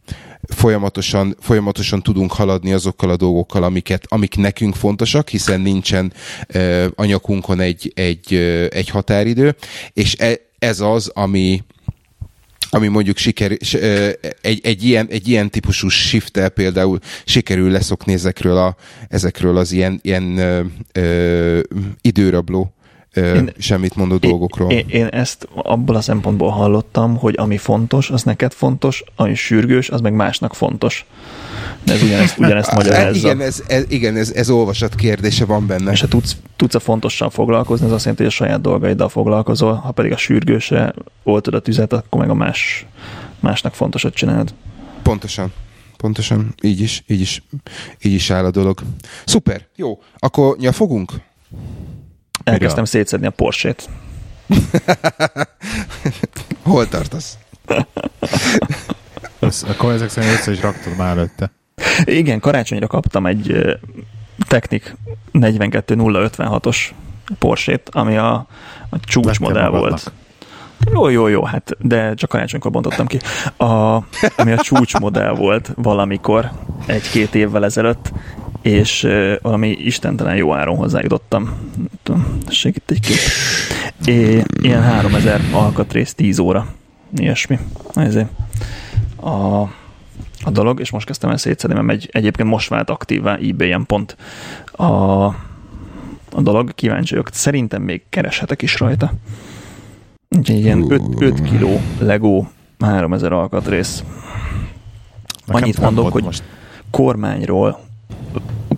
folyamatosan, 0.47 1.36
folyamatosan 1.39 2.01
tudunk 2.01 2.31
haladni 2.31 2.73
azokkal 2.73 3.10
a 3.10 3.15
dolgokkal, 3.15 3.63
amiket, 3.63 4.05
amik 4.08 4.36
nekünk 4.36 4.75
fontosak, 4.75 5.29
hiszen 5.29 5.62
nincsen 5.62 6.13
uh, 6.53 6.86
a 6.95 7.60
egy, 7.60 7.91
egy, 7.95 8.34
uh, 8.34 8.65
egy 8.69 8.89
határidő, 8.89 9.55
és 9.93 10.15
e, 10.19 10.39
ez 10.60 10.79
az, 10.79 11.12
ami, 11.13 11.63
ami 12.69 12.88
mondjuk 12.88 13.17
siker, 13.17 13.51
egy, 14.41 14.60
egy, 14.63 14.84
ilyen, 14.84 15.08
egy 15.10 15.27
ilyen 15.27 15.49
típusú 15.49 15.88
shift 15.88 16.47
például 16.47 16.99
sikerül 17.25 17.71
leszokni 17.71 18.13
ezekről, 18.13 18.58
a, 18.58 18.75
ezekről 19.08 19.58
az 19.58 19.71
ilyen, 19.71 19.99
ilyen 20.03 20.38
ö, 20.38 20.62
ö, 20.91 21.60
időrabló 22.01 22.74
én, 23.15 23.51
semmit 23.58 23.95
mondó 23.95 24.15
én, 24.19 24.30
dolgokról. 24.30 24.71
Én, 24.71 24.86
én 24.88 25.06
ezt 25.06 25.47
abból 25.54 25.95
a 25.95 26.01
szempontból 26.01 26.49
hallottam, 26.49 27.17
hogy 27.17 27.36
ami 27.38 27.58
fontos, 27.58 28.10
az 28.10 28.23
neked 28.23 28.54
fontos, 28.54 29.04
ami 29.15 29.36
sürgős, 29.36 29.89
az 29.89 30.01
meg 30.01 30.13
másnak 30.13 30.56
fontos. 30.56 31.06
De 31.84 31.93
ez 31.93 32.01
ugyanezt, 32.01 32.38
ugyanezt 32.45 32.71
magyarázza. 32.71 33.17
Igen, 33.17 33.41
ez, 33.41 33.63
ez, 33.67 33.86
igen 33.88 34.15
ez, 34.15 34.32
ez 34.32 34.49
olvasat 34.49 34.95
kérdése 34.95 35.45
van 35.45 35.67
benne. 35.67 35.91
És 35.91 36.01
ha 36.01 36.08
tudsz, 36.08 36.36
tudsz 36.56 36.75
a 36.75 36.80
fontosan 36.80 37.30
foglalkozni, 37.30 37.86
az 37.86 37.91
azt 37.91 38.01
jelenti, 38.01 38.23
hogy 38.23 38.32
a 38.32 38.36
saját 38.36 38.62
dolgaiddal 38.62 39.10
foglalkozol, 39.10 39.73
ha 39.73 39.91
pedig 39.91 40.12
a 40.12 40.17
sürgőse 40.17 40.93
oltod 41.23 41.54
a 41.54 41.60
tüzet, 41.60 41.93
akkor 41.93 42.19
meg 42.19 42.30
a 42.30 42.34
más, 42.34 42.86
másnak 43.39 43.73
fontosat 43.73 44.13
csinálod. 44.13 44.54
Pontosan. 45.01 45.54
Pontosan. 45.97 46.54
Így 46.62 46.82
is, 46.82 47.04
így 47.08 47.21
is, 47.21 47.43
így 48.01 48.13
is 48.13 48.30
áll 48.30 48.45
a 48.45 48.51
dolog. 48.51 48.82
Szuper. 49.25 49.67
Jó. 49.75 49.99
Akkor 50.17 50.58
nyafogunk? 50.58 51.12
Elkezdtem 52.45 52.86
szétszedni 52.86 53.27
a 53.27 53.29
Porsét. 53.29 53.89
Hol 56.63 56.88
tartasz? 56.88 57.38
akkor 59.67 59.91
ezek 59.91 60.10
szerint 60.10 60.34
össze 60.34 60.51
is 60.51 60.62
raktad 60.62 60.97
már 60.97 61.17
előtte. 61.17 61.51
Igen, 62.03 62.39
karácsonyra 62.39 62.88
kaptam 62.88 63.25
egy 63.25 63.77
Technik 64.47 64.95
42056-os 65.34 66.77
Porsét, 67.39 67.89
ami 67.91 68.17
a, 68.17 68.34
a 68.89 68.99
csúcsmodell 68.99 69.69
volt. 69.69 70.12
Jó, 70.91 71.10
jó, 71.10 71.27
jó, 71.27 71.43
hát, 71.43 71.71
de 71.79 72.13
csak 72.13 72.29
karácsonykor 72.29 72.71
bontottam 72.71 73.08
ki. 73.08 73.19
A, 73.58 73.65
ami 74.38 74.51
a 74.51 74.58
csúcsmodell 74.58 75.34
volt 75.34 75.71
valamikor, 75.75 76.51
egy-két 76.86 77.36
évvel 77.36 77.65
ezelőtt, 77.65 78.12
és 78.65 79.04
uh, 79.04 79.34
valami 79.41 79.69
istentelen 79.69 80.36
jó 80.36 80.54
áron 80.54 80.75
hozzájutottam. 80.75 81.71
Segít 82.47 82.91
egy 82.91 82.99
kép. 82.99 83.17
É, 84.06 84.43
ilyen 84.62 84.82
3000 84.82 85.41
alkatrész 85.51 86.13
10 86.13 86.39
óra. 86.39 86.67
Ilyesmi. 87.15 87.60
Ezért 87.93 88.30
a, 89.15 89.62
a 90.43 90.51
dolog, 90.51 90.80
és 90.80 90.91
most 90.91 91.06
kezdtem 91.06 91.30
el 91.30 91.38
szétszedni, 91.38 91.82
mert 91.82 92.01
egy, 92.01 92.10
egyébként 92.12 92.49
most 92.49 92.69
vált 92.69 92.89
aktívá 92.89 93.36
ebay-en 93.36 93.86
pont 93.86 94.17
a, 94.71 94.84
a 95.23 95.34
dolog. 96.41 96.73
Kíváncsi 96.75 97.13
vagyok. 97.13 97.30
Szerintem 97.32 97.82
még 97.82 98.01
kereshetek 98.10 98.62
is 98.62 98.80
rajta. 98.80 99.13
Úgyhogy 100.38 100.60
ilyen 100.60 100.91
5, 100.91 101.01
5 101.19 101.41
kiló 101.41 101.82
Lego 101.99 102.45
3000 102.80 103.32
alkatrész. 103.32 104.04
Annyit 105.48 105.79
mondok, 105.79 106.12
hogy 106.12 106.23
most. 106.23 106.44
kormányról 106.92 107.85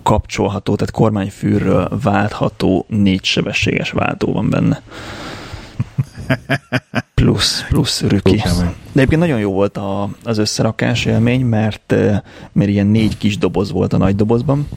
kapcsolható, 0.02 0.74
tehát 0.74 0.92
kormányfűrről 0.92 1.98
váltható 2.02 2.84
négy 2.88 3.24
sebességes 3.24 3.90
váltó 3.90 4.32
van 4.32 4.50
benne. 4.50 4.82
Plusz, 7.18 7.64
plusz 7.68 8.02
rüki. 8.02 8.36
De 8.92 9.04
egyébként 9.04 9.20
nagyon 9.20 9.38
jó 9.38 9.52
volt 9.52 9.76
a, 9.76 10.08
az 10.24 10.38
összerakás 10.38 11.04
élmény, 11.04 11.44
mert, 11.44 11.94
mert 12.52 12.70
ilyen 12.70 12.86
négy 12.86 13.18
kis 13.18 13.38
doboz 13.38 13.72
volt 13.72 13.92
a 13.92 13.96
nagy 13.96 14.16
dobozban, 14.16 14.68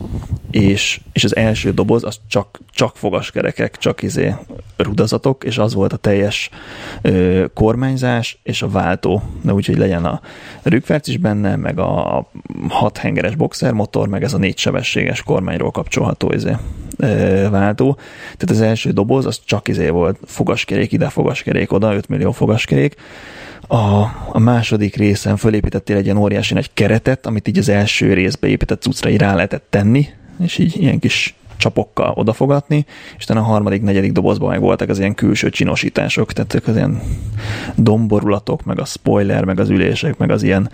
és, 0.52 1.02
és 1.14 1.24
az 1.24 1.36
első 1.36 1.72
doboz 1.72 2.04
az 2.04 2.20
csak, 2.28 2.60
csak 2.72 2.98
fogaskerekek, 2.98 3.78
csak 3.78 4.02
izé 4.02 4.36
rudazatok, 4.78 5.44
és 5.44 5.58
az 5.58 5.74
volt 5.74 5.94
a 5.94 5.98
teljes 5.98 6.50
ö, 7.02 7.46
kormányzás 7.54 8.40
és 8.44 8.62
a 8.62 8.70
váltó. 8.70 9.22
De 9.42 9.54
úgyhogy 9.54 9.78
legyen 9.78 10.06
a 10.06 10.22
rükverc 10.64 11.08
is 11.08 11.18
benne, 11.18 11.56
meg 11.56 11.80
a 11.80 12.28
hat 12.70 12.98
hengeres 12.98 13.36
boxermotor, 13.36 14.08
meg 14.08 14.24
ez 14.24 14.34
a 14.34 14.38
négy 14.38 14.58
sebességes 14.58 15.24
kormányról 15.24 15.72
kapcsolható 15.72 16.32
izé, 16.32 16.56
ö, 16.98 17.48
váltó. 17.50 17.94
Tehát 18.38 18.50
az 18.50 18.62
első 18.62 18.92
doboz 18.92 19.26
az 19.26 19.42
csak 19.46 19.68
izé 19.68 19.90
volt 19.90 20.18
fogaskerék 20.26 20.92
ide, 20.92 21.10
fogaskerék 21.10 21.72
oda, 21.72 21.94
5 21.94 22.08
millió 22.08 22.31
fogaskerék, 22.32 22.96
a, 23.68 24.02
a 24.32 24.40
második 24.40 24.96
részen 24.96 25.38
fölépítettél 25.38 25.98
egy 25.98 26.06
ilyen 26.06 26.18
óriási 26.18 26.54
nagy 26.54 26.70
keretet, 26.74 27.26
amit 27.26 27.48
így 27.48 27.58
az 27.58 27.70
első 27.70 28.14
részbe 28.14 28.48
épített 28.48 28.82
cuccra 28.82 29.10
így 29.10 29.18
rá 29.18 29.36
lehetett 29.36 29.66
tenni, 29.70 30.08
és 30.40 30.58
így 30.58 30.82
ilyen 30.82 31.00
kis 31.00 31.36
csapokkal 31.62 32.14
odafogatni, 32.16 32.86
és 33.18 33.24
utána 33.24 33.40
a 33.40 33.44
harmadik, 33.44 33.82
negyedik 33.82 34.12
dobozban 34.12 34.50
meg 34.50 34.60
voltak 34.60 34.90
az 34.90 35.00
ilyen 35.00 35.16
külső 35.16 35.50
csinosítások, 35.50 36.34
tehát 36.34 36.68
az 36.68 36.76
ilyen 36.76 37.02
domborulatok, 37.76 38.64
meg 38.64 38.80
a 38.80 38.86
spoiler, 38.86 39.44
meg 39.44 39.60
az 39.60 39.70
ülések, 39.70 40.18
meg 40.18 40.32
az 40.32 40.44
ilyen, 40.44 40.70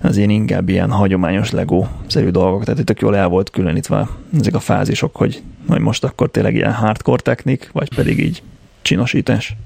az 0.00 0.16
ilyen 0.16 0.30
inkább 0.30 0.68
ilyen 0.68 0.90
hagyományos 0.90 1.50
Lego-szerű 1.50 2.28
dolgok, 2.28 2.64
tehát 2.64 2.90
itt 2.90 3.00
jól 3.00 3.16
el 3.16 3.28
volt 3.28 3.50
különítve 3.50 4.08
ezek 4.38 4.54
a 4.54 4.60
fázisok, 4.60 5.16
hogy, 5.16 5.42
hogy 5.68 5.80
most 5.80 6.04
akkor 6.04 6.30
tényleg 6.30 6.54
ilyen 6.54 6.72
hardcore 6.72 7.22
technik, 7.22 7.70
vagy 7.72 7.94
pedig 7.94 8.18
így 8.18 8.42
csinosítás. 8.82 9.56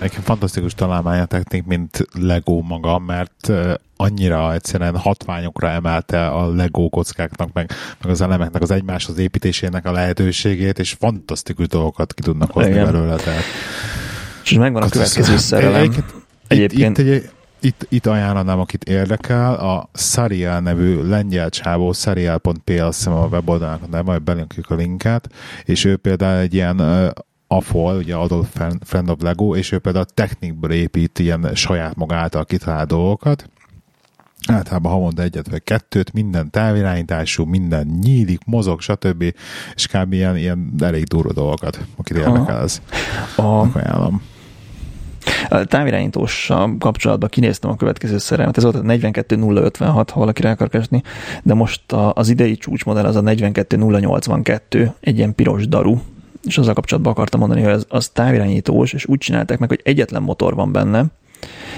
Nekem 0.00 0.22
fantasztikus 0.22 0.74
találmány 0.74 1.20
a 1.20 1.24
technik, 1.24 1.64
mint 1.64 2.06
Lego 2.18 2.60
maga, 2.60 2.98
mert 2.98 3.52
annyira 3.96 4.52
egyszerűen 4.52 4.96
hatványokra 4.96 5.68
emelte 5.68 6.26
a 6.26 6.54
Lego 6.54 6.88
kockáknak, 6.88 7.52
meg, 7.52 7.70
meg 8.02 8.12
az 8.12 8.20
elemeknek 8.20 8.62
az 8.62 8.70
egymáshoz 8.70 9.18
építésének 9.18 9.86
a 9.86 9.92
lehetőségét, 9.92 10.78
és 10.78 10.96
fantasztikus 10.98 11.66
dolgokat 11.66 12.14
ki 12.14 12.22
tudnak 12.22 12.50
hozni 12.50 12.70
Igen. 12.70 12.84
belőle. 12.84 13.16
Tehát... 13.16 13.42
És 14.44 14.52
megvan 14.52 14.82
a 14.82 14.88
következő 14.88 15.36
szerelem. 15.36 15.92
Egyébként... 16.46 16.98
Itt, 16.98 17.06
itt, 17.06 17.32
itt, 17.60 17.86
itt 17.88 18.06
ajánlanám, 18.06 18.58
akit 18.58 18.84
érdekel, 18.84 19.54
a 19.54 19.88
Sariel 19.94 20.60
nevű 20.60 21.02
lengyel 21.02 21.48
csávó, 21.48 21.92
sariel.pl 21.92 22.80
a 23.04 23.26
weboldalnak, 23.30 23.90
de 23.90 24.02
majd 24.02 24.22
belinkjük 24.22 24.70
a 24.70 24.74
linket, 24.74 25.28
és 25.64 25.84
ő 25.84 25.96
például 25.96 26.40
egy 26.40 26.54
ilyen 26.54 26.80
AFOL, 27.52 27.96
ugye 27.96 28.14
Adolf 28.14 28.60
of 29.06 29.20
Lego, 29.20 29.54
és 29.54 29.72
ő 29.72 29.78
például 29.78 30.04
a 30.08 30.12
technikből 30.14 30.70
épít 30.70 31.18
ilyen 31.18 31.50
saját 31.54 31.96
maga 31.96 32.14
által 32.14 32.44
kitalált 32.44 32.88
dolgokat. 32.88 33.50
Általában 34.46 34.92
havonta 34.92 35.22
egyet 35.22 35.50
vagy 35.50 35.62
kettőt, 35.62 36.12
minden 36.12 36.50
távirányítású, 36.50 37.44
minden 37.44 37.98
nyílik, 38.02 38.40
mozog, 38.44 38.80
stb. 38.80 39.34
És 39.74 39.86
kb. 39.86 40.12
ilyen, 40.12 40.36
ilyen 40.36 40.72
elég 40.80 41.04
durva 41.04 41.32
dolgokat, 41.32 41.80
akit 41.96 42.16
érdekel, 42.16 42.60
az 42.60 42.80
a... 43.36 43.78
ajánlom. 43.78 44.22
A 45.48 45.64
távirányítóssal 45.64 46.76
kapcsolatban 46.78 47.28
kinéztem 47.28 47.70
a 47.70 47.76
következő 47.76 48.18
szerelmet, 48.18 48.56
ez 48.56 48.62
volt 48.62 48.74
a 48.74 48.82
42056, 48.82 50.10
ha 50.10 50.20
valaki 50.20 50.42
rá 50.42 50.50
akar 50.50 50.68
keresni, 50.68 51.02
de 51.42 51.54
most 51.54 51.92
az 51.92 52.28
idei 52.28 52.56
csúcsmodell 52.56 53.04
az 53.04 53.16
a 53.16 53.20
42082, 53.20 54.94
egy 55.00 55.16
ilyen 55.16 55.34
piros 55.34 55.68
daru, 55.68 55.98
és 56.46 56.58
azzal 56.58 56.74
kapcsolatban 56.74 57.12
akartam 57.12 57.40
mondani, 57.40 57.62
hogy 57.62 57.72
az, 57.72 57.86
az 57.88 58.08
távirányítós, 58.08 58.92
és 58.92 59.06
úgy 59.06 59.18
csinálták 59.18 59.58
meg, 59.58 59.68
hogy 59.68 59.80
egyetlen 59.82 60.22
motor 60.22 60.54
van 60.54 60.72
benne, 60.72 61.04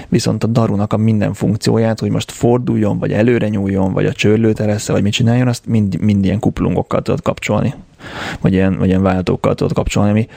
viszont 0.07 0.43
a 0.43 0.47
darunak 0.47 0.93
a 0.93 0.97
minden 0.97 1.33
funkcióját, 1.33 1.99
hogy 1.99 2.09
most 2.09 2.31
forduljon, 2.31 2.99
vagy 2.99 3.11
előre 3.11 3.47
nyúljon, 3.47 3.93
vagy 3.93 4.05
a 4.05 4.11
csörlőt 4.11 4.59
eressze, 4.59 4.91
vagy 4.91 5.03
mit 5.03 5.13
csináljon, 5.13 5.47
azt 5.47 5.65
mind, 5.65 5.99
mind 5.99 6.25
ilyen 6.25 6.39
kuplungokkal 6.39 7.01
tudod 7.01 7.21
kapcsolni, 7.21 7.73
vagy 8.39 8.53
ilyen, 8.53 8.77
vagy 8.77 8.87
ilyen 8.87 9.01
váltókkal 9.01 9.55
tudod 9.55 9.73
kapcsolni, 9.73 10.09
ami 10.09 10.27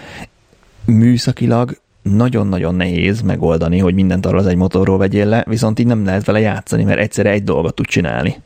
műszakilag 0.85 1.79
nagyon-nagyon 2.03 2.75
nehéz 2.75 3.21
megoldani, 3.21 3.79
hogy 3.79 3.95
mindent 3.95 4.27
arra 4.27 4.39
az 4.39 4.47
egy 4.47 4.57
motorról 4.57 4.99
vegyél 4.99 5.27
le, 5.27 5.45
viszont 5.49 5.79
így 5.79 5.87
nem 5.87 6.05
lehet 6.05 6.25
vele 6.25 6.41
játszani, 6.41 6.85
mert 6.85 6.99
egyszerre 6.99 7.31
egy 7.31 7.45
dolgot 7.45 7.75
tud 7.75 7.87
csinálni 7.87 8.37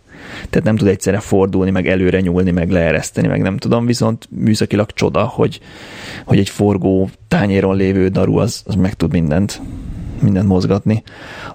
tehát 0.50 0.66
nem 0.66 0.76
tud 0.76 0.88
egyszerre 0.88 1.18
fordulni, 1.20 1.70
meg 1.70 1.88
előre 1.88 2.20
nyúlni, 2.20 2.50
meg 2.50 2.70
leereszteni, 2.70 3.26
meg 3.26 3.42
nem 3.42 3.56
tudom, 3.56 3.86
viszont 3.86 4.28
műszakilag 4.30 4.90
csoda, 4.90 5.24
hogy, 5.24 5.60
hogy 6.24 6.38
egy 6.38 6.48
forgó 6.48 7.10
tányéron 7.28 7.76
lévő 7.76 8.08
daru 8.08 8.36
az, 8.36 8.62
az 8.66 8.74
meg 8.74 8.94
tud 8.94 9.12
mindent, 9.12 9.60
mindent 10.20 10.46
mozgatni. 10.46 11.02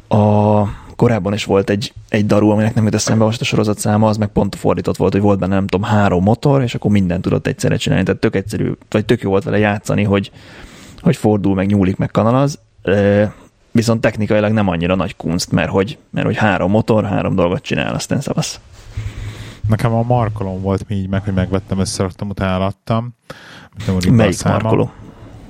A, 0.07 0.61
korábban 0.95 1.33
is 1.33 1.45
volt 1.45 1.69
egy, 1.69 1.93
egy 2.09 2.25
daru, 2.25 2.49
aminek 2.49 2.73
nem 2.73 2.83
jut 2.83 2.93
eszembe 2.93 3.23
most 3.23 3.41
a 3.41 3.45
sorozat 3.45 3.79
száma, 3.79 4.07
az 4.07 4.17
meg 4.17 4.27
pont 4.27 4.55
fordított 4.55 4.97
volt, 4.97 5.11
hogy 5.11 5.21
volt 5.21 5.39
benne 5.39 5.53
nem 5.53 5.67
tudom, 5.67 5.87
három 5.87 6.23
motor, 6.23 6.61
és 6.61 6.75
akkor 6.75 6.91
mindent 6.91 7.21
tudott 7.21 7.47
egyszerre 7.47 7.75
csinálni, 7.75 8.05
tehát 8.05 8.19
tök 8.19 8.35
egyszerű, 8.35 8.71
vagy 8.89 9.05
tök 9.05 9.21
jó 9.21 9.29
volt 9.29 9.43
vele 9.43 9.57
játszani, 9.57 10.03
hogy, 10.03 10.31
hogy 10.99 11.15
fordul, 11.15 11.55
meg 11.55 11.67
nyúlik, 11.67 11.97
meg 11.97 12.11
kanalaz 12.11 12.59
viszont 13.75 14.01
technikailag 14.01 14.51
nem 14.51 14.67
annyira 14.67 14.95
nagy 14.95 15.15
kunst, 15.15 15.51
mert 15.51 15.69
hogy, 15.69 15.97
mert 16.09 16.25
hogy 16.25 16.37
három 16.37 16.71
motor, 16.71 17.05
három 17.05 17.35
dolgot 17.35 17.61
csinál, 17.61 17.93
aztán 17.93 18.21
szavasz. 18.21 18.59
Nekem 19.67 19.93
a 19.93 20.03
markolom 20.03 20.61
volt 20.61 20.87
mi 20.87 20.95
így 20.95 21.09
meg, 21.09 21.23
hogy 21.23 21.33
megvettem, 21.33 21.79
összeraktam, 21.79 22.29
utána 22.29 22.65
adtam. 22.65 23.15
Nem 23.85 24.15
Melyik 24.15 24.43
markoló? 24.43 24.91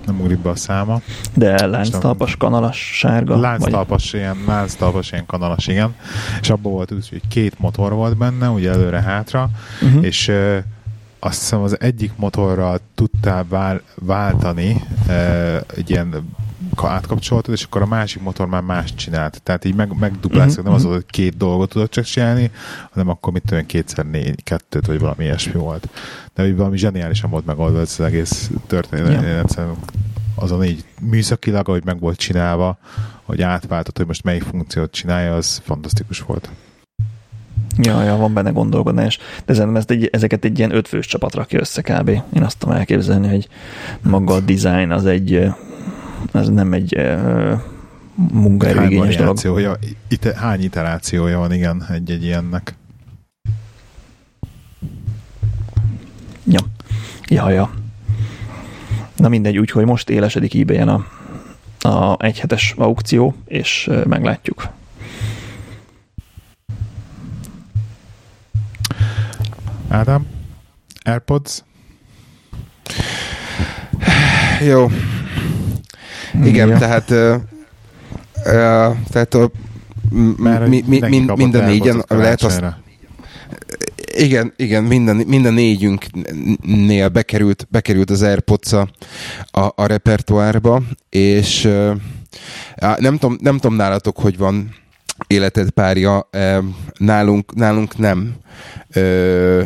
Nem 0.06 0.20
ugrik 0.20 0.40
be 0.40 0.50
a 0.50 0.56
száma. 0.56 1.02
De 1.34 1.66
lánctalpas, 1.66 2.36
kanalas, 2.38 2.98
sárga? 2.98 3.40
Lánctalpas, 3.40 4.12
vagy? 4.12 4.22
ilyen, 4.22 4.38
lánctalpas, 4.48 5.12
ilyen 5.12 5.26
kanalas, 5.26 5.68
igen. 5.68 5.96
És 6.42 6.50
abban 6.50 6.72
volt 6.72 6.92
úgy, 6.92 7.10
hogy 7.10 7.22
két 7.28 7.60
motor 7.60 7.94
volt 7.94 8.18
benne, 8.18 8.50
ugye 8.50 8.72
előre-hátra, 8.72 9.50
uh-huh. 9.82 10.06
és 10.06 10.28
uh, 10.28 10.58
azt 11.20 11.40
hiszem 11.40 11.62
az 11.62 11.80
egyik 11.80 12.12
motorral 12.16 12.80
tudtál 12.96 13.46
vál, 13.50 13.82
váltani 13.96 14.82
egy 15.76 15.90
ilyen 15.90 16.36
átkapcsoltad, 16.84 17.54
és 17.54 17.64
akkor 17.64 17.82
a 17.82 17.86
másik 17.86 18.22
motor 18.22 18.48
már 18.48 18.62
más 18.62 18.94
csinált. 18.94 19.42
Tehát 19.42 19.66
így 19.66 19.76
meg, 19.76 19.98
megdupláztak, 20.00 20.64
mm-hmm. 20.64 20.66
nem 20.66 20.74
az 20.74 20.84
mhm. 20.84 20.94
hogy 20.94 21.06
két 21.06 21.38
dolgot 21.38 21.70
tudod 21.70 21.90
csak 21.90 22.04
csinálni, 22.04 22.52
hanem 22.92 23.10
akkor 23.10 23.34
mit 23.34 23.44
tudom, 23.46 23.66
kétszer 23.66 24.06
négy, 24.06 24.44
kettőt, 24.44 24.86
vagy 24.86 25.00
valami 25.00 25.24
ilyesmi 25.24 25.60
volt. 25.60 25.90
De 26.34 26.44
hogy 26.44 26.56
valami 26.56 26.78
zseniálisan 26.78 27.30
volt 27.30 27.46
megoldva 27.46 27.80
ez 27.80 27.96
az 28.00 28.06
egész 28.06 28.52
történet. 28.68 29.22
Yeah. 29.22 29.40
Egyszerűen 29.40 29.76
azon 30.36 30.64
így 30.64 30.86
műszakilag, 31.02 31.70
ahogy 31.70 31.86
meg 31.86 32.00
volt 32.00 32.18
csinálva, 32.18 32.78
hogy 33.24 33.42
átváltott, 33.42 33.98
hogy 33.98 34.08
most 34.08 34.24
melyik 34.24 34.44
funkciót 34.44 34.92
csinálja, 34.92 35.36
az 35.36 35.62
fantasztikus 35.64 36.20
volt. 36.20 36.50
Ja, 37.78 38.04
ja, 38.04 38.16
van 38.16 38.34
benne 38.34 38.50
gondolkodás. 38.50 39.18
De 39.46 39.54
ezen, 39.54 39.76
ezt 39.76 39.92
egy, 39.92 40.10
ezeket 40.12 40.46
egy 40.46 40.58
ilyen 40.58 40.76
ötfős 40.76 41.06
csapat 41.06 41.36
rakja 41.36 41.60
össze 41.60 41.82
kb. 41.82 42.10
Én 42.10 42.44
azt 42.44 42.58
tudom 42.58 42.76
elképzelni, 42.76 43.28
hogy 43.28 43.48
maga 44.02 44.34
a 44.34 44.40
design 44.40 44.92
az 44.92 45.06
egy 45.06 45.48
ez 46.32 46.48
nem 46.48 46.74
egy 46.74 47.18
munkaerőigényes 48.16 49.16
dolog. 49.16 49.78
Ite, 50.08 50.36
hány 50.36 50.64
iterációja 50.64 51.38
van, 51.38 51.54
igen, 51.54 51.86
egy-egy 51.92 52.24
ilyennek? 52.24 52.76
Ja. 56.44 56.60
Ja, 57.28 57.50
ja. 57.50 57.70
Na 59.16 59.30
mindegy, 59.30 59.58
úgyhogy 59.58 59.86
most 59.86 60.10
élesedik 60.10 60.54
ebay 60.54 60.78
a, 60.78 61.06
a 61.82 62.18
egyhetes 62.20 62.74
aukció, 62.78 63.36
és 63.46 63.90
meglátjuk. 64.08 64.68
Ádám? 69.88 70.28
Airpods? 71.04 71.64
Jó, 74.62 74.88
igen, 76.44 76.70
ja. 76.70 76.78
tehát 76.78 77.10
uh, 77.10 77.36
uh, 78.46 78.96
tehát 79.10 79.34
a, 79.34 79.52
Már 80.38 80.68
mi, 80.68 80.84
mi, 80.88 81.00
mi, 81.00 81.26
minden 81.36 81.66
négyen 81.66 82.04
lehet 82.08 82.42
azt 82.42 82.64
igen, 84.18 84.54
igen, 84.56 84.84
minden, 84.84 85.16
minden 85.16 85.54
négyünknél 85.54 87.10
bekerült, 87.10 87.68
bekerült 87.70 88.10
az 88.10 88.22
airpods 88.22 88.74
a, 88.74 88.90
a, 89.52 89.72
a 89.76 89.86
repertoárba, 89.86 90.82
és 91.10 91.66
uh, 91.66 91.92
nem, 92.98 93.18
tudom, 93.18 93.38
nem 93.42 93.58
tudom 93.58 93.76
nálatok, 93.76 94.18
hogy 94.18 94.38
van 94.38 94.76
életed 95.28 95.70
párja, 95.70 96.30
uh, 96.34 96.64
nálunk, 96.98 97.56
nálunk 97.56 97.98
nem. 97.98 98.36
Uh, 98.96 99.62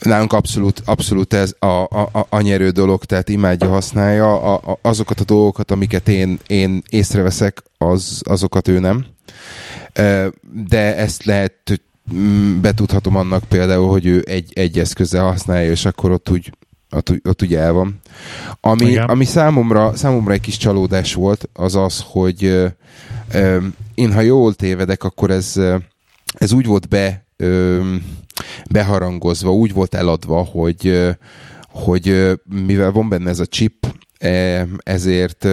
Nálunk 0.00 0.32
abszolút, 0.32 0.82
abszolút 0.84 1.34
ez 1.34 1.54
a, 1.58 1.66
a, 1.66 2.26
a 2.28 2.40
nyerő 2.40 2.70
dolog, 2.70 3.04
tehát 3.04 3.28
imádja, 3.28 3.68
használja. 3.68 4.42
A, 4.42 4.70
a, 4.70 4.78
azokat 4.82 5.20
a 5.20 5.24
dolgokat, 5.24 5.70
amiket 5.70 6.08
én, 6.08 6.38
én 6.46 6.82
észreveszek, 6.88 7.62
az, 7.78 8.22
azokat 8.24 8.68
ő 8.68 8.78
nem. 8.78 9.06
De 10.68 10.96
ezt 10.96 11.24
lehet, 11.24 11.82
mm, 12.14 12.60
betudhatom 12.60 13.16
annak 13.16 13.44
például, 13.44 13.88
hogy 13.88 14.06
ő 14.06 14.24
egy, 14.26 14.52
egy 14.54 14.78
eszközzel 14.78 15.24
használja, 15.24 15.70
és 15.70 15.84
akkor 15.84 16.10
ott 16.10 16.30
úgy 16.30 16.52
ott, 16.90 17.12
ott 17.24 17.42
ugye 17.42 17.58
el 17.58 17.72
van. 17.72 18.00
Ami, 18.60 18.96
ami 18.96 19.24
számomra, 19.24 19.96
számomra 19.96 20.32
egy 20.32 20.40
kis 20.40 20.56
csalódás 20.56 21.14
volt, 21.14 21.48
az 21.52 21.74
az, 21.74 22.04
hogy 22.06 22.44
ö, 22.44 22.66
ö, 23.32 23.58
én 23.94 24.12
ha 24.12 24.20
jól 24.20 24.54
tévedek, 24.54 25.04
akkor 25.04 25.30
ez, 25.30 25.60
ez 26.34 26.52
úgy 26.52 26.66
volt 26.66 26.88
be 26.88 27.24
ö, 27.36 27.80
beharangozva, 28.70 29.52
úgy 29.52 29.72
volt 29.72 29.94
eladva, 29.94 30.42
hogy 30.42 31.08
hogy 31.70 32.32
mivel 32.66 32.92
van 32.92 33.08
benne 33.08 33.28
ez 33.30 33.40
a 33.40 33.46
chip, 33.46 33.86
ezért 34.78 35.46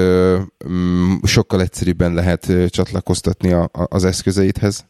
mm, 0.67 1.13
sokkal 1.23 1.61
egyszerűbben 1.61 2.13
lehet 2.13 2.53
csatlakoztatni 2.69 3.55
az 3.71 4.05
eszközeidhez. 4.05 4.85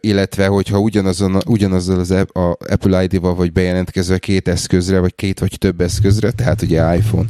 Illetve, 0.00 0.46
hogyha 0.46 0.78
ugyanazon, 0.78 1.38
ugyanazzal 1.46 1.98
az 1.98 2.10
Apple 2.58 3.02
ID-val 3.02 3.34
vagy 3.34 3.52
bejelentkezve 3.52 4.18
két 4.18 4.48
eszközre, 4.48 4.98
vagy 4.98 5.14
két 5.14 5.38
vagy 5.38 5.56
több 5.58 5.80
eszközre, 5.80 6.30
tehát 6.30 6.62
ugye 6.62 6.96
iPhone, 6.96 7.28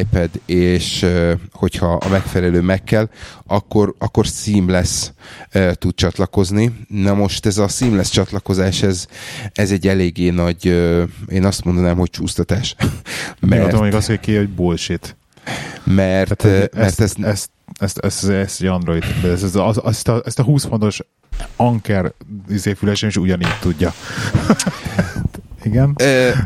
iPad, 0.00 0.30
és 0.46 1.06
hogyha 1.52 1.92
a 1.92 2.08
megfelelő 2.08 2.60
meg 2.60 2.84
kell, 2.84 3.08
akkor, 3.46 3.94
akkor 3.98 4.24
seamless 4.24 5.10
tud 5.72 5.94
csatlakozni. 5.94 6.72
Na 6.88 7.14
most 7.14 7.46
ez 7.46 7.58
a 7.58 7.68
seamless 7.68 8.10
csatlakozás, 8.10 8.82
ez, 8.82 9.06
ez 9.52 9.70
egy 9.70 9.88
eléggé 9.88 10.30
nagy, 10.30 10.66
én 11.28 11.44
azt 11.44 11.64
mondanám, 11.64 11.96
hogy 11.96 12.10
csúsztatás. 12.10 12.76
Mert, 13.40 13.89
még 13.90 13.98
azt, 13.98 14.08
hogy 14.08 14.20
ki, 14.20 14.36
hogy 14.36 14.48
bullshit. 14.48 15.16
Mert, 15.84 16.36
Tehát, 16.36 16.74
mert 16.74 16.86
ezt, 16.86 17.00
ezt, 17.00 17.18
ezt, 17.18 17.50
ezt, 17.78 17.98
ezt, 17.98 18.28
ezt 18.28 18.60
egy 18.60 18.66
Android, 18.66 19.04
ez, 19.24 19.42
ez, 19.42 19.54
az, 19.54 19.84
ezt, 19.84 20.08
a, 20.08 20.22
ezt 20.24 20.38
a 20.38 20.42
20 20.42 20.64
fontos 20.64 21.00
Anker 21.56 22.12
izéfülesen 22.48 23.08
is 23.08 23.16
ugyanígy 23.16 23.58
tudja. 23.60 23.92
Igen. 25.64 25.96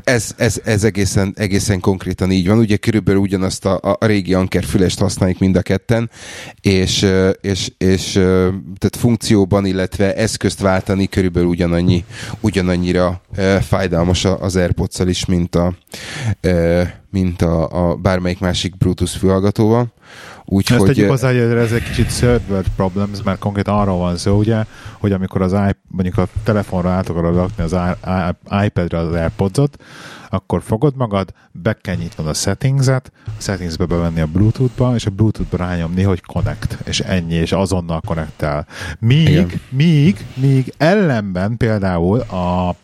Ez, 0.05 0.35
ez, 0.37 0.61
ez 0.65 0.85
egészen, 0.85 1.35
egészen 1.37 1.81
konkrétan 1.81 2.31
így 2.31 2.49
van. 2.49 2.59
Ugye 2.59 2.77
körülbelül 2.77 3.21
ugyanazt 3.21 3.65
a, 3.65 3.97
a 3.99 4.07
régi 4.07 4.35
Anker 4.35 4.65
fülest 4.65 4.99
használjuk 4.99 5.39
mind 5.39 5.57
a 5.57 5.63
ketten, 5.63 6.11
és, 6.61 7.07
és, 7.41 7.71
és 7.79 8.13
tehát 8.13 8.97
funkcióban, 8.99 9.67
illetve 9.67 10.15
eszközt 10.15 10.61
váltani 10.61 11.07
körülbelül 11.09 11.49
ugyanannyi, 11.49 12.05
ugyanannyira 12.41 13.21
fájdalmas 13.61 14.25
az 14.25 14.57
airpods 14.57 14.99
is, 14.99 15.25
mint 15.25 15.55
a, 15.55 15.75
mint 17.11 17.43
a, 17.43 17.91
a 17.91 17.95
bármelyik 17.95 18.39
másik 18.39 18.77
Bluetooth 18.77 19.17
fülhallgatóval. 19.17 19.93
Úgyhogy... 20.45 20.77
Ezt 20.77 20.87
tegyük 20.87 21.09
hozzá, 21.09 21.29
hogy 21.29 21.37
ez 21.37 21.73
egy 21.73 21.83
kicsit 21.83 22.23
world 22.23 22.69
problems, 22.77 23.23
mert 23.23 23.39
konkrétan 23.39 23.79
arról 23.79 23.99
van 23.99 24.17
szó, 24.17 24.37
ugye, 24.37 24.65
hogy 24.99 25.13
amikor 25.13 25.43
az 25.43 25.53
iP- 25.53 25.79
mondjuk 25.89 26.19
a 26.19 26.27
telefonra 26.45 26.91
át 26.91 27.09
akarod 27.09 27.35
rakni 27.35 27.65
az 27.65 27.77
iPad-re 28.65 28.99
az 28.99 29.13
AirPods-ot, 29.15 29.83
akkor 30.31 30.63
fogod 30.63 30.97
magad, 30.97 31.33
be 31.53 31.73
kell 31.73 31.95
nyitnod 31.95 32.27
a 32.27 32.35
settings-et, 32.35 33.13
a 33.27 33.31
settings-be 33.39 33.85
bevenni 33.85 34.21
a 34.21 34.27
Bluetooth-ba, 34.27 34.95
és 34.95 35.07
a 35.07 35.11
Bluetooth-ba 35.11 35.57
rányomni, 35.57 36.03
hogy 36.03 36.23
connect, 36.23 36.79
és 36.85 37.01
ennyi, 37.01 37.35
és 37.35 37.53
azonnal 37.53 38.01
connectel. 38.01 38.67
Míg, 38.99 39.61
míg, 39.69 40.27
míg 40.35 40.75
ellenben 40.77 41.57
például 41.57 42.21
a 42.21 42.77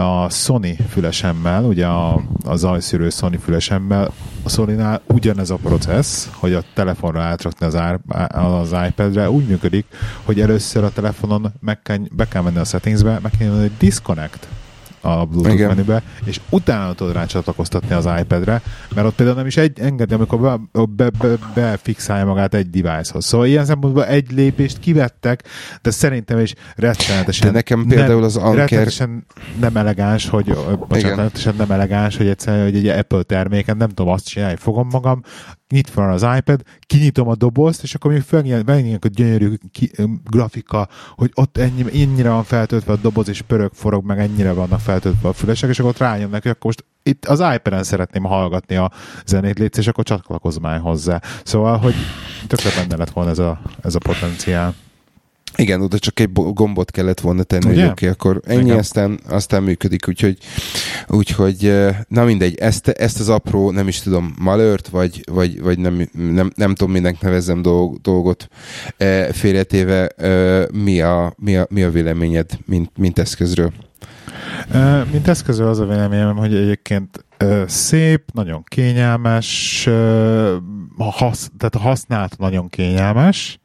a 0.00 0.28
Sony 0.28 0.76
fülesemmel, 0.88 1.64
ugye 1.64 1.86
a, 1.86 2.22
a 2.44 2.56
zajszűrő 2.56 3.10
Sony 3.10 3.38
fülesemmel, 3.38 4.12
a 4.42 4.48
Sony-nál 4.48 5.00
ugyanez 5.06 5.50
a 5.50 5.56
processz, 5.56 6.28
hogy 6.32 6.52
a 6.52 6.62
telefonra 6.74 7.20
átrakni 7.22 7.66
az, 7.66 7.78
az 8.28 8.74
iPad-re. 8.88 9.30
Úgy 9.30 9.46
működik, 9.46 9.86
hogy 10.24 10.40
először 10.40 10.84
a 10.84 10.92
telefonon 10.92 11.52
meg 11.60 11.82
kell, 11.82 11.98
be 12.12 12.28
kell 12.28 12.42
menni 12.42 12.58
a 12.58 12.64
settingsbe, 12.64 13.18
meg 13.22 13.32
kell 13.38 13.48
menni, 13.48 13.60
hogy 13.60 13.76
disconnect, 13.78 14.48
a 15.00 15.24
Bluetooth 15.24 15.54
Igen. 15.54 15.68
menübe, 15.68 16.02
és 16.24 16.40
utána 16.50 16.92
tudod 16.92 17.12
rácsatlakoztatni 17.12 17.94
az 17.94 18.08
iPad-re, 18.20 18.62
mert 18.94 19.06
ott 19.06 19.14
például 19.14 19.36
nem 19.36 19.46
is 19.46 19.56
egy 19.56 19.80
engedi, 19.80 20.14
amikor 20.14 20.40
be, 20.40 20.58
be, 20.96 21.10
be, 21.18 21.36
befixálja 21.54 22.24
magát 22.24 22.54
egy 22.54 22.70
device-hoz. 22.70 23.24
Szóval 23.24 23.46
ilyen 23.46 23.64
szempontból 23.64 24.06
egy 24.06 24.30
lépést 24.32 24.78
kivettek, 24.78 25.42
de 25.82 25.90
szerintem 25.90 26.38
is 26.38 26.54
rettenetesen 26.76 27.46
de 27.46 27.52
nekem 27.52 27.86
például 27.86 28.14
nem, 28.14 28.24
az 28.24 28.36
Anker... 28.36 28.56
Rettenetesen 28.56 29.26
nem 29.60 29.76
elegáns, 29.76 30.28
hogy 30.28 30.44
bocsánat, 30.44 31.02
rettenetesen 31.02 31.54
nem 31.58 31.70
elegáns, 31.70 32.16
hogy 32.16 32.28
egyszerűen 32.28 32.64
hogy 32.64 32.76
egy 32.76 32.98
Apple 32.98 33.22
terméken 33.22 33.76
nem 33.76 33.88
tudom 33.88 34.12
azt 34.12 34.28
csinálni, 34.28 34.56
fogom 34.56 34.88
magam, 34.90 35.22
nyit 35.70 35.90
fel 35.90 36.12
az 36.12 36.26
iPad, 36.36 36.62
kinyitom 36.80 37.28
a 37.28 37.34
dobozt, 37.34 37.82
és 37.82 37.94
akkor 37.94 38.12
még 38.12 38.22
felnyílik 38.22 39.04
a 39.04 39.08
gyönyörű 39.08 39.54
ki, 39.72 39.90
grafika, 40.24 40.88
hogy 41.14 41.30
ott 41.34 41.58
ennyi, 41.58 41.84
ennyire 42.02 42.30
van 42.30 42.44
feltöltve 42.44 42.92
a 42.92 42.96
doboz, 42.96 43.28
és 43.28 43.42
pörög, 43.42 43.70
forog, 43.74 44.04
meg 44.04 44.18
ennyire 44.18 44.52
vannak 44.52 44.80
feltöltve 44.80 45.28
a 45.28 45.32
fülesek, 45.32 45.70
és 45.70 45.78
akkor 45.78 45.90
ott 45.90 45.98
rájönnek, 45.98 46.42
hogy 46.42 46.50
akkor 46.50 46.64
most 46.64 46.84
itt 47.02 47.24
az 47.24 47.40
iPad-en 47.54 47.82
szeretném 47.82 48.22
hallgatni 48.22 48.76
a 48.76 48.90
zenét 49.26 49.58
létsz, 49.58 49.78
és 49.78 49.86
akkor 49.86 50.04
csatlakozz 50.04 50.56
már 50.56 50.80
hozzá. 50.80 51.20
Szóval, 51.44 51.78
hogy 51.78 51.94
tökre 52.46 52.70
benne 52.76 52.96
lett 52.96 53.10
volna 53.10 53.30
ez 53.30 53.38
a, 53.38 53.60
ez 53.82 53.94
a 53.94 53.98
potenciál. 53.98 54.74
Igen, 55.56 55.80
oda 55.80 55.98
csak 55.98 56.20
egy 56.20 56.32
gombot 56.32 56.90
kellett 56.90 57.20
volna 57.20 57.42
tenni, 57.42 57.70
Ugye? 57.70 57.80
hogy 57.80 57.90
oké, 57.90 58.08
okay, 58.08 58.08
akkor 58.08 58.40
ennyi, 58.46 58.64
Igen. 58.64 58.78
aztán, 58.78 59.20
aztán 59.28 59.62
működik, 59.62 60.08
úgyhogy, 60.08 60.38
úgyhogy 61.08 61.74
na 62.08 62.24
mindegy, 62.24 62.54
ezt, 62.58 62.88
ezt 62.88 63.20
az 63.20 63.28
apró, 63.28 63.70
nem 63.70 63.88
is 63.88 64.00
tudom, 64.00 64.34
malört, 64.38 64.88
vagy, 64.88 65.24
vagy, 65.30 65.62
vagy 65.62 65.78
nem, 65.78 66.08
nem, 66.12 66.52
nem 66.54 66.74
tudom, 66.74 66.92
mindenki 66.92 67.18
nevezzem 67.22 67.62
dolg, 67.62 68.00
dolgot 68.00 68.48
félretéve, 69.30 70.10
mi 70.72 71.00
a, 71.00 71.34
mi, 71.36 71.56
a, 71.56 71.66
mi 71.70 71.82
a 71.82 71.90
véleményed, 71.90 72.50
mint, 72.66 72.90
mint 72.96 73.18
eszközről? 73.18 73.72
Mint 75.12 75.28
eszközről 75.28 75.68
az 75.68 75.78
a 75.78 75.86
véleményem, 75.86 76.36
hogy 76.36 76.54
egyébként 76.54 77.24
szép, 77.66 78.22
nagyon 78.32 78.64
kényelmes, 78.64 79.88
hasz, 80.98 81.50
tehát 81.58 81.74
a 81.74 81.78
használat 81.78 82.38
nagyon 82.38 82.68
kényelmes, 82.68 83.60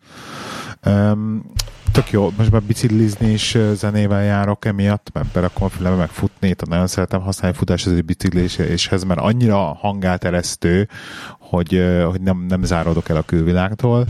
tök 1.96 2.12
jó, 2.12 2.32
most 2.38 2.52
már 2.52 2.62
biciklizni 2.62 3.32
is 3.32 3.58
zenével 3.74 4.24
járok 4.24 4.66
emiatt, 4.66 5.10
mert 5.14 5.28
berakom 5.28 5.64
a 5.64 5.70
fülembe 5.70 5.98
meg 5.98 6.10
futni, 6.10 6.40
tehát 6.40 6.68
nagyon 6.68 6.88
szeretem 6.88 7.22
használni 7.22 7.58
futás 7.58 7.86
az 7.86 8.02
bicikléshez, 8.02 9.04
mert 9.04 9.20
annyira 9.20 9.58
hangálteresztő, 9.58 10.88
hogy, 11.40 11.84
hogy 12.06 12.22
nem, 12.22 12.46
nem 12.48 12.64
záródok 12.64 13.10
el 13.10 13.16
a 13.16 13.22
külvilágtól, 13.22 14.06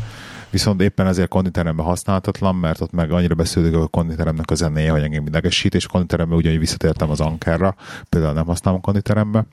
viszont 0.50 0.82
éppen 0.82 1.08
ezért 1.08 1.30
konditeremben 1.30 1.86
használhatatlan, 1.86 2.56
mert 2.56 2.82
ott 2.82 2.92
meg 2.92 3.12
annyira 3.12 3.36
beszélődik 3.36 3.78
a 3.78 3.88
konditeremnek 3.88 4.52
a 4.52 4.56
zenéje, 4.56 4.92
hogy 4.92 5.04
engem 5.04 5.26
idegesít, 5.26 5.76
és 5.76 5.88
konditeremben 5.88 6.38
ugyanúgy 6.38 6.60
visszatértem 6.60 7.10
az 7.10 7.20
ankerra, 7.20 7.76
például 8.10 8.34
nem 8.34 8.46
használom 8.46 8.82
konditerembe. 8.82 9.46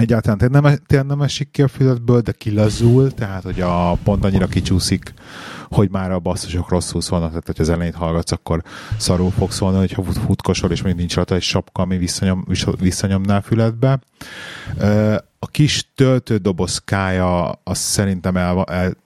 Egyáltalán 0.00 0.38
tényleg 0.38 0.80
nem, 0.88 1.06
nem 1.06 1.22
esik 1.22 1.50
ki 1.50 1.62
a 1.62 1.68
füzetből, 1.68 2.20
de 2.20 2.32
kilazul, 2.32 3.12
tehát 3.14 3.42
hogy 3.42 3.60
a 3.60 3.98
pont 4.02 4.24
annyira 4.24 4.46
kicsúszik, 4.46 5.14
hogy 5.68 5.90
már 5.90 6.12
a 6.12 6.18
basszusok 6.18 6.68
rosszul 6.68 7.00
szólnak, 7.00 7.28
tehát 7.28 7.46
hogy 7.46 7.60
az 7.60 7.68
elejét 7.68 7.94
hallgatsz, 7.94 8.32
akkor 8.32 8.62
szarul 8.96 9.30
fog 9.30 9.52
szólni, 9.52 9.78
hogyha 9.78 10.02
futkosol, 10.02 10.70
és 10.70 10.82
még 10.82 10.94
nincs 10.94 11.14
rajta 11.14 11.34
egy 11.34 11.42
sapka, 11.42 11.82
ami 11.82 11.96
visszanyom, 11.96 12.44
visszanyomná 12.78 13.36
a 13.36 13.42
füledbe. 13.42 14.00
A 15.38 15.46
kis 15.46 15.90
töltődobozkája 15.94 17.60
az 17.64 17.78
szerintem 17.78 18.36
el, 18.36 18.64
el, 18.64 18.96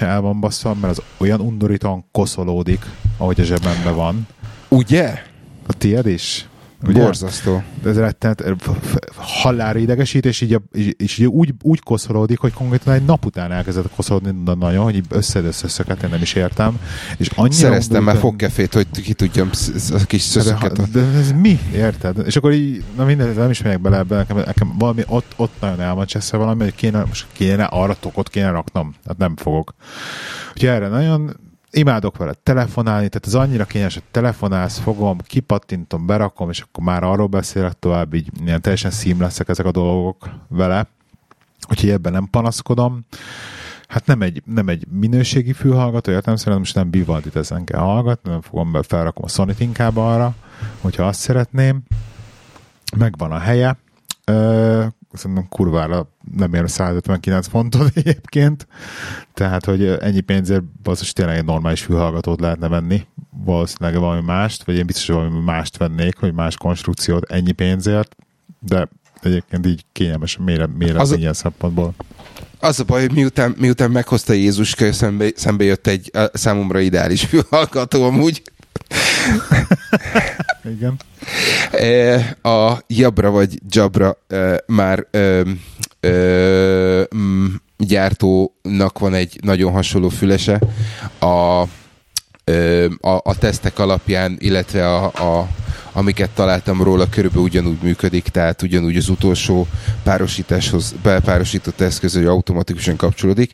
el 0.00 0.20
van 0.20 0.40
basszva, 0.40 0.74
mert 0.74 0.98
az 0.98 1.04
olyan 1.16 1.40
undorítóan 1.40 2.04
koszolódik, 2.12 2.84
ahogy 3.16 3.40
a 3.40 3.44
zsebemben 3.44 3.94
van. 3.94 4.26
Ugye? 4.68 5.22
A 5.66 5.72
tiéd 5.72 6.06
is? 6.06 6.48
Ugye? 6.88 7.02
Borzasztó. 7.02 7.62
Ez 7.84 7.98
rettenet, 7.98 8.44
hallára 9.16 9.78
idegesít, 9.78 10.26
és 10.26 10.40
így, 10.40 10.52
a, 10.52 10.62
és 10.96 11.18
így 11.18 11.26
úgy, 11.26 11.54
úgy 11.62 11.80
koszolódik, 11.80 12.38
hogy 12.38 12.52
konkrétan 12.52 12.92
egy 12.92 13.04
nap 13.04 13.24
után 13.24 13.52
elkezdett 13.52 13.90
koszolódni 13.96 14.54
nagyon, 14.54 14.84
hogy 14.84 15.02
össze-össze 15.08 15.84
én 16.02 16.08
nem 16.10 16.22
is 16.22 16.34
értem. 16.34 16.78
És 17.16 17.28
annyira 17.34 17.54
Szereztem 17.54 18.02
már 18.02 18.16
fogkefét, 18.16 18.74
hogy 18.74 18.86
ki 18.90 19.12
tudjam 19.12 19.50
a 19.92 20.04
kis 20.06 20.22
szöszöket. 20.22 20.90
De, 20.90 21.00
de, 21.00 21.18
ez 21.18 21.32
mi? 21.32 21.58
Érted? 21.74 22.22
És 22.26 22.36
akkor 22.36 22.52
így, 22.52 22.84
na 22.96 23.04
minden, 23.04 23.34
nem 23.34 23.50
is 23.50 23.62
megyek 23.62 23.80
bele 23.80 23.96
ebbe, 23.96 24.16
nekem, 24.16 24.36
nekem 24.36 24.74
valami 24.78 25.02
ott, 25.06 25.32
ott 25.36 25.52
nagyon 25.60 25.80
el 25.80 25.94
van 25.94 26.06
cseszve 26.06 26.38
valami, 26.38 26.62
hogy 26.62 26.74
kéne, 26.74 27.04
most 27.04 27.26
kéne 27.32 27.64
arra 27.64 27.96
tokot 28.00 28.28
kéne 28.28 28.50
raknom. 28.50 28.94
Hát 29.06 29.18
nem 29.18 29.36
fogok. 29.36 29.74
Úgyhogy 30.52 30.68
erre 30.68 30.88
nagyon 30.88 31.36
imádok 31.74 32.16
vele 32.16 32.32
telefonálni, 32.42 33.08
tehát 33.08 33.26
az 33.26 33.34
annyira 33.34 33.64
kényes, 33.64 33.94
hogy 33.94 34.02
telefonálsz, 34.10 34.78
fogom, 34.78 35.18
kipattintom, 35.18 36.06
berakom, 36.06 36.50
és 36.50 36.60
akkor 36.60 36.84
már 36.84 37.02
arról 37.02 37.26
beszélek 37.26 37.78
tovább, 37.78 38.14
így 38.14 38.30
ilyen 38.44 38.60
teljesen 38.60 39.18
leszek 39.18 39.48
ezek 39.48 39.66
a 39.66 39.70
dolgok 39.70 40.30
vele, 40.48 40.86
úgyhogy 41.70 41.90
ebben 41.90 42.12
nem 42.12 42.28
panaszkodom. 42.30 43.04
Hát 43.88 44.06
nem 44.06 44.22
egy, 44.22 44.42
nem 44.46 44.68
egy 44.68 44.86
minőségi 44.90 45.52
fülhallgató, 45.52 46.10
értem 46.10 46.36
szerintem 46.36 46.58
most 46.58 46.74
nem 46.74 46.90
Bivaldit 46.90 47.36
ezen 47.36 47.64
kell 47.64 47.80
hallgatni, 47.80 48.30
nem 48.30 48.40
fogom 48.40 48.72
be, 48.72 48.82
felrakom 48.82 49.24
a 49.24 49.28
sony 49.28 49.54
inkább 49.58 49.96
arra, 49.96 50.34
hogyha 50.80 51.06
azt 51.06 51.20
szeretném. 51.20 51.82
Megvan 52.96 53.32
a 53.32 53.38
helye, 53.38 53.78
szerintem 55.14 55.48
kurvára 55.48 56.08
nem 56.36 56.54
ér 56.54 56.70
159 56.70 57.46
fontot 57.46 57.90
egyébként, 57.96 58.66
tehát, 59.34 59.64
hogy 59.64 59.84
ennyi 59.86 60.20
pénzért 60.20 60.64
basszus 60.64 61.12
tényleg 61.12 61.36
egy 61.36 61.44
normális 61.44 61.82
fülhallgatót 61.82 62.40
lehetne 62.40 62.68
venni, 62.68 63.06
valószínűleg 63.44 64.00
valami 64.00 64.22
mást, 64.22 64.64
vagy 64.64 64.76
én 64.76 64.86
biztos, 64.86 65.06
hogy 65.06 65.16
valami 65.16 65.44
mást 65.44 65.76
vennék, 65.76 66.18
hogy 66.18 66.34
más 66.34 66.56
konstrukciót 66.56 67.30
ennyi 67.30 67.52
pénzért, 67.52 68.16
de 68.58 68.88
egyébként 69.22 69.66
így 69.66 69.84
kényelmes, 69.92 70.36
mélyre, 70.36 70.66
mélyre 70.66 71.00
az 71.00 71.12
ilyen 71.12 71.32
szempontból. 71.32 71.94
Az 72.60 72.80
a 72.80 72.84
baj, 72.84 73.00
hogy 73.00 73.12
miután, 73.12 73.54
miután 73.58 73.90
meghozta 73.90 74.32
Jézus, 74.32 74.74
szembe, 74.90 75.30
szembe 75.34 75.64
jött 75.64 75.86
egy 75.86 76.10
számomra 76.32 76.80
ideális 76.80 77.24
fülhallgató 77.24 78.02
amúgy. 78.02 78.42
Igen. 80.74 80.96
E, 81.70 82.14
a 82.48 82.78
Jabra 82.86 83.30
vagy 83.30 83.58
Jabra 83.68 84.16
e, 84.28 84.62
már 84.66 85.06
ö, 85.10 85.42
ö, 86.00 87.02
gyártónak 87.76 88.98
van 88.98 89.14
egy 89.14 89.38
nagyon 89.42 89.72
hasonló 89.72 90.08
fülese. 90.08 90.60
A, 91.18 91.60
a, 93.00 93.20
a 93.22 93.38
tesztek 93.38 93.78
alapján, 93.78 94.36
illetve 94.38 94.88
a, 94.94 95.04
a 95.04 95.48
amiket 95.96 96.30
találtam 96.30 96.82
róla, 96.82 97.08
körülbelül 97.08 97.44
ugyanúgy 97.44 97.78
működik, 97.82 98.28
tehát 98.28 98.62
ugyanúgy 98.62 98.96
az 98.96 99.08
utolsó 99.08 99.66
párosításhoz 100.02 100.94
bepárosított 101.02 101.80
eszköz, 101.80 102.14
hogy 102.14 102.26
automatikusan 102.26 102.96
kapcsolódik. 102.96 103.52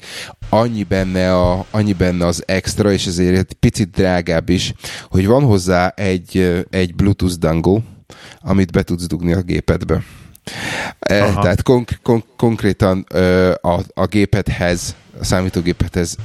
Annyi 0.49 0.83
benne, 0.83 1.35
a, 1.37 1.65
annyi 1.71 1.93
benne 1.93 2.27
az 2.27 2.43
extra, 2.47 2.93
és 2.93 3.07
ezért 3.07 3.37
egy 3.37 3.53
picit 3.53 3.91
drágább 3.91 4.49
is, 4.49 4.75
hogy 5.09 5.27
van 5.27 5.45
hozzá 5.45 5.89
egy, 5.89 6.65
egy 6.71 6.95
Bluetooth 6.95 7.35
dangle, 7.35 7.81
amit 8.41 8.73
be 8.73 8.83
tudsz 8.83 9.07
dugni 9.07 9.33
a 9.33 9.41
gépedbe. 9.43 10.03
E, 10.99 11.25
Aha. 11.25 11.43
Tehát 11.43 11.63
konk- 11.63 12.01
konk- 12.03 12.27
konkrétan 12.37 13.01
a, 13.61 13.81
a 13.95 14.07
gépedhez, 14.07 14.95
a 15.21 15.25
számítógépedhez 15.25 16.17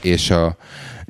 és 0.00 0.30
a 0.30 0.56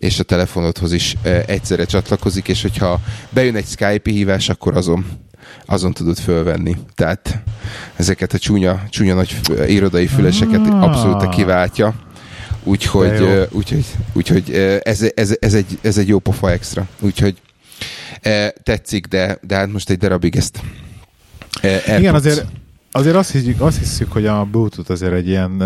és 0.03 0.19
a 0.19 0.23
telefonodhoz 0.23 0.93
is 0.93 1.17
egyszerre 1.47 1.85
csatlakozik, 1.85 2.49
és 2.49 2.63
hogyha 2.63 3.01
bejön 3.31 3.57
egy 3.57 3.67
Skype 3.67 4.11
hívás, 4.11 4.49
akkor 4.49 4.77
azon 4.77 5.07
azon 5.67 5.93
tudod 5.93 6.19
fölvenni. 6.19 6.77
Tehát 6.95 7.43
ezeket 7.97 8.33
a 8.33 8.39
csúnya, 8.39 8.83
csúnya 8.91 9.15
nagy 9.15 9.41
irodai 9.67 10.07
füleseket 10.07 10.61
ah. 10.61 10.83
abszolút 10.83 11.29
kiváltja. 11.29 11.95
Úgyhogy, 12.63 13.49
úgyhogy, 13.51 13.85
úgyhogy 14.13 14.51
ez, 14.83 15.03
ez, 15.15 15.37
ez, 15.41 15.55
egy, 15.55 15.79
ez 15.81 15.99
egy 15.99 16.09
jó 16.09 16.19
pofa 16.19 16.51
extra. 16.51 16.89
Úgyhogy 17.01 17.37
tetszik, 18.63 19.07
de, 19.07 19.39
de 19.41 19.57
hát 19.57 19.73
most 19.73 19.91
egy 19.91 19.99
darabig 19.99 20.37
ezt 20.37 20.61
Igen, 21.87 22.15
azért 22.15 22.45
Azért 22.95 23.17
azt 23.17 23.33
hiszük, 23.33 23.61
azt 23.61 23.79
hiszük, 23.79 24.13
hogy 24.13 24.27
a 24.27 24.45
Bluetooth 24.45 24.91
azért 24.91 25.13
egy 25.13 25.29
ilyen 25.29 25.63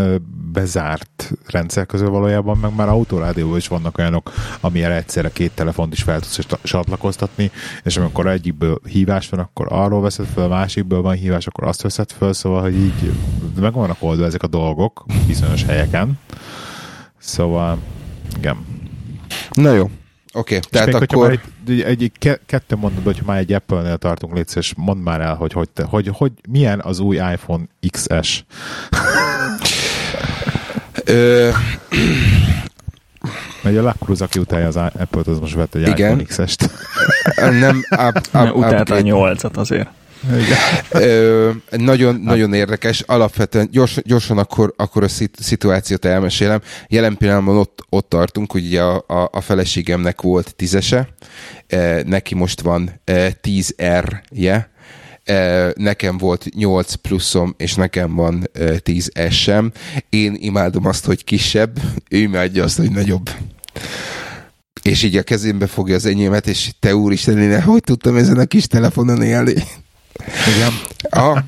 bezárt 0.53 1.33
rendszer 1.47 1.87
közül 1.87 2.09
valójában, 2.09 2.59
meg 2.59 2.75
már 2.75 2.89
autorádióban 2.89 3.57
is 3.57 3.69
vannak 3.69 3.99
olyanok, 3.99 4.33
amilyen 4.61 4.93
egyszerre 4.93 5.31
két 5.31 5.53
telefont 5.55 5.93
is 5.93 6.03
fel 6.03 6.21
tudsz 6.21 6.39
csatlakoztatni, 6.63 7.51
és 7.83 7.97
amikor 7.97 8.27
egyikből 8.27 8.81
hívás 8.89 9.29
van, 9.29 9.41
akkor 9.41 9.67
arról 9.71 10.01
veszed 10.01 10.27
fel, 10.35 10.45
a 10.45 10.49
másikből 10.49 11.03
van 11.03 11.15
hívás, 11.15 11.47
akkor 11.47 11.65
azt 11.65 11.83
veszed 11.83 12.11
fel, 12.11 12.33
szóval, 12.33 12.63
hogy 12.63 12.75
így 12.75 13.13
meg 13.61 13.73
vannak 13.73 13.97
oldva 14.01 14.25
ezek 14.25 14.43
a 14.43 14.47
dolgok 14.47 15.05
bizonyos 15.27 15.65
helyeken. 15.65 16.19
Szóval, 17.19 17.79
igen. 18.37 18.57
Na 19.51 19.73
jó, 19.73 19.91
Oké, 20.37 20.57
okay, 20.57 20.69
tehát 20.71 20.93
még, 20.93 21.03
akkor... 21.03 21.31
Egy, 21.67 21.81
egy, 21.81 22.03
egy, 22.03 22.39
kettő 22.47 22.77
mondod, 22.77 23.05
hogy 23.05 23.21
már 23.27 23.39
egy 23.39 23.53
Apple-nél 23.53 23.97
tartunk, 23.97 24.35
légy 24.35 24.51
és 24.55 24.73
mondd 24.77 25.01
már 25.01 25.21
el, 25.21 25.35
hogy, 25.35 25.53
hogy, 25.53 25.69
te, 25.69 25.83
hogy, 25.83 26.11
hogy 26.13 26.33
milyen 26.49 26.81
az 26.81 26.99
új 26.99 27.17
iPhone 27.17 27.65
XS. 27.91 28.45
Ö... 31.05 31.51
Mert 33.63 33.77
a 33.77 33.83
Lacruz, 33.83 34.21
aki 34.21 34.39
utálja 34.39 34.67
az 34.67 34.77
Apple-t, 34.77 35.27
az 35.27 35.39
most 35.39 35.55
vett 35.55 35.75
egy 35.75 35.89
Igen. 35.89 36.21
iPhone 36.21 36.23
XS-t. 36.23 36.71
Nem, 37.37 37.85
up, 37.91 38.29
up, 38.35 38.55
Utálta 38.55 38.95
a 38.95 39.01
8-at 39.01 39.55
azért. 39.55 39.89
Ö, 40.91 41.51
nagyon, 41.71 42.13
hát. 42.13 42.23
nagyon 42.23 42.55
érdekes. 42.55 43.01
Alapvetően 43.01 43.69
gyors, 43.71 43.99
gyorsan 44.05 44.39
akkor, 44.39 44.75
akkor 44.77 45.03
a 45.03 45.09
szituációt 45.39 46.05
elmesélem. 46.05 46.61
Jelen 46.89 47.17
pillanatban 47.17 47.57
ott, 47.57 47.85
ott 47.89 48.09
tartunk, 48.09 48.53
hogy 48.53 48.65
ugye 48.65 48.83
a, 48.83 49.05
a, 49.07 49.29
a 49.33 49.41
feleségemnek 49.41 50.21
volt 50.21 50.55
tízese, 50.57 51.09
neki 52.05 52.35
most 52.35 52.61
van 52.61 53.01
e, 53.05 53.37
10R-je, 53.43 54.71
e, 55.25 55.73
nekem 55.77 56.19
volt 56.19 56.47
8 56.55 56.95
pluszom, 56.95 57.55
és 57.59 57.75
nekem 57.75 58.15
van 58.15 58.51
e, 58.53 58.79
10 58.79 59.11
S-em. 59.31 59.73
Én 60.09 60.37
imádom 60.39 60.87
azt, 60.87 61.05
hogy 61.05 61.25
kisebb, 61.25 61.79
ő 62.11 62.19
imádja 62.19 62.65
azt, 62.65 62.77
hogy 62.77 62.91
nagyobb 62.91 63.31
és 64.83 65.03
így 65.03 65.17
a 65.17 65.23
kezémbe 65.23 65.67
fogja 65.67 65.95
az 65.95 66.07
enyémet, 66.07 66.47
és 66.47 66.71
te 66.81 66.97
úristen, 66.97 67.39
én 67.39 67.63
hogy 67.63 67.81
tudtam 67.81 68.17
ezen 68.17 68.39
a 68.39 68.45
kis 68.45 68.67
telefonon 68.67 69.23
élni? 69.23 69.55
Igen. 70.57 70.73
A, 71.11 71.45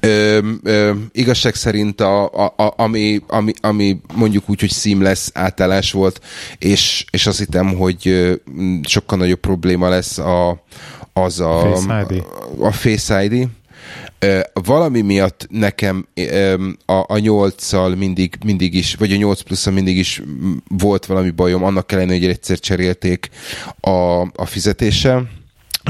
Ö, 0.00 0.38
ö, 0.62 0.92
igazság 1.12 1.54
szerint, 1.54 2.00
a, 2.00 2.24
a, 2.24 2.54
a, 2.56 2.74
ami, 2.76 3.20
ami, 3.26 3.52
ami 3.60 4.00
mondjuk 4.14 4.50
úgy, 4.50 4.60
hogy 4.60 4.70
seamless 4.72 5.28
átállás 5.32 5.92
volt, 5.92 6.20
és, 6.58 7.04
és 7.10 7.26
azt 7.26 7.38
hittem, 7.38 7.76
hogy 7.76 8.30
sokkal 8.82 9.18
nagyobb 9.18 9.40
probléma 9.40 9.88
lesz 9.88 10.18
a, 10.18 10.62
az 11.12 11.40
a, 11.40 11.60
Face 11.74 12.06
ID. 12.10 12.24
a, 12.60 12.66
a 12.66 12.72
Face 12.72 13.24
ID. 13.24 13.48
Ö, 14.18 14.40
valami 14.52 15.00
miatt 15.00 15.46
nekem 15.50 16.06
a, 16.86 16.92
a 16.92 17.14
8-szal 17.14 17.96
mindig, 17.96 18.38
mindig 18.44 18.74
is, 18.74 18.94
vagy 18.94 19.12
a 19.12 19.16
8 19.16 19.40
plusz 19.40 19.66
mindig 19.66 19.96
is 19.96 20.22
volt 20.68 21.06
valami 21.06 21.30
bajom, 21.30 21.64
annak 21.64 21.92
ellenére, 21.92 22.18
hogy 22.18 22.28
egyszer 22.28 22.58
cserélték 22.58 23.28
a, 23.80 24.20
a 24.20 24.46
fizetéssel 24.46 25.28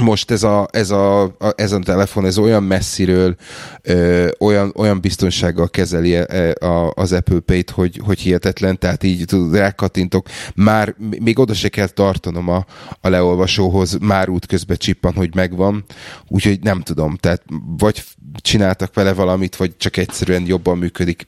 most 0.00 0.30
ez 0.30 0.42
a, 0.42 0.68
ez 0.70 0.90
a, 0.90 1.22
a, 1.22 1.52
ez 1.56 1.72
a 1.72 1.78
telefon, 1.78 2.24
ez 2.24 2.38
olyan 2.38 2.62
messziről, 2.62 3.36
ö, 3.82 4.28
olyan, 4.38 4.72
olyan 4.76 5.00
biztonsággal 5.00 5.68
kezeli 5.68 6.14
e, 6.14 6.54
a, 6.60 6.92
az 6.94 7.12
Apple 7.12 7.40
Pay-t, 7.40 7.70
hogy, 7.70 8.00
hogy 8.04 8.20
hihetetlen, 8.20 8.78
tehát 8.78 9.02
így 9.02 9.24
tudod, 9.24 9.54
rákattintok, 9.54 10.26
már 10.54 10.94
még 11.18 11.38
oda 11.38 11.54
se 11.54 11.68
kell 11.68 11.88
tartanom 11.88 12.48
a, 12.48 12.64
a 13.00 13.08
leolvasóhoz, 13.08 13.96
már 14.00 14.28
út 14.28 14.46
közben 14.46 14.76
csippan, 14.76 15.14
hogy 15.14 15.34
megvan, 15.34 15.84
úgyhogy 16.28 16.60
nem 16.60 16.80
tudom, 16.80 17.16
tehát 17.16 17.42
vagy 17.78 18.04
csináltak 18.40 18.94
vele 18.94 19.12
valamit, 19.12 19.56
vagy 19.56 19.76
csak 19.76 19.96
egyszerűen 19.96 20.46
jobban 20.46 20.78
működik, 20.78 21.26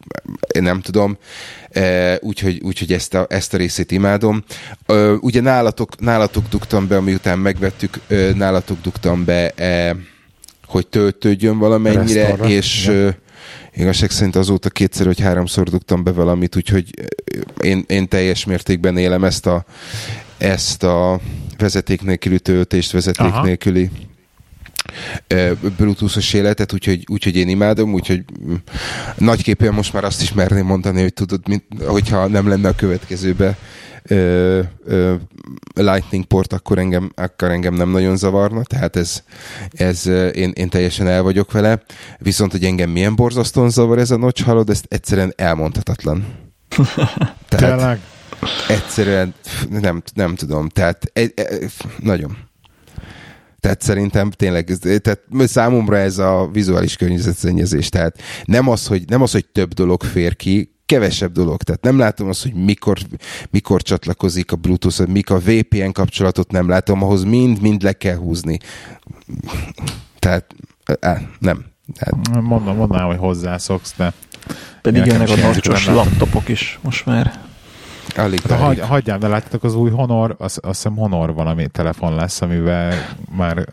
én 0.54 0.62
nem 0.62 0.80
tudom, 0.80 1.18
e, 1.70 2.18
úgyhogy, 2.20 2.60
úgyhogy 2.62 2.92
ezt, 2.92 3.14
a, 3.14 3.26
ezt 3.28 3.54
a 3.54 3.56
részét 3.56 3.90
imádom. 3.90 4.44
E, 4.86 5.10
ugye 5.10 5.40
nálatok, 5.40 6.00
nálatok 6.00 6.48
dugtam 6.48 6.88
be, 6.88 7.00
miután 7.00 7.38
megvettük, 7.38 8.00
e, 8.08 8.14
nálatok 8.34 8.59
dugtam 8.82 9.24
be, 9.24 9.50
e, 9.50 9.96
hogy 10.66 10.86
töltődjön 10.86 11.58
valamennyire, 11.58 12.20
Restaurra, 12.20 12.48
és 12.48 12.86
ja. 12.86 13.16
igazság 13.74 14.10
szerint 14.10 14.36
azóta 14.36 14.70
kétszer 14.70 15.06
vagy 15.06 15.20
háromszor 15.20 15.68
dugtam 15.68 16.02
be 16.04 16.12
valamit, 16.12 16.56
úgyhogy 16.56 16.90
én, 17.62 17.84
én 17.86 18.08
teljes 18.08 18.44
mértékben 18.44 18.96
élem 18.96 19.24
ezt 19.24 19.46
a, 19.46 19.64
ezt 20.38 20.82
a 20.82 21.20
vezeték 21.58 22.02
nélküli 22.02 22.40
töltést, 22.40 22.92
vezeték 22.92 23.26
Aha. 23.26 23.44
nélküli 23.44 23.90
Bluetooth-os 25.76 26.32
életet, 26.32 26.72
úgyhogy, 26.72 27.04
úgyhogy 27.10 27.36
én 27.36 27.48
imádom, 27.48 27.92
úgyhogy 27.92 28.24
mm, 28.48 28.54
nagyképpen 29.16 29.74
most 29.74 29.92
már 29.92 30.04
azt 30.04 30.22
is 30.22 30.32
merném 30.32 30.66
mondani, 30.66 31.00
hogy 31.02 31.12
tudod, 31.12 31.48
mint, 31.48 31.64
hogyha 31.86 32.26
nem 32.26 32.48
lenne 32.48 32.68
a 32.68 32.74
következőbe 32.74 33.56
ö, 34.02 34.60
ö, 34.84 35.14
Lightning 35.74 36.24
port, 36.24 36.52
akkor 36.52 36.78
engem, 36.78 37.12
akkor 37.14 37.50
engem 37.50 37.74
nem 37.74 37.90
nagyon 37.90 38.16
zavarna, 38.16 38.62
tehát 38.62 38.96
ez, 38.96 39.22
ez 39.72 40.06
én, 40.32 40.50
én 40.54 40.68
teljesen 40.68 41.08
el 41.08 41.22
vagyok 41.22 41.52
vele, 41.52 41.82
viszont, 42.18 42.52
hogy 42.52 42.64
engem 42.64 42.90
milyen 42.90 43.14
borzasztóan 43.14 43.70
zavar 43.70 43.98
ez 43.98 44.10
a 44.10 44.16
notch, 44.16 44.42
hallod, 44.42 44.70
ezt 44.70 44.86
egyszerűen 44.88 45.32
elmondhatatlan. 45.36 46.26
Tehát 47.48 47.76
Tényleg? 47.76 48.00
Egyszerűen 48.68 49.34
nem, 49.70 50.02
nem 50.14 50.34
tudom, 50.34 50.68
tehát 50.68 51.10
e, 51.12 51.20
e, 51.34 51.44
nagyon. 51.98 52.36
Tehát 53.60 53.82
szerintem 53.82 54.30
tényleg, 54.30 54.64
tehát 55.02 55.20
számomra 55.38 55.96
ez 55.96 56.18
a 56.18 56.48
vizuális 56.52 56.96
környezetszennyezés. 56.96 57.88
Tehát 57.88 58.22
nem 58.44 58.68
az, 58.68 58.86
hogy, 58.86 59.04
nem 59.06 59.22
az, 59.22 59.32
hogy 59.32 59.46
több 59.46 59.72
dolog 59.72 60.02
fér 60.02 60.36
ki, 60.36 60.74
kevesebb 60.86 61.32
dolog. 61.32 61.62
Tehát 61.62 61.82
nem 61.82 61.98
látom 61.98 62.28
azt, 62.28 62.42
hogy 62.42 62.54
mikor, 62.54 62.98
mikor 63.50 63.82
csatlakozik 63.82 64.52
a 64.52 64.56
Bluetooth, 64.56 65.06
mik 65.06 65.30
a 65.30 65.38
VPN 65.38 65.90
kapcsolatot 65.90 66.50
nem 66.50 66.68
látom, 66.68 67.02
ahhoz 67.02 67.24
mind-mind 67.24 67.82
le 67.82 67.92
kell 67.92 68.16
húzni. 68.16 68.58
Tehát 70.18 70.54
á, 71.00 71.20
nem. 71.38 71.64
Tehát... 71.98 72.42
Mondom, 72.42 72.76
mondanám, 72.76 73.06
hogy 73.06 73.18
hozzászoksz, 73.18 73.94
de... 73.96 74.12
Pedig 74.82 75.06
jönnek 75.06 75.28
a 75.28 75.36
nocsos 75.36 75.86
laptopok 75.86 76.48
is 76.48 76.78
most 76.82 77.06
már. 77.06 77.49
Alig, 78.16 78.40
hát, 78.40 78.60
hagy, 78.60 78.80
hagyjál, 78.80 79.18
de 79.18 79.28
látjátok 79.28 79.64
az 79.64 79.74
új 79.74 79.90
Honor, 79.90 80.34
azt, 80.38 80.58
azt 80.58 80.82
hiszem 80.82 80.96
Honor 80.96 81.34
valami 81.34 81.68
telefon 81.68 82.14
lesz, 82.14 82.40
amivel 82.40 82.94
már 83.36 83.66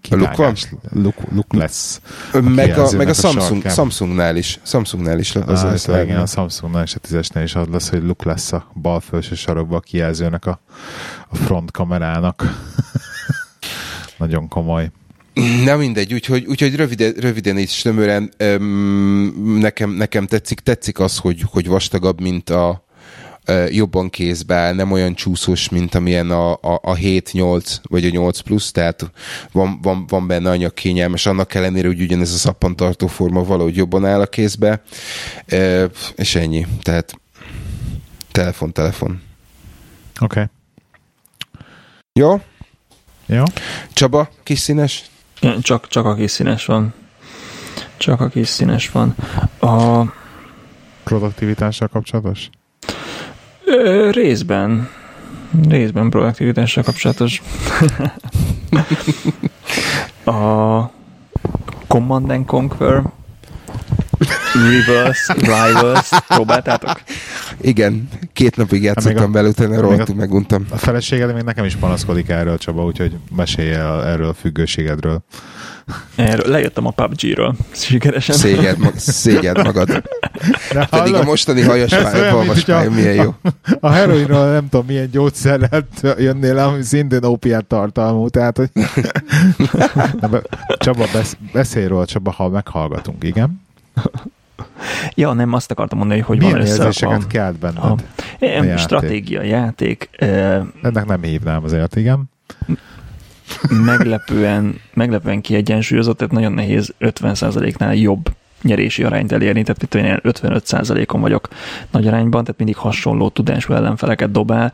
kivágás, 0.00 0.66
luk, 0.92 1.14
luk 1.30 1.52
lesz. 1.52 2.00
Meg 2.32 2.78
a, 2.78 2.90
meg 2.96 3.06
a, 3.06 3.10
a 3.10 3.14
Samsung, 3.14 3.70
Samsungnál 3.70 4.36
is. 4.36 4.60
Samsungnál 4.62 5.18
is 5.18 5.34
az 5.34 5.62
ah, 5.62 5.72
az 5.72 5.88
igen, 5.88 6.20
a 6.20 6.26
Samsungnál 6.26 6.82
és 6.82 6.94
a 6.94 6.98
tízesnél 6.98 7.42
is 7.42 7.54
az 7.54 7.66
lesz, 7.70 7.88
hogy 7.88 8.02
luk 8.02 8.22
lesz 8.22 8.52
a 8.52 8.70
bal 8.74 9.00
felső 9.00 9.34
sarokba 9.34 9.76
a 9.76 9.80
kijelzőnek 9.80 10.46
a, 10.46 10.60
a 11.28 11.36
front 11.36 11.70
kamerának. 11.70 12.44
Nagyon 14.18 14.48
komoly. 14.48 14.90
Na 15.64 15.76
mindegy, 15.76 16.14
úgyhogy, 16.14 16.44
úgyhogy 16.46 16.76
röviden, 16.76 17.12
röviden 17.12 17.56
és 17.56 17.82
tömören 17.82 18.32
nekem, 19.58 19.90
nekem 19.90 20.26
tetszik, 20.26 20.60
tetszik 20.60 20.98
az, 20.98 21.18
hogy, 21.18 21.42
hogy 21.46 21.66
vastagabb, 21.66 22.20
mint 22.20 22.50
a, 22.50 22.84
jobban 23.68 24.10
kézbe 24.10 24.54
áll, 24.54 24.74
nem 24.74 24.92
olyan 24.92 25.14
csúszós, 25.14 25.68
mint 25.68 25.94
amilyen 25.94 26.30
a, 26.30 26.52
a, 26.52 26.80
a 26.82 26.94
7-8 26.94 27.76
vagy 27.82 28.04
a 28.04 28.10
8 28.10 28.40
plusz, 28.40 28.70
tehát 28.70 29.10
van, 29.52 29.78
van, 29.82 30.06
van 30.06 30.26
benne 30.26 30.50
anyag 30.50 30.74
kényelmes, 30.74 31.26
annak 31.26 31.54
ellenére, 31.54 31.86
hogy 31.86 32.00
ugyanez 32.00 32.32
a 32.32 32.36
szappantartó 32.36 33.06
forma 33.06 33.44
valahogy 33.44 33.76
jobban 33.76 34.06
áll 34.06 34.20
a 34.20 34.26
kézbe, 34.26 34.82
és 36.14 36.34
ennyi. 36.34 36.66
Tehát 36.82 37.20
telefon, 38.30 38.72
telefon. 38.72 39.22
Oké. 40.20 40.24
Okay. 40.24 40.44
Jó? 42.12 42.40
Jó. 43.26 43.44
Csaba, 43.92 44.28
kis 44.42 44.58
színes? 44.58 45.04
Csak, 45.62 45.88
csak 45.88 46.04
a 46.04 46.14
kis 46.14 46.30
színes 46.30 46.64
van. 46.64 46.94
Csak 47.96 48.20
a 48.20 48.28
kis 48.28 48.48
színes 48.48 48.90
van. 48.90 49.14
A... 49.60 50.04
Produktivitással 51.04 51.88
kapcsolatos? 51.88 52.50
Ö, 53.70 54.10
részben. 54.10 54.88
Részben 55.68 56.10
produktivitással 56.10 56.82
kapcsolatos. 56.82 57.42
a 60.24 60.90
Command 61.86 62.30
and 62.30 62.46
Conquer 62.46 63.02
Reverse, 64.54 65.34
Rivals, 65.34 66.08
próbáltátok? 66.28 67.00
Igen, 67.60 68.08
két 68.32 68.56
napig 68.56 68.82
játszottam 68.82 69.32
vele, 69.32 69.48
utána 69.48 69.80
rohadtul 69.80 70.14
meguntam. 70.14 70.66
A 70.70 70.76
feleséged 70.76 71.34
még 71.34 71.42
nekem 71.42 71.64
is 71.64 71.76
panaszkodik 71.76 72.28
erről, 72.28 72.58
Csaba, 72.58 72.84
úgyhogy 72.84 73.16
mesélj 73.36 73.72
el 73.72 74.04
erről 74.04 74.28
a 74.28 74.34
függőségedről. 74.34 75.22
Erről 76.14 76.50
lejöttem 76.50 76.86
a 76.86 76.90
PUBG-ről, 76.90 77.54
sikeresen. 77.70 78.36
Szégyed, 78.36 78.78
mag, 78.78 78.92
szégyed 78.96 79.64
magad. 79.64 79.88
De 80.72 80.86
Pedig 80.90 81.14
a 81.14 81.22
mostani 81.22 81.60
hajas 81.60 81.92
olvasmány 82.32 82.90
milyen 82.90 83.14
jó. 83.14 83.34
A 83.80 83.90
heroinról 83.90 84.50
nem 84.50 84.68
tudom 84.68 84.86
milyen 84.86 85.10
gyógyszerrel 85.10 85.86
jönnél, 86.18 86.58
ami 86.58 86.82
szintén 86.82 87.24
opiát 87.24 87.64
tartalmú, 87.64 88.28
tehát 88.28 88.56
hogy... 88.56 88.70
Csaba, 90.78 91.06
beszélj 91.52 91.86
róla, 91.86 92.04
Csaba, 92.04 92.30
ha 92.30 92.48
meghallgatunk, 92.48 93.24
igen? 93.24 93.60
ja, 95.14 95.32
nem, 95.32 95.52
azt 95.52 95.70
akartam 95.70 95.98
mondani, 95.98 96.20
hogy 96.20 96.38
Milyen 96.38 96.52
van 96.52 96.66
érzéseket 96.66 97.26
kelt 97.26 97.58
benned? 97.58 97.82
A, 97.82 97.90
a 97.90 97.96
játék. 98.40 98.78
stratégia, 98.78 99.42
játék. 99.42 100.10
Ennek 100.82 101.06
nem 101.06 101.22
hívnám 101.22 101.64
azért, 101.64 101.96
igen. 101.96 102.30
Meglepően, 103.68 104.80
meglepően 104.94 105.40
kiegyensúlyozott, 105.40 106.16
tehát 106.16 106.32
nagyon 106.32 106.52
nehéz 106.52 106.94
50%-nál 107.00 107.94
jobb 107.94 108.30
nyerési 108.62 109.02
arányt 109.02 109.32
elérni, 109.32 109.62
tehát 109.62 109.82
itt 109.82 109.94
olyan 109.94 110.20
55%-on 110.22 111.20
vagyok 111.20 111.48
nagy 111.90 112.06
arányban, 112.06 112.44
tehát 112.44 112.58
mindig 112.58 112.76
hasonló 112.76 113.28
tudású 113.28 113.72
ellenfeleket 113.72 114.30
dobál. 114.30 114.72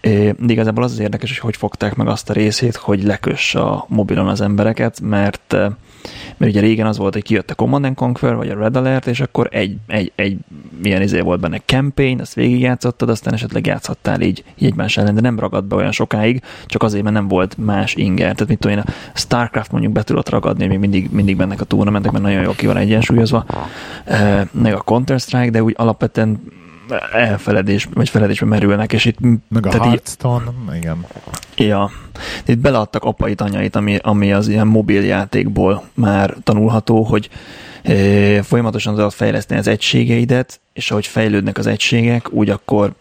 De 0.00 0.34
igazából 0.46 0.84
az 0.84 0.92
az 0.92 0.98
érdekes, 0.98 1.30
hogy 1.30 1.38
hogy 1.38 1.56
fogták 1.56 1.94
meg 1.94 2.08
azt 2.08 2.30
a 2.30 2.32
részét, 2.32 2.76
hogy 2.76 3.02
leköss 3.02 3.54
a 3.54 3.84
mobilon 3.88 4.28
az 4.28 4.40
embereket, 4.40 5.00
mert 5.00 5.56
mert 6.36 6.52
ugye 6.52 6.60
régen 6.60 6.86
az 6.86 6.98
volt, 6.98 7.12
hogy 7.12 7.22
kijött 7.22 7.50
a 7.50 7.54
Command 7.54 7.94
Conquer, 7.94 8.34
vagy 8.34 8.48
a 8.48 8.58
Red 8.58 8.76
Alert, 8.76 9.06
és 9.06 9.20
akkor 9.20 9.48
egy, 9.50 9.76
egy, 9.86 10.12
egy 10.14 10.36
milyen 10.82 11.02
izé 11.02 11.20
volt 11.20 11.40
benne 11.40 11.60
campaign, 11.66 12.20
azt 12.20 12.34
végigjátszottad, 12.34 13.08
aztán 13.08 13.34
esetleg 13.34 13.66
játszhattál 13.66 14.20
így, 14.20 14.44
így 14.58 14.68
egymás 14.68 14.96
ellen, 14.96 15.14
de 15.14 15.20
nem 15.20 15.38
ragadt 15.38 15.66
be 15.66 15.76
olyan 15.76 15.92
sokáig, 15.92 16.42
csak 16.66 16.82
azért, 16.82 17.02
mert 17.02 17.14
nem 17.14 17.28
volt 17.28 17.56
más 17.58 17.94
inger. 17.94 18.32
Tehát 18.32 18.48
mit 18.48 18.58
tudom 18.58 18.76
én, 18.76 18.84
a 18.86 19.18
Starcraft 19.18 19.70
mondjuk 19.72 19.92
be 19.92 20.02
tudott 20.02 20.28
ragadni, 20.28 20.66
még 20.66 20.78
mindig, 20.78 21.10
mindig 21.10 21.36
bennek 21.36 21.60
a 21.60 21.64
túrnamentek, 21.64 22.12
mert 22.12 22.24
nagyon 22.24 22.42
jól 22.42 22.54
ki 22.54 22.66
van 22.66 22.76
egyensúlyozva, 22.76 23.44
meg 24.50 24.74
a 24.74 24.80
Counter-Strike, 24.80 25.50
de 25.50 25.62
úgy 25.62 25.74
alapvetően 25.76 26.40
elfeledés, 27.12 27.88
vagy 27.94 28.08
feledésbe 28.08 28.46
merülnek, 28.46 28.92
és 28.92 29.04
itt... 29.04 29.18
Meg 29.48 29.66
a 29.66 29.82
Hearthstone, 29.82 30.44
így, 30.68 30.76
igen. 30.76 31.06
Ja, 31.56 31.90
itt 32.46 32.58
beleadtak 32.58 33.04
apait, 33.04 33.40
anyait, 33.40 33.76
ami, 33.76 33.98
ami 34.02 34.32
az 34.32 34.48
ilyen 34.48 34.66
mobiljátékból 34.66 35.84
már 35.94 36.34
tanulható, 36.42 37.02
hogy 37.02 37.28
e, 37.82 38.42
folyamatosan 38.42 38.94
tudod 38.94 39.12
fejleszteni 39.12 39.60
az 39.60 39.66
egységeidet, 39.66 40.60
és 40.72 40.90
ahogy 40.90 41.06
fejlődnek 41.06 41.58
az 41.58 41.66
egységek, 41.66 42.32
úgy 42.32 42.50
akkor 42.50 42.92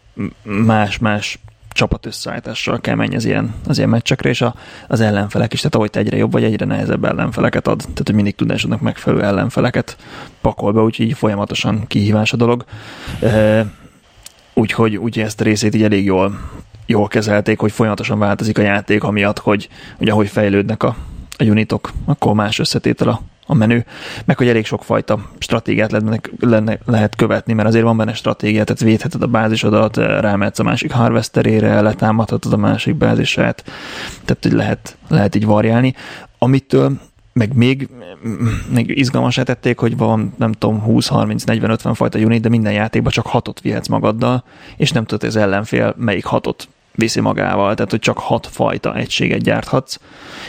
más-más 0.43 1.39
csapat 1.73 2.05
összeállítással 2.05 2.79
kell 2.81 2.95
menni 2.95 3.15
az 3.15 3.25
ilyen, 3.25 3.53
az 3.67 3.77
ilyen 3.77 3.89
meccsekre, 3.89 4.29
és 4.29 4.41
a, 4.41 4.55
az 4.87 4.99
ellenfelek 4.99 5.53
is, 5.53 5.59
tehát 5.59 5.75
ahogy 5.75 5.89
te 5.89 5.99
egyre 5.99 6.17
jobb 6.17 6.31
vagy, 6.31 6.43
egyre 6.43 6.65
nehezebb 6.65 7.05
ellenfeleket 7.05 7.67
ad, 7.67 7.77
tehát 7.77 8.01
hogy 8.05 8.15
mindig 8.15 8.35
tudásodnak 8.35 8.81
megfelelő 8.81 9.23
ellenfeleket 9.23 9.97
pakol 10.41 10.71
be, 10.71 10.81
úgyhogy 10.81 11.05
így 11.05 11.17
folyamatosan 11.17 11.87
kihívás 11.87 12.33
a 12.33 12.37
dolog. 12.37 12.65
E, 13.21 13.65
úgyhogy, 14.53 14.97
úgyhogy 14.97 15.23
ezt 15.23 15.41
a 15.41 15.43
részét 15.43 15.75
így 15.75 15.83
elég 15.83 16.05
jól, 16.05 16.39
jól 16.85 17.07
kezelték, 17.07 17.59
hogy 17.59 17.71
folyamatosan 17.71 18.19
változik 18.19 18.57
a 18.57 18.61
játék, 18.61 19.03
amiatt, 19.03 19.39
hogy, 19.39 19.69
hogy 19.97 20.09
ahogy 20.09 20.27
fejlődnek 20.27 20.83
a, 20.83 20.95
a 21.37 21.43
unitok, 21.43 21.91
akkor 22.05 22.33
más 22.33 22.59
összetétel 22.59 23.07
a, 23.07 23.21
a 23.45 23.53
menü, 23.53 23.79
meg 24.25 24.37
hogy 24.37 24.47
elég 24.47 24.65
sokfajta 24.65 25.19
stratégiát 25.37 25.91
lehet, 25.91 26.31
lenne, 26.39 26.77
lehet 26.85 27.15
követni, 27.15 27.53
mert 27.53 27.67
azért 27.67 27.83
van 27.83 27.97
benne 27.97 28.13
stratégia, 28.13 28.63
tehát 28.63 28.81
védheted 28.81 29.21
a 29.21 29.27
bázisodat, 29.27 29.97
rámehetsz 29.97 30.59
a 30.59 30.63
másik 30.63 30.91
harvesterére, 30.91 31.81
letámadhatod 31.81 32.53
a 32.53 32.57
másik 32.57 32.95
bázisát, 32.95 33.63
tehát 34.25 34.43
hogy 34.43 34.51
lehet, 34.53 34.97
lehet 35.07 35.35
így 35.35 35.45
variálni. 35.45 35.95
Amitől 36.37 36.99
meg 37.33 37.55
még, 37.55 37.89
még 38.73 38.97
izgalmasá 38.97 39.43
tették, 39.43 39.77
hogy 39.77 39.97
van, 39.97 40.33
nem 40.37 40.51
tudom, 40.51 40.81
20, 40.81 41.07
30, 41.07 41.43
40, 41.43 41.69
50 41.69 41.93
fajta 41.93 42.19
unit, 42.19 42.41
de 42.41 42.49
minden 42.49 42.73
játékban 42.73 43.11
csak 43.11 43.25
hatot 43.25 43.61
vihetsz 43.61 43.87
magaddal, 43.87 44.43
és 44.77 44.91
nem 44.91 45.05
tudod, 45.05 45.27
az 45.27 45.35
ellenfél 45.35 45.95
melyik 45.97 46.25
hatot 46.25 46.67
viszi 46.95 47.19
magával, 47.19 47.75
tehát 47.75 47.91
hogy 47.91 47.99
csak 47.99 48.17
hat 48.17 48.47
fajta 48.47 48.95
egységet 48.95 49.41
gyárthatsz, 49.41 49.99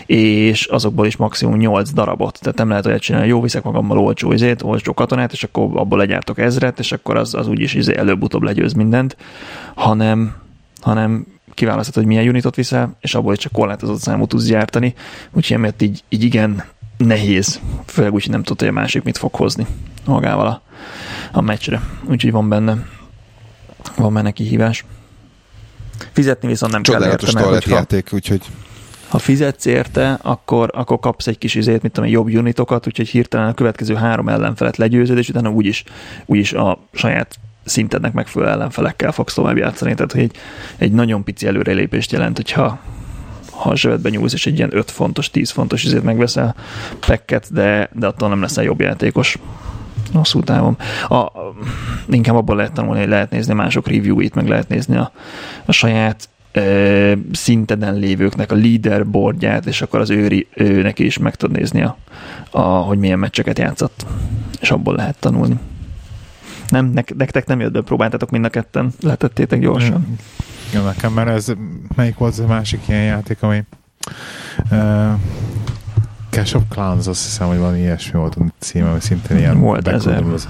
és 0.06 0.64
azokból 0.64 1.06
is 1.06 1.16
maximum 1.16 1.56
8 1.56 1.92
darabot, 1.92 2.38
tehát 2.40 2.58
nem 2.58 2.68
lehet 2.68 2.86
olyat 2.86 3.00
csinálni, 3.00 3.28
jó, 3.28 3.40
viszek 3.40 3.62
magammal 3.62 3.98
olcsó 3.98 4.32
izét, 4.32 4.62
olcsó 4.62 4.94
katonát, 4.94 5.32
és 5.32 5.44
akkor 5.44 5.68
abból 5.74 5.98
legyártok 5.98 6.38
ezret, 6.38 6.78
és 6.78 6.92
akkor 6.92 7.16
az, 7.16 7.34
az 7.34 7.48
úgyis 7.48 7.74
izé 7.74 7.96
előbb-utóbb 7.96 8.42
legyőz 8.42 8.72
mindent, 8.72 9.16
hanem, 9.74 10.34
hanem 10.80 11.26
kiválasztod, 11.54 11.94
hogy 11.94 12.06
milyen 12.06 12.28
unitot 12.28 12.54
viszel, 12.54 12.96
és 13.00 13.14
abból 13.14 13.36
csak 13.36 13.52
korlátozott 13.52 14.00
számú 14.00 14.26
tudsz 14.26 14.44
gyártani, 14.44 14.94
úgyhogy 15.30 15.56
emiatt 15.56 15.82
így, 15.82 16.02
így 16.08 16.22
igen 16.22 16.64
nehéz, 16.96 17.60
főleg 17.86 18.12
úgy, 18.12 18.22
hogy 18.22 18.32
nem 18.32 18.42
tudod, 18.42 18.58
hogy 18.58 18.68
a 18.68 18.80
másik 18.80 19.02
mit 19.02 19.18
fog 19.18 19.34
hozni 19.34 19.66
magával 20.04 20.46
a, 20.46 20.62
a 21.32 21.40
meccsre. 21.40 21.82
Úgyhogy 22.04 22.32
van 22.32 22.48
benne 22.48 22.86
van 23.96 24.14
benne 24.14 24.30
kihívás. 24.30 24.84
Fizetni 26.12 26.48
viszont 26.48 26.72
nem 26.72 26.82
Csodálatos 26.82 27.32
kell 27.32 27.42
érte, 27.42 27.50
mert 27.52 27.64
játék, 27.64 28.08
úgyhogy 28.12 28.42
ha 29.08 29.18
fizetsz 29.18 29.64
érte, 29.64 30.18
akkor, 30.22 30.70
akkor 30.74 30.98
kapsz 30.98 31.26
egy 31.26 31.38
kis 31.38 31.54
izét, 31.54 31.82
mint 31.82 31.94
tudom, 31.94 32.10
jobb 32.10 32.26
unitokat, 32.26 32.86
úgyhogy 32.86 33.08
hirtelen 33.08 33.48
a 33.48 33.54
következő 33.54 33.94
három 33.94 34.28
ellenfelet 34.28 34.76
legyőzöd, 34.76 35.18
és 35.18 35.28
utána 35.28 35.50
úgyis, 35.50 35.84
úgyis 36.26 36.52
a 36.52 36.78
saját 36.92 37.38
szintednek 37.64 38.12
megfelelő 38.12 38.50
ellenfelekkel 38.50 39.12
fogsz 39.12 39.34
tovább 39.34 39.56
játszani. 39.56 39.94
Tehát, 39.94 40.12
hogy 40.12 40.20
egy, 40.20 40.36
egy 40.76 40.92
nagyon 40.92 41.24
pici 41.24 41.46
előrelépést 41.46 42.12
jelent, 42.12 42.36
hogyha 42.36 42.80
ha 43.50 43.70
a 43.70 43.76
zsebedbe 43.76 44.08
nyúlsz, 44.08 44.32
és 44.32 44.46
egy 44.46 44.56
ilyen 44.56 44.76
5 44.76 44.90
fontos, 44.90 45.30
10 45.30 45.50
fontos 45.50 45.84
izét 45.84 46.02
megveszel 46.02 46.54
pekket, 47.06 47.52
de, 47.52 47.88
de 47.92 48.06
attól 48.06 48.28
nem 48.28 48.40
leszel 48.40 48.64
jobb 48.64 48.80
játékos 48.80 49.38
hosszú 50.12 50.40
távon. 50.40 50.76
A, 51.08 51.26
inkább 52.08 52.36
abból 52.36 52.56
lehet 52.56 52.72
tanulni, 52.72 53.00
hogy 53.00 53.08
lehet 53.08 53.30
nézni 53.30 53.54
mások 53.54 53.88
review-it, 53.88 54.34
meg 54.34 54.48
lehet 54.48 54.68
nézni 54.68 54.96
a, 54.96 55.12
a 55.64 55.72
saját 55.72 56.28
ö, 56.52 57.12
szinteden 57.32 57.94
lévőknek 57.94 58.52
a 58.52 58.56
leaderboardját, 58.56 59.66
és 59.66 59.82
akkor 59.82 60.00
az 60.00 60.10
ő, 60.10 60.46
ő 60.54 60.82
neki 60.82 61.04
is 61.04 61.18
meg 61.18 61.34
tud 61.34 61.50
nézni, 61.50 61.82
a, 61.82 61.96
a, 62.50 62.60
hogy 62.60 62.98
milyen 62.98 63.18
meccseket 63.18 63.58
játszott, 63.58 64.06
és 64.60 64.70
abból 64.70 64.94
lehet 64.94 65.18
tanulni. 65.18 65.54
Nem, 66.68 66.86
nektek 67.16 67.46
nem 67.46 67.60
jött 67.60 67.72
be, 67.72 67.80
próbáltatok 67.80 68.30
mind 68.30 68.44
a 68.44 68.48
ketten, 68.48 68.92
letettétek 69.00 69.60
gyorsan. 69.60 70.18
Igen, 70.70 70.84
nekem, 70.84 71.12
mert 71.12 71.28
ez, 71.28 71.52
melyik 71.96 72.16
volt 72.18 72.38
a 72.38 72.46
másik 72.46 72.88
ilyen 72.88 73.02
játék, 73.02 73.42
ami 73.42 73.64
uh, 74.70 75.12
Cash 76.30 76.56
of 76.56 76.62
Clans, 76.68 77.06
azt 77.06 77.24
hiszem, 77.24 77.48
hogy 77.48 77.58
van 77.58 77.76
ilyesmi 77.76 78.18
volt 78.18 78.34
a 78.34 78.44
címe, 78.58 78.90
hogy 78.90 79.00
szintén 79.00 79.36
ilyen 79.36 79.60
volt 79.60 79.82
beküldöm, 79.82 80.32
az, 80.32 80.48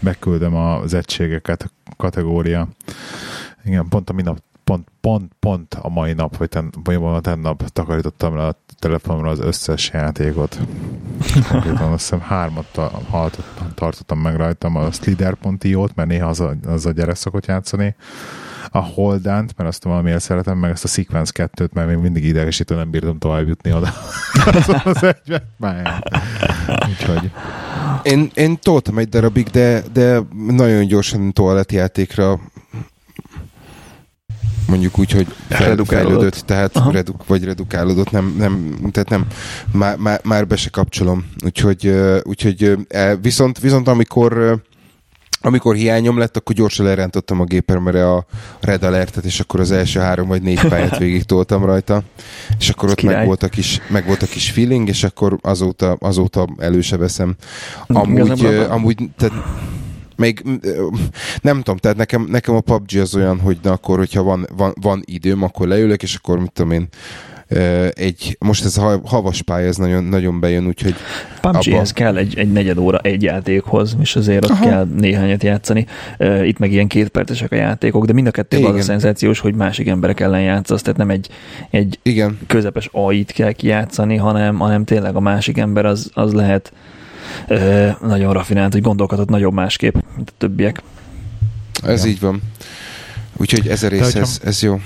beküldöm 0.00 0.54
az 0.54 0.94
egységeket, 0.94 1.72
kategória. 1.96 2.68
Igen, 3.64 3.88
pont 3.88 4.10
a 4.10 4.12
minap 4.12 4.42
pont, 4.70 4.88
pont, 5.00 5.32
pont 5.40 5.74
a 5.74 5.88
mai 5.88 6.12
nap, 6.12 6.36
vagy, 6.36 6.48
ten, 6.48 6.72
vagy 6.84 6.94
a 6.94 7.20
tennap 7.20 7.68
takarítottam 7.68 8.36
le 8.36 8.46
a 8.46 8.56
telefonomra 8.78 9.30
az 9.30 9.40
összes 9.40 9.90
játékot. 9.92 10.58
azt 11.78 11.90
hiszem 11.90 12.20
hármat 12.20 12.80
tartottam 13.74 14.18
meg 14.18 14.36
rajtam, 14.36 14.76
a 14.76 14.92
slider.io-t, 14.92 15.94
mert 15.94 16.08
néha 16.08 16.28
az 16.28 16.40
a, 16.40 16.54
az 16.66 16.86
a 16.86 16.90
gyere 16.90 17.14
szokott 17.14 17.46
játszani. 17.46 17.94
a 18.70 18.78
Holdant, 18.78 19.56
mert 19.56 19.68
azt 19.68 19.84
valamiért 19.84 20.20
szeretem, 20.20 20.58
meg 20.58 20.70
ezt 20.70 20.84
a 20.84 20.88
Sequence 20.88 21.32
2-t, 21.56 21.72
mert 21.72 21.88
még 21.88 21.96
mindig 21.96 22.24
idegesítő, 22.24 22.74
nem 22.74 22.90
bírtam 22.90 23.18
tovább 23.18 23.48
jutni 23.48 23.72
oda. 23.72 23.88
az 24.84 25.02
egyben. 25.02 26.04
Úgyhogy. 26.88 27.30
Én, 28.02 28.30
én 28.34 28.58
toltam 28.58 28.98
egy 28.98 29.08
darabig, 29.08 29.46
de, 29.46 29.82
de 29.92 30.20
nagyon 30.48 30.86
gyorsan 30.86 31.32
toalettjátékra 31.32 32.40
mondjuk 34.70 34.98
úgy, 34.98 35.10
hogy 35.12 35.26
fejlődött, 35.84 36.42
tehát 36.46 36.80
reduk, 36.90 37.26
vagy 37.26 37.44
redukálódott, 37.44 38.10
nem, 38.10 38.34
nem, 38.38 38.78
tehát 38.92 39.08
nem, 39.08 39.26
már, 39.72 39.96
már, 39.96 40.20
már 40.24 40.46
be 40.46 40.56
se 40.56 40.70
kapcsolom. 40.70 41.26
Úgyhogy, 41.44 41.94
úgyhogy 42.22 42.76
e, 42.88 43.16
viszont, 43.16 43.58
viszont 43.58 43.88
amikor 43.88 44.62
amikor 45.42 45.74
hiányom 45.74 46.18
lett, 46.18 46.36
akkor 46.36 46.54
gyorsan 46.54 46.86
lerántottam 46.86 47.40
a 47.40 47.44
gépemre 47.44 48.10
a 48.12 48.24
Red 48.60 48.82
Alertet, 48.82 49.24
és 49.24 49.40
akkor 49.40 49.60
az 49.60 49.70
első 49.70 50.00
három 50.00 50.28
vagy 50.28 50.42
négy 50.42 50.68
pályát 50.68 50.98
végig 51.04 51.22
toltam 51.22 51.64
rajta, 51.64 52.02
és 52.58 52.68
akkor 52.68 52.90
ott 52.90 53.02
meg 53.02 53.26
volt, 53.26 53.42
a 53.42 53.48
kis, 53.48 53.80
meg 53.88 54.06
volt 54.06 54.22
a 54.22 54.26
kis 54.26 54.50
feeling, 54.50 54.88
és 54.88 55.04
akkor 55.04 55.38
azóta, 55.42 55.96
azóta 56.00 56.48
előse 56.58 56.96
veszem. 56.96 57.34
Amúgy, 57.86 58.44
amúgy 58.68 58.96
tehát 59.16 59.34
még 60.20 60.42
nem 61.42 61.56
tudom, 61.56 61.76
tehát 61.76 61.96
nekem, 61.96 62.26
nekem 62.30 62.54
a 62.54 62.60
PUBG 62.60 62.98
az 62.98 63.14
olyan, 63.14 63.40
hogy 63.40 63.58
na 63.62 63.72
akkor, 63.72 63.98
hogyha 63.98 64.22
van, 64.22 64.46
van, 64.56 64.72
van 64.80 65.02
időm, 65.04 65.42
akkor 65.42 65.68
leülök, 65.68 66.02
és 66.02 66.14
akkor 66.14 66.38
mit 66.38 66.52
tudom 66.52 66.70
én, 66.70 66.88
egy, 67.90 68.36
most 68.38 68.64
ez 68.64 68.76
a 68.76 69.00
havas 69.04 69.42
pálya, 69.42 69.66
ez 69.66 69.76
nagyon, 69.76 70.04
nagyon 70.04 70.40
bejön, 70.40 70.66
úgyhogy... 70.66 70.94
PUBG-hez 71.40 71.90
abba... 71.90 71.90
kell 71.94 72.16
egy, 72.16 72.38
egy 72.38 72.52
negyed 72.52 72.78
óra 72.78 72.98
egy 72.98 73.22
játékhoz, 73.22 73.96
és 74.00 74.16
azért 74.16 74.44
ott 74.44 74.50
Aha. 74.50 74.64
kell 74.64 74.88
néhányat 74.96 75.42
játszani. 75.42 75.86
Itt 76.42 76.58
meg 76.58 76.72
ilyen 76.72 76.86
kétpercesek 76.86 77.52
a 77.52 77.54
játékok, 77.54 78.04
de 78.04 78.12
mind 78.12 78.26
a 78.26 78.30
kettő 78.30 78.64
az 78.64 78.74
a 78.74 78.80
szenzációs, 78.80 79.38
hogy 79.38 79.54
másik 79.54 79.88
emberek 79.88 80.20
ellen 80.20 80.42
játszasz, 80.42 80.82
tehát 80.82 80.98
nem 80.98 81.10
egy, 81.10 81.28
egy 81.70 81.98
Igen. 82.02 82.38
közepes 82.46 82.88
AI-t 82.92 83.32
kell 83.32 83.52
kijátszani, 83.52 84.16
hanem, 84.16 84.58
hanem 84.58 84.84
tényleg 84.84 85.16
a 85.16 85.20
másik 85.20 85.58
ember 85.58 85.84
az, 85.84 86.10
az 86.14 86.32
lehet 86.32 86.72
nagyon 88.00 88.32
rafinált, 88.32 88.72
hogy 88.72 88.82
gondolkodott 88.82 89.28
nagyobb 89.28 89.52
másképp, 89.52 89.94
mint 90.16 90.30
a 90.30 90.34
többiek. 90.38 90.82
Ez 91.82 92.04
ja. 92.04 92.10
így 92.10 92.20
van. 92.20 92.40
Úgyhogy 93.36 93.68
ez 93.68 93.82
a 93.82 93.88
rész, 93.88 94.14
ez, 94.14 94.40
ez 94.44 94.62
jó. 94.62 94.80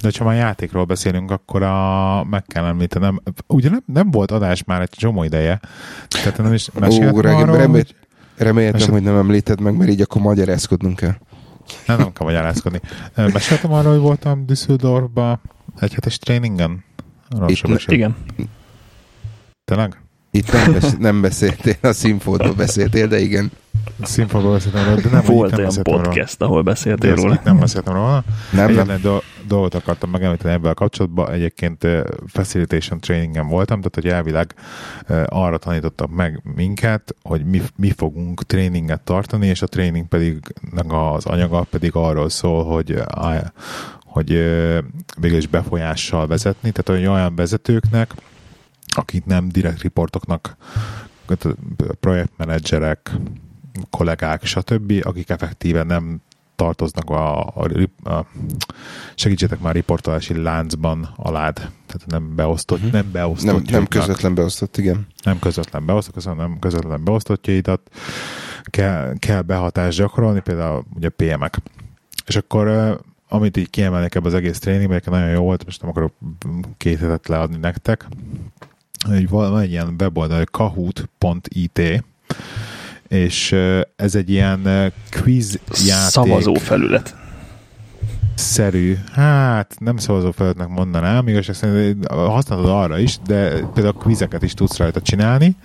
De 0.00 0.10
ha 0.18 0.24
már 0.24 0.36
játékról 0.36 0.84
beszélünk, 0.84 1.30
akkor 1.30 1.62
a, 1.62 2.24
meg 2.24 2.44
kell 2.46 2.64
említenem, 2.64 3.20
ugye 3.46 3.70
nem, 3.70 3.82
nem 3.86 4.10
volt 4.10 4.30
adás 4.30 4.64
már 4.64 4.80
egy 4.80 4.90
csomó 4.90 5.24
ideje, 5.24 5.60
tehát 6.08 6.38
nem 6.38 6.52
is 6.52 6.68
meséltem 6.78 7.14
Ó, 7.14 7.18
arról, 7.18 7.56
remél, 7.56 7.68
hogy... 7.68 7.94
Reméltem, 8.36 8.80
mesél... 8.80 8.92
hogy 8.92 9.02
nem 9.02 9.16
említed 9.16 9.60
meg, 9.60 9.76
mert 9.76 9.90
így 9.90 10.00
akkor 10.00 10.22
magyarázkodnunk 10.22 10.96
kell. 10.96 11.14
Nem, 11.86 11.98
nem 11.98 12.12
kell 12.12 12.26
magyarázkodni. 12.26 12.80
Meséltem 13.14 13.72
arról, 13.72 13.92
hogy 13.92 14.00
voltam 14.00 14.46
Düsseldorfba 14.46 15.40
egy 15.78 15.94
hetes 15.94 16.18
tréningen? 16.18 16.84
Itt, 17.46 17.84
igen. 17.86 18.16
Tényleg? 19.64 20.01
Itt 20.34 20.52
nem, 20.52 20.72
besz- 20.72 20.98
nem 20.98 21.20
beszéltél, 21.20 21.76
a 21.80 21.92
színfótól 21.92 22.52
beszéltél, 22.52 23.06
de 23.06 23.20
igen. 23.20 23.50
A 24.00 24.06
színfótól 24.06 24.52
beszéltem 24.52 24.84
róla, 24.84 25.00
de 25.00 25.08
nem 25.10 25.22
Volt 25.24 25.50
nem 25.50 25.60
olyan 25.60 25.82
podcast, 25.82 26.36
róla. 26.38 26.50
ahol 26.50 26.62
beszéltél 26.62 27.14
róla. 27.14 27.40
Nem 27.44 27.58
beszéltem 27.58 27.94
róla. 27.94 28.24
Nem, 28.52 28.72
nem. 28.74 29.00
do- 29.02 29.24
dolgot 29.46 29.74
akartam 29.74 30.10
megemlíteni 30.10 30.54
ebben 30.54 30.70
a 30.70 30.74
kapcsolatban. 30.74 31.30
Egyébként 31.30 31.86
facilitation 32.26 33.00
trainingen 33.00 33.46
voltam, 33.48 33.80
tehát 33.80 33.94
hogy 33.94 34.08
elvileg 34.08 34.54
arra 35.26 35.58
tanítottak 35.58 36.10
meg 36.10 36.42
minket, 36.54 37.14
hogy 37.22 37.44
mi, 37.44 37.62
mi 37.76 37.90
fogunk 37.96 38.42
tréninget 38.46 39.00
tartani, 39.00 39.46
és 39.46 39.62
a 39.62 39.66
tréning 39.66 40.08
pedig 40.08 40.38
az 40.88 41.26
anyaga 41.26 41.66
pedig 41.70 41.90
arról 41.94 42.28
szól, 42.28 42.64
hogy 42.64 43.02
hogy 44.04 44.28
végül 45.20 45.36
is 45.38 45.46
befolyással 45.46 46.26
vezetni, 46.26 46.70
tehát 46.70 47.00
hogy 47.02 47.10
olyan 47.14 47.34
vezetőknek, 47.36 48.14
akik 48.94 49.24
nem 49.24 49.48
direkt 49.48 49.80
riportoknak, 49.80 50.56
projektmenedzserek, 52.00 53.10
kollégák, 53.90 54.44
stb., 54.44 54.92
akik 55.02 55.30
effektíven 55.30 55.86
nem 55.86 56.20
tartoznak 56.56 57.10
a, 57.10 57.46
a, 57.46 57.68
a 58.04 58.26
segítsetek 59.14 59.60
már 59.60 59.74
riportolási 59.74 60.42
láncban 60.42 61.08
alád, 61.16 61.54
tehát 61.56 62.06
nem 62.06 62.34
beosztott, 62.34 62.78
uh-huh. 62.78 62.92
nem 62.92 63.10
beosztott. 63.12 63.54
Nem, 63.54 63.62
nem 63.70 63.86
közvetlen 63.86 64.34
beosztott, 64.34 64.76
igen. 64.76 65.06
Nem 65.22 65.38
közvetlen 65.38 65.86
beosztott, 65.86 66.14
köszönöm, 66.14 66.38
nem 66.38 66.58
közvetlen 66.58 67.04
beosztottjaidat 67.04 67.80
kell, 68.64 69.14
kell 69.18 69.42
behatást 69.42 69.98
gyakorolni, 69.98 70.40
például 70.40 70.84
ugye 70.94 71.08
PM-ek. 71.08 71.58
És 72.26 72.36
akkor 72.36 72.98
amit 73.28 73.56
így 73.56 73.70
kiemelnek 73.70 74.14
ebbe 74.14 74.26
az 74.26 74.34
egész 74.34 74.58
tréningben, 74.58 75.02
nagyon 75.04 75.30
jó 75.30 75.42
volt, 75.42 75.64
most 75.64 75.80
nem 75.80 75.90
akarok 75.90 76.12
két 76.76 76.98
hetet 76.98 77.28
leadni 77.28 77.56
nektek, 77.56 78.06
egy, 79.10 79.28
van 79.28 79.60
egy 79.60 79.70
ilyen 79.70 79.94
weboldal, 79.98 80.44
kahoot.it, 80.44 82.04
és 83.08 83.52
ez 83.96 84.14
egy 84.14 84.30
ilyen 84.30 84.92
quiz 85.22 85.60
játék. 85.86 86.10
Szavazó 86.10 86.54
felület. 86.54 87.16
Szerű. 88.34 88.96
Hát 89.12 89.74
nem 89.78 89.96
szavazó 89.96 90.30
felületnek 90.30 90.68
mondanám, 90.68 91.28
igazság 91.28 91.54
szerint 91.54 92.06
használod 92.06 92.68
arra 92.68 92.98
is, 92.98 93.18
de 93.26 93.50
például 93.50 93.94
quizeket 93.94 94.42
is 94.42 94.54
tudsz 94.54 94.76
rajta 94.76 95.00
csinálni, 95.00 95.56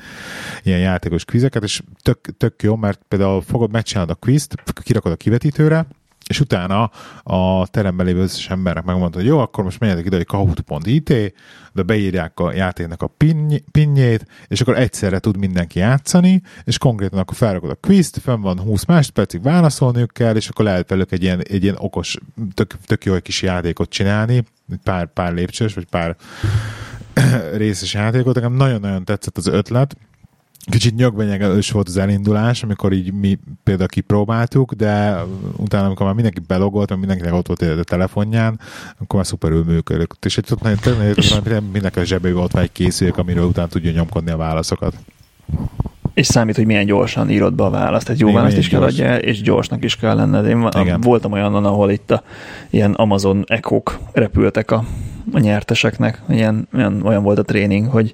ilyen 0.64 0.80
játékos 0.80 1.26
quizeket, 1.26 1.64
és 1.64 1.82
tök, 2.02 2.20
tök 2.38 2.64
jó, 2.64 2.76
mert 2.76 3.02
például 3.08 3.42
fogod, 3.42 3.72
megcsinálod 3.72 4.10
a 4.10 4.16
quizt, 4.16 4.56
kirakod 4.84 5.12
a 5.12 5.16
kivetítőre, 5.16 5.86
és 6.28 6.40
utána 6.40 6.92
a 7.24 7.68
teremben 7.68 8.06
lévő 8.06 8.22
összes 8.22 8.50
embernek 8.50 8.84
megmondta, 8.84 9.18
hogy 9.18 9.28
jó, 9.28 9.40
akkor 9.40 9.64
most 9.64 9.80
menjetek 9.80 10.06
ide, 10.06 10.16
hogy 10.16 10.26
kahoot.it, 10.26 11.34
de 11.74 11.84
beírják 11.84 12.40
a 12.40 12.54
játéknak 12.54 13.02
a 13.02 13.08
pin, 13.08 13.64
pinjét, 13.72 14.26
és 14.48 14.62
akkor 14.62 14.78
egyszerre 14.78 15.20
tud 15.20 15.38
mindenki 15.38 15.80
játszani, 15.80 16.42
és 16.64 16.78
konkrétan 16.78 17.20
akkor 17.20 17.36
felrakod 17.36 17.70
a 17.70 17.76
quizt, 17.76 18.20
fenn 18.24 18.42
van 18.42 18.60
20 18.60 18.86
másodpercig 18.86 19.42
válaszolniuk 19.42 20.14
kell, 20.14 20.36
és 20.36 20.48
akkor 20.48 20.66
lehet 20.66 20.90
velük 20.90 21.12
egy 21.12 21.24
ilyen, 21.24 21.42
egy 21.44 21.64
ilyen 21.64 21.78
okos, 21.78 22.18
tök, 22.54 22.76
tök 22.86 23.06
jó 23.06 23.20
kis 23.20 23.42
játékot 23.42 23.90
csinálni, 23.90 24.44
pár, 24.84 25.14
pár 25.14 25.34
lépcsős, 25.34 25.74
vagy 25.74 25.86
pár 25.86 26.16
részes 27.58 27.94
játékot. 27.94 28.36
Nekem 28.36 28.54
nagyon-nagyon 28.54 29.06
tetszett 29.06 29.38
az 29.38 29.48
ötlet, 29.48 29.98
Kicsit 30.70 30.96
nyögbenyegelős 30.96 31.72
volt 31.72 31.88
az 31.88 31.98
elindulás, 31.98 32.64
amikor 32.64 32.92
így 32.94 33.14
mi 33.14 33.40
például 33.64 33.88
kipróbáltuk, 33.88 34.74
de 34.74 35.24
utána, 35.56 35.86
amikor 35.86 36.06
már 36.06 36.16
mindenki 36.16 36.42
belogolt, 36.48 36.90
mert 36.90 37.00
mindenkinek 37.00 37.34
ott 37.34 37.48
volt 37.48 37.62
a 37.62 37.84
telefonján, 37.84 38.60
akkor 38.92 39.16
már 39.16 39.26
szuperül 39.26 39.64
működött. 39.64 40.26
És 40.26 40.38
egy 40.38 40.46
nagyon 41.30 41.64
mindenki 41.72 42.00
a 42.00 42.04
zsebében 42.04 42.44
ott 42.44 42.52
van 42.52 42.62
egy 42.62 42.72
készülék, 42.72 43.18
amiről 43.18 43.46
utána 43.46 43.68
tudja 43.68 43.92
nyomkodni 43.92 44.32
a 44.32 44.38
válaszokat. 44.38 44.94
És 46.14 46.26
számít, 46.26 46.56
hogy 46.56 46.66
milyen 46.66 46.86
gyorsan 46.86 47.30
írod 47.30 47.54
be 47.54 47.64
a 47.64 47.70
választ. 47.70 48.06
Tehát 48.06 48.22
jó 48.22 48.32
választ 48.32 48.58
is 48.58 48.68
kell 48.68 48.82
adja, 48.82 49.18
és 49.18 49.42
gyorsnak 49.42 49.84
is 49.84 49.96
kell 49.96 50.16
lenned. 50.16 50.46
Én 50.46 50.70
Igen. 50.80 51.02
voltam 51.02 51.32
olyan, 51.32 51.66
ahol 51.66 51.92
itt 51.92 52.12
a 52.12 52.24
ilyen 52.70 52.94
Amazon 52.94 53.44
echo 53.48 53.82
repültek 54.12 54.72
a 54.72 54.84
a 55.32 55.40
nyerteseknek. 55.40 56.22
Ilyen, 56.30 56.68
olyan, 56.74 57.02
olyan 57.06 57.24
volt 57.24 57.38
a 57.38 57.44
tréning, 57.44 57.88
hogy 57.88 58.14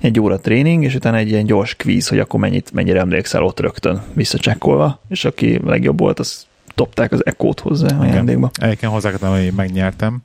egy 0.00 0.20
óra 0.20 0.40
tréning, 0.40 0.84
és 0.84 0.94
utána 0.94 1.16
egy 1.16 1.28
ilyen 1.28 1.44
gyors 1.44 1.74
kvíz, 1.74 2.08
hogy 2.08 2.18
akkor 2.18 2.40
mennyit, 2.40 2.72
mennyire 2.72 2.98
emlékszel 2.98 3.42
ott 3.42 3.60
rögtön 3.60 4.02
visszacsekkolva, 4.14 5.00
és 5.08 5.24
aki 5.24 5.60
legjobb 5.64 5.98
volt, 5.98 6.18
az 6.18 6.46
topták 6.74 7.12
az 7.12 7.26
ekót 7.26 7.60
hozzá 7.60 7.98
a 7.98 8.04
játékba. 8.04 8.50
Egyébként 8.60 8.92
hozzá 8.92 9.10
hogy 9.20 9.42
én 9.42 9.52
megnyertem 9.56 10.22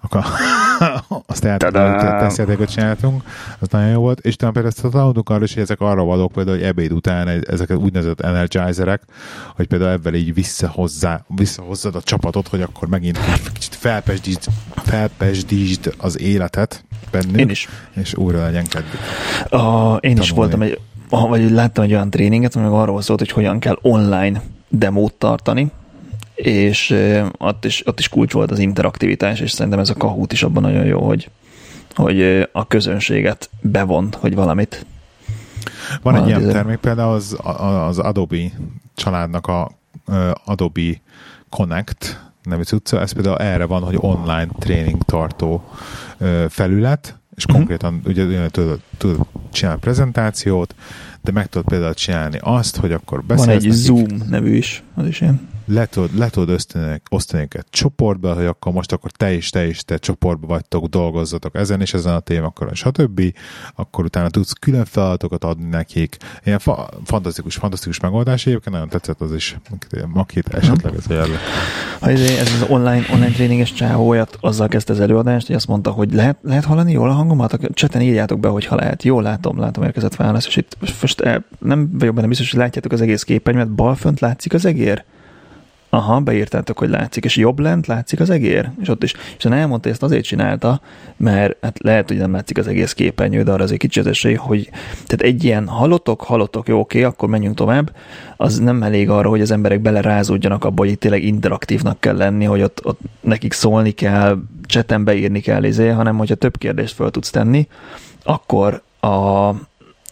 akkor 0.00 0.24
azt 1.26 1.44
játékot 2.38 2.70
csináltunk, 2.70 3.22
az 3.58 3.68
nagyon 3.68 3.88
jó 3.88 4.00
volt, 4.00 4.20
és 4.20 4.36
talán 4.36 4.52
például 4.54 4.74
ezt 4.76 4.92
tanultunk 4.92 5.30
arra 5.30 5.44
is, 5.44 5.54
hogy 5.54 5.62
ezek 5.62 5.80
arra 5.80 6.04
valók 6.04 6.32
például, 6.32 6.56
hogy 6.56 6.66
ebéd 6.66 6.92
után 6.92 7.28
ezek 7.28 7.70
az 7.70 7.76
úgynevezett 7.76 8.20
energizerek, 8.20 9.02
hogy 9.56 9.66
például 9.66 9.90
ebben 9.90 10.14
így 10.14 10.34
visszahozzá, 10.34 11.24
visszahozzad 11.28 11.94
a 11.94 12.02
csapatot, 12.02 12.48
hogy 12.48 12.62
akkor 12.62 12.88
megint 12.88 13.18
kicsit 13.52 13.74
felpesdítsd, 13.74 14.44
felpesdítsd 14.74 15.94
az 15.98 16.20
életet 16.20 16.84
bennük, 17.10 17.38
én 17.38 17.48
is. 17.48 17.68
és 17.94 18.14
újra 18.14 18.42
legyen 18.42 18.66
kedvük. 18.66 19.00
Uh, 19.40 19.60
én 19.60 20.00
Tanulni. 20.00 20.20
is 20.20 20.30
voltam 20.30 20.62
egy, 20.62 20.80
vagy 21.08 21.50
láttam 21.50 21.84
egy 21.84 21.92
olyan 21.92 22.10
tréninget, 22.10 22.56
ami 22.56 22.66
arról 22.66 23.02
szólt, 23.02 23.18
hogy 23.18 23.30
hogyan 23.30 23.58
kell 23.58 23.78
online 23.82 24.42
demót 24.68 25.14
tartani, 25.14 25.72
és 26.42 26.96
ott 27.38 27.64
is, 27.64 27.86
ott 27.86 27.98
is 27.98 28.08
kulcs 28.08 28.32
volt 28.32 28.50
az 28.50 28.58
interaktivitás, 28.58 29.40
és 29.40 29.50
szerintem 29.50 29.80
ez 29.80 29.90
a 29.90 29.94
Kahoot 29.94 30.32
is 30.32 30.42
abban 30.42 30.62
nagyon 30.62 30.84
jó, 30.84 31.06
hogy, 31.06 31.30
hogy 31.94 32.48
a 32.52 32.66
közönséget 32.66 33.50
bevont, 33.60 34.14
hogy 34.14 34.34
valamit. 34.34 34.86
Van 36.02 36.16
egy 36.16 36.26
ilyen 36.26 36.48
termék, 36.48 36.76
például 36.76 37.14
az, 37.14 37.36
az 37.86 37.98
Adobe 37.98 38.50
családnak 38.94 39.46
a 39.46 39.70
Adobe 40.44 41.00
Connect 41.48 42.30
nevű 42.42 42.62
cucca, 42.62 43.00
ez 43.00 43.12
például 43.12 43.38
erre 43.38 43.64
van, 43.64 43.82
hogy 43.82 43.96
online 44.00 44.48
tréning 44.58 45.02
tartó 45.02 45.64
felület, 46.48 47.18
és 47.36 47.44
uh-huh. 47.44 47.58
konkrétan 47.58 48.00
ugye 48.04 48.48
tudod, 48.48 48.80
tudod 48.98 49.26
csinálni 49.52 49.80
prezentációt, 49.80 50.74
de 51.22 51.32
meg 51.32 51.46
tudod 51.46 51.66
például 51.68 51.94
csinálni 51.94 52.38
azt, 52.40 52.76
hogy 52.76 52.92
akkor 52.92 53.24
beszélsz. 53.24 53.46
Van 53.46 53.56
egy 53.56 53.70
Zoom 53.70 54.22
nevű 54.28 54.54
is, 54.54 54.82
az 54.94 55.06
is 55.06 55.20
ilyen. 55.20 55.48
Le 55.68 55.86
tudod, 55.86 56.18
le 56.18 56.28
tudod 56.28 56.54
osztani, 56.54 57.00
osztani 57.10 57.42
őket 57.42 57.66
csoportba, 57.70 58.34
hogy 58.34 58.44
akkor 58.44 58.72
most 58.72 58.92
akkor 58.92 59.10
te 59.10 59.32
is, 59.32 59.50
te 59.50 59.66
is, 59.66 59.84
te 59.84 59.98
csoportba 59.98 60.46
vagytok, 60.46 60.86
dolgozzatok 60.86 61.54
ezen 61.54 61.80
és 61.80 61.94
ezen 61.94 62.14
a 62.14 62.20
témakörön, 62.20 62.74
stb. 62.74 63.22
Akkor 63.74 64.04
utána 64.04 64.28
tudsz 64.28 64.52
külön 64.52 64.84
feladatokat 64.84 65.44
adni 65.44 65.68
nekik. 65.68 66.16
Ilyen 66.44 66.58
fa- 66.58 66.94
fantasztikus, 67.04 67.54
fantasztikus 67.54 68.00
megoldás 68.00 68.46
egyébként, 68.46 68.74
nagyon 68.74 68.88
tetszett 68.88 69.20
az 69.20 69.34
is, 69.34 69.58
akit 70.14 70.48
esetleg 70.48 70.94
ez. 70.94 71.06
Ha 72.00 72.10
ez, 72.10 72.20
ez 72.20 72.52
az 72.60 72.66
online, 72.68 73.06
online 73.12 73.32
tréninges 73.32 73.72
csávóját 73.72 74.36
azzal 74.40 74.68
kezdte 74.68 74.92
az 74.92 75.00
előadást, 75.00 75.46
hogy 75.46 75.56
azt 75.56 75.66
mondta, 75.66 75.90
hogy 75.90 76.12
lehet, 76.12 76.36
lehet 76.42 76.64
hallani 76.64 76.92
jól 76.92 77.10
a 77.10 77.12
hangomat? 77.12 77.52
A 77.52 77.58
cseten 77.72 78.02
írjátok 78.02 78.40
be, 78.40 78.48
hogy 78.48 78.64
ha 78.64 78.76
lehet. 78.76 79.02
Jó, 79.02 79.20
látom, 79.20 79.58
látom, 79.58 79.84
érkezett 79.84 80.16
válasz, 80.16 80.46
és 80.46 80.56
itt 80.56 80.76
most 81.00 81.20
eh, 81.20 81.36
nem 81.58 81.90
vagyok 81.98 82.14
benne 82.14 82.26
biztos, 82.26 82.50
hogy 82.50 82.60
látjátok 82.60 82.92
az 82.92 83.00
egész 83.00 83.22
képernyőt, 83.22 83.70
bal 83.70 83.94
fönt 83.94 84.20
látszik 84.20 84.54
az 84.54 84.64
egér? 84.64 85.04
Aha, 85.90 86.20
beírtátok, 86.20 86.78
hogy 86.78 86.88
látszik, 86.88 87.24
és 87.24 87.36
jobb 87.36 87.58
lent 87.58 87.86
látszik 87.86 88.20
az 88.20 88.30
egér, 88.30 88.70
és 88.80 88.88
ott 88.88 89.02
is. 89.02 89.14
És 89.38 89.44
elmondta, 89.44 89.88
ezt 89.88 90.02
azért 90.02 90.24
csinálta, 90.24 90.80
mert 91.16 91.56
hát 91.60 91.78
lehet, 91.82 92.08
hogy 92.08 92.16
nem 92.16 92.32
látszik 92.32 92.58
az 92.58 92.66
egész 92.66 92.92
képernyő, 92.92 93.42
de 93.42 93.52
arra 93.52 93.62
azért 93.62 93.80
kicsit 93.80 94.06
esély, 94.06 94.34
hogy 94.34 94.70
tehát 94.92 95.22
egy 95.22 95.44
ilyen 95.44 95.68
halotok, 95.68 96.22
halotok, 96.22 96.68
jó, 96.68 96.78
oké, 96.78 97.02
akkor 97.02 97.28
menjünk 97.28 97.56
tovább, 97.56 97.92
az 98.36 98.58
nem 98.58 98.82
elég 98.82 99.10
arra, 99.10 99.28
hogy 99.28 99.40
az 99.40 99.50
emberek 99.50 99.80
belerázódjanak 99.80 100.64
abba, 100.64 100.82
hogy 100.82 100.90
itt 100.90 101.00
tényleg 101.00 101.22
interaktívnak 101.22 102.00
kell 102.00 102.16
lenni, 102.16 102.44
hogy 102.44 102.62
ott, 102.62 102.80
ott 102.84 103.00
nekik 103.20 103.52
szólni 103.52 103.90
kell, 103.90 104.38
cseten 104.62 105.04
beírni 105.04 105.40
kell, 105.40 105.64
izé, 105.64 105.88
hanem 105.88 106.16
hogyha 106.16 106.34
több 106.34 106.58
kérdést 106.58 106.94
fel 106.94 107.10
tudsz 107.10 107.30
tenni, 107.30 107.68
akkor 108.22 108.82
a, 109.00 109.48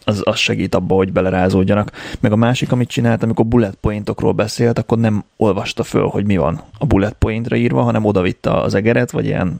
az, 0.07 0.21
az 0.23 0.37
segít 0.37 0.75
abba, 0.75 0.95
hogy 0.95 1.11
belerázódjanak. 1.11 1.91
Meg 2.19 2.31
a 2.31 2.35
másik, 2.35 2.71
amit 2.71 2.89
csinált, 2.89 3.23
amikor 3.23 3.45
bullet 3.45 3.77
pointokról 3.81 4.31
beszélt, 4.31 4.79
akkor 4.79 4.97
nem 4.97 5.23
olvasta 5.37 5.83
föl, 5.83 6.07
hogy 6.07 6.25
mi 6.25 6.37
van 6.37 6.61
a 6.77 6.85
bullet 6.85 7.13
pointra 7.13 7.55
írva, 7.55 7.81
hanem 7.81 8.05
odavitte 8.05 8.53
az 8.53 8.73
egeret, 8.73 9.11
vagy 9.11 9.25
ilyen 9.25 9.59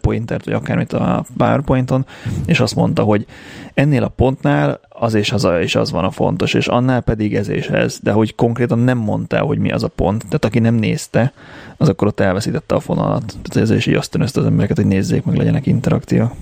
pointert, 0.00 0.44
vagy 0.44 0.54
akármit 0.54 0.92
a 0.92 1.24
PowerPointon, 1.36 2.06
és 2.46 2.60
azt 2.60 2.74
mondta, 2.74 3.02
hogy 3.02 3.26
ennél 3.74 4.02
a 4.02 4.08
pontnál 4.08 4.80
az 4.88 5.14
és 5.14 5.32
az, 5.32 5.48
és 5.60 5.74
az 5.74 5.90
van 5.90 6.04
a 6.04 6.10
fontos, 6.10 6.54
és 6.54 6.66
annál 6.66 7.00
pedig 7.00 7.34
ez 7.34 7.48
és 7.48 7.66
ez, 7.66 7.98
de 8.02 8.12
hogy 8.12 8.34
konkrétan 8.34 8.78
nem 8.78 8.98
mondta, 8.98 9.38
hogy 9.38 9.58
mi 9.58 9.70
az 9.70 9.82
a 9.82 9.88
pont. 9.88 10.24
Tehát 10.24 10.44
aki 10.44 10.58
nem 10.58 10.74
nézte, 10.74 11.32
az 11.76 11.88
akkor 11.88 12.06
ott 12.06 12.20
elveszítette 12.20 12.74
a 12.74 12.80
fonalat. 12.80 13.36
Tehát 13.42 13.70
ez 13.70 13.76
is 13.76 13.86
így 13.86 13.94
azt 13.94 14.14
az 14.16 14.44
embereket, 14.44 14.76
hogy 14.76 14.86
nézzék 14.86 15.24
meg, 15.24 15.36
legyenek 15.36 15.66
interaktíva. 15.66 16.34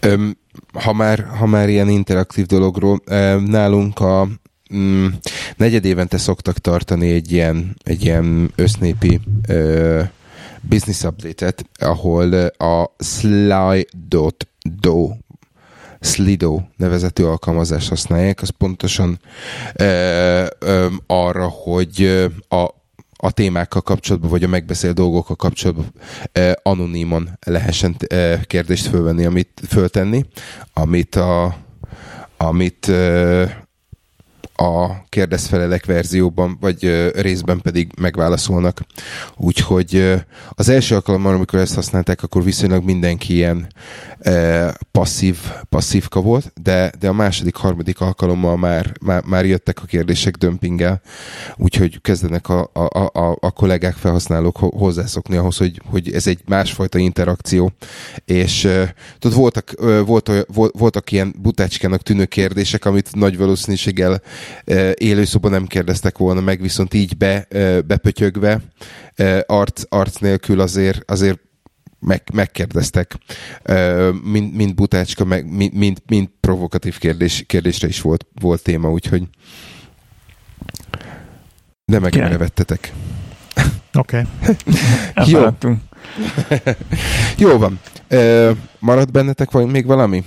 Öm, 0.00 0.36
ha 0.72 0.92
már, 0.92 1.26
ha 1.38 1.46
már 1.46 1.68
ilyen 1.68 1.88
interaktív 1.88 2.46
dologról, 2.46 3.00
nálunk 3.46 4.00
a 4.00 4.28
mm, 4.74 5.06
negyed 5.56 5.84
évente 5.84 6.18
szoktak 6.18 6.58
tartani 6.58 7.12
egy 7.12 7.32
ilyen, 7.32 7.76
egy 7.82 8.04
ilyen 8.04 8.52
össznépi 8.54 9.20
ö, 9.48 10.02
business 10.60 11.02
update-et, 11.02 11.64
ahol 11.78 12.32
a 12.46 12.94
Slido 12.98 14.30
Slido 16.00 16.60
nevezetű 16.76 17.22
alkalmazást 17.22 17.88
használják, 17.88 18.42
az 18.42 18.48
pontosan 18.48 19.20
ö, 19.74 20.44
ö, 20.58 20.86
arra, 21.06 21.48
hogy 21.48 22.26
a 22.48 22.68
a 23.20 23.30
témákkal 23.30 23.82
kapcsolatban, 23.82 24.30
vagy 24.30 24.42
a 24.42 24.48
megbeszélt 24.48 24.94
dolgokkal 24.94 25.36
kapcsolatban 25.36 25.92
eh, 26.32 26.52
anonimon 26.62 27.28
lehessen 27.40 27.96
eh, 28.06 28.40
kérdést 28.42 28.86
fölvenni, 28.86 29.24
amit 29.24 29.60
föltenni, 29.68 30.24
amit 30.72 31.14
a 31.14 31.56
amit 32.36 32.88
eh, 32.88 33.50
a 34.60 35.04
kérdezfelelek 35.08 35.86
verzióban, 35.86 36.56
vagy 36.60 37.10
részben 37.14 37.60
pedig 37.60 37.92
megválaszolnak. 38.00 38.80
Úgyhogy 39.36 40.14
az 40.50 40.68
első 40.68 40.94
alkalommal, 40.94 41.34
amikor 41.34 41.58
ezt 41.58 41.74
használták, 41.74 42.22
akkor 42.22 42.44
viszonylag 42.44 42.84
mindenki 42.84 43.34
ilyen 43.34 43.66
passzív, 44.90 45.38
passzívka 45.68 46.20
volt, 46.20 46.52
de, 46.62 46.92
de 46.98 47.08
a 47.08 47.12
második, 47.12 47.54
harmadik 47.54 48.00
alkalommal 48.00 48.56
már, 48.56 48.92
már, 49.00 49.22
már 49.24 49.46
jöttek 49.46 49.78
a 49.82 49.86
kérdések 49.86 50.36
dömpinggel, 50.36 51.00
úgyhogy 51.56 52.00
kezdenek 52.00 52.48
a, 52.48 52.70
a, 52.72 53.18
a, 53.18 53.36
a 53.40 53.50
kollégák, 53.50 53.94
felhasználók 53.94 54.56
hozzászokni 54.56 55.36
ahhoz, 55.36 55.56
hogy, 55.56 55.80
hogy 55.84 56.12
ez 56.12 56.26
egy 56.26 56.40
másfajta 56.46 56.98
interakció, 56.98 57.72
és 58.24 58.68
tudod, 59.18 59.36
voltak, 59.36 59.74
volt, 60.06 60.30
voltak 60.72 61.12
ilyen 61.12 61.34
butácskának 61.38 62.02
tűnő 62.02 62.24
kérdések, 62.24 62.84
amit 62.84 63.14
nagy 63.14 63.36
valószínűséggel 63.36 64.22
élőszóban 64.94 65.50
nem 65.50 65.66
kérdeztek 65.66 66.18
volna 66.18 66.40
meg, 66.40 66.60
viszont 66.60 66.94
így 66.94 67.16
be, 67.16 67.46
bepötyögve, 67.86 68.60
arc, 69.46 69.82
arc 69.88 70.18
nélkül 70.18 70.60
azért, 70.60 71.10
azért 71.10 71.46
meg, 72.00 72.22
megkérdeztek, 72.32 73.14
mind, 74.22 74.54
mind 74.54 74.74
butácska, 74.74 75.24
meg, 75.24 75.46
mind, 75.52 75.72
mind, 75.72 76.02
mind 76.06 76.28
provokatív 76.40 76.98
kérdés, 76.98 77.44
kérdésre 77.46 77.88
is 77.88 78.00
volt, 78.00 78.26
volt 78.40 78.62
téma, 78.62 78.90
úgyhogy 78.90 79.22
de 81.84 81.98
meg 81.98 82.14
nevettetek. 82.14 82.92
Oké. 83.94 84.26
Okay. 84.40 84.56
Jó. 85.32 85.46
Jó 87.48 87.58
van. 87.58 87.80
Marad 88.78 89.10
bennetek 89.10 89.50
vagy 89.50 89.66
még 89.66 89.86
valami? 89.86 90.24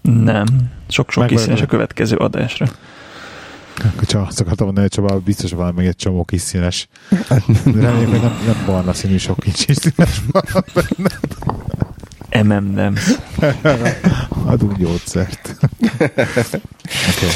Nem. 0.00 0.46
Sok-sok 0.88 1.26
kiszínes 1.26 1.60
a 1.60 1.66
következő 1.66 2.16
adásra. 2.16 2.66
Csak 4.06 4.26
azt 4.26 4.40
akartam 4.40 4.66
mondani, 4.66 4.88
hogy 4.90 5.04
Csaba, 5.04 5.18
biztos 5.18 5.50
van 5.50 5.74
még 5.74 5.86
egy 5.86 5.96
csomó 5.96 6.24
kis 6.24 6.40
színes. 6.40 6.88
Reméljük, 7.64 8.10
hogy 8.10 8.20
nem, 8.20 8.42
nem 8.46 8.62
barna 8.66 8.92
színű 8.92 9.16
sok 9.16 9.38
kicsi 9.38 9.74
színes 9.74 10.20
van 10.30 10.64
benne. 10.74 11.20
MM 12.42 12.72
nem. 12.74 12.94
Adunk 14.44 14.76
gyógyszert. 14.76 15.56
okay. 15.90 17.30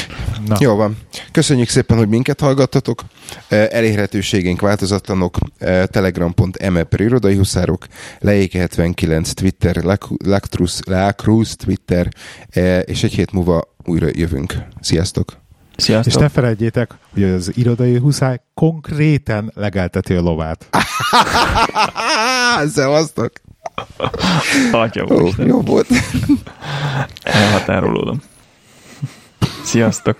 Na. 0.45 0.55
Jó 0.59 0.75
van. 0.75 0.97
Köszönjük 1.31 1.69
szépen, 1.69 1.97
hogy 1.97 2.07
minket 2.07 2.39
hallgattatok. 2.39 3.03
Elérhetőségénk 3.47 4.61
változatlanok. 4.61 5.37
Telegram.me 5.85 6.83
per 6.83 6.99
irodai 6.99 7.35
huszárok, 7.35 7.85
Leéke 8.19 8.59
79 8.59 9.33
Twitter, 9.33 9.75
Lactrus, 10.25 10.79
Lacruz 10.85 11.55
Twitter, 11.55 12.07
és 12.85 13.03
egy 13.03 13.13
hét 13.13 13.31
múlva 13.31 13.75
újra 13.83 14.07
jövünk. 14.11 14.53
Sziasztok! 14.81 15.45
Sziasztok. 15.77 16.13
És 16.13 16.19
ne 16.19 16.29
felejtjétek, 16.29 16.91
hogy 17.13 17.23
az 17.23 17.51
irodai 17.55 17.97
huszály 17.97 18.39
konkrétan 18.53 19.51
legelteti 19.55 20.13
a 20.13 20.21
lovát. 20.21 20.65
Szevasztok! 22.75 23.31
Atya 24.71 25.05
Ó, 25.09 25.29
jó 25.37 25.61
volt. 25.61 25.87
Elhatárolódom. 27.23 28.21
Sziasztok! 29.63 30.17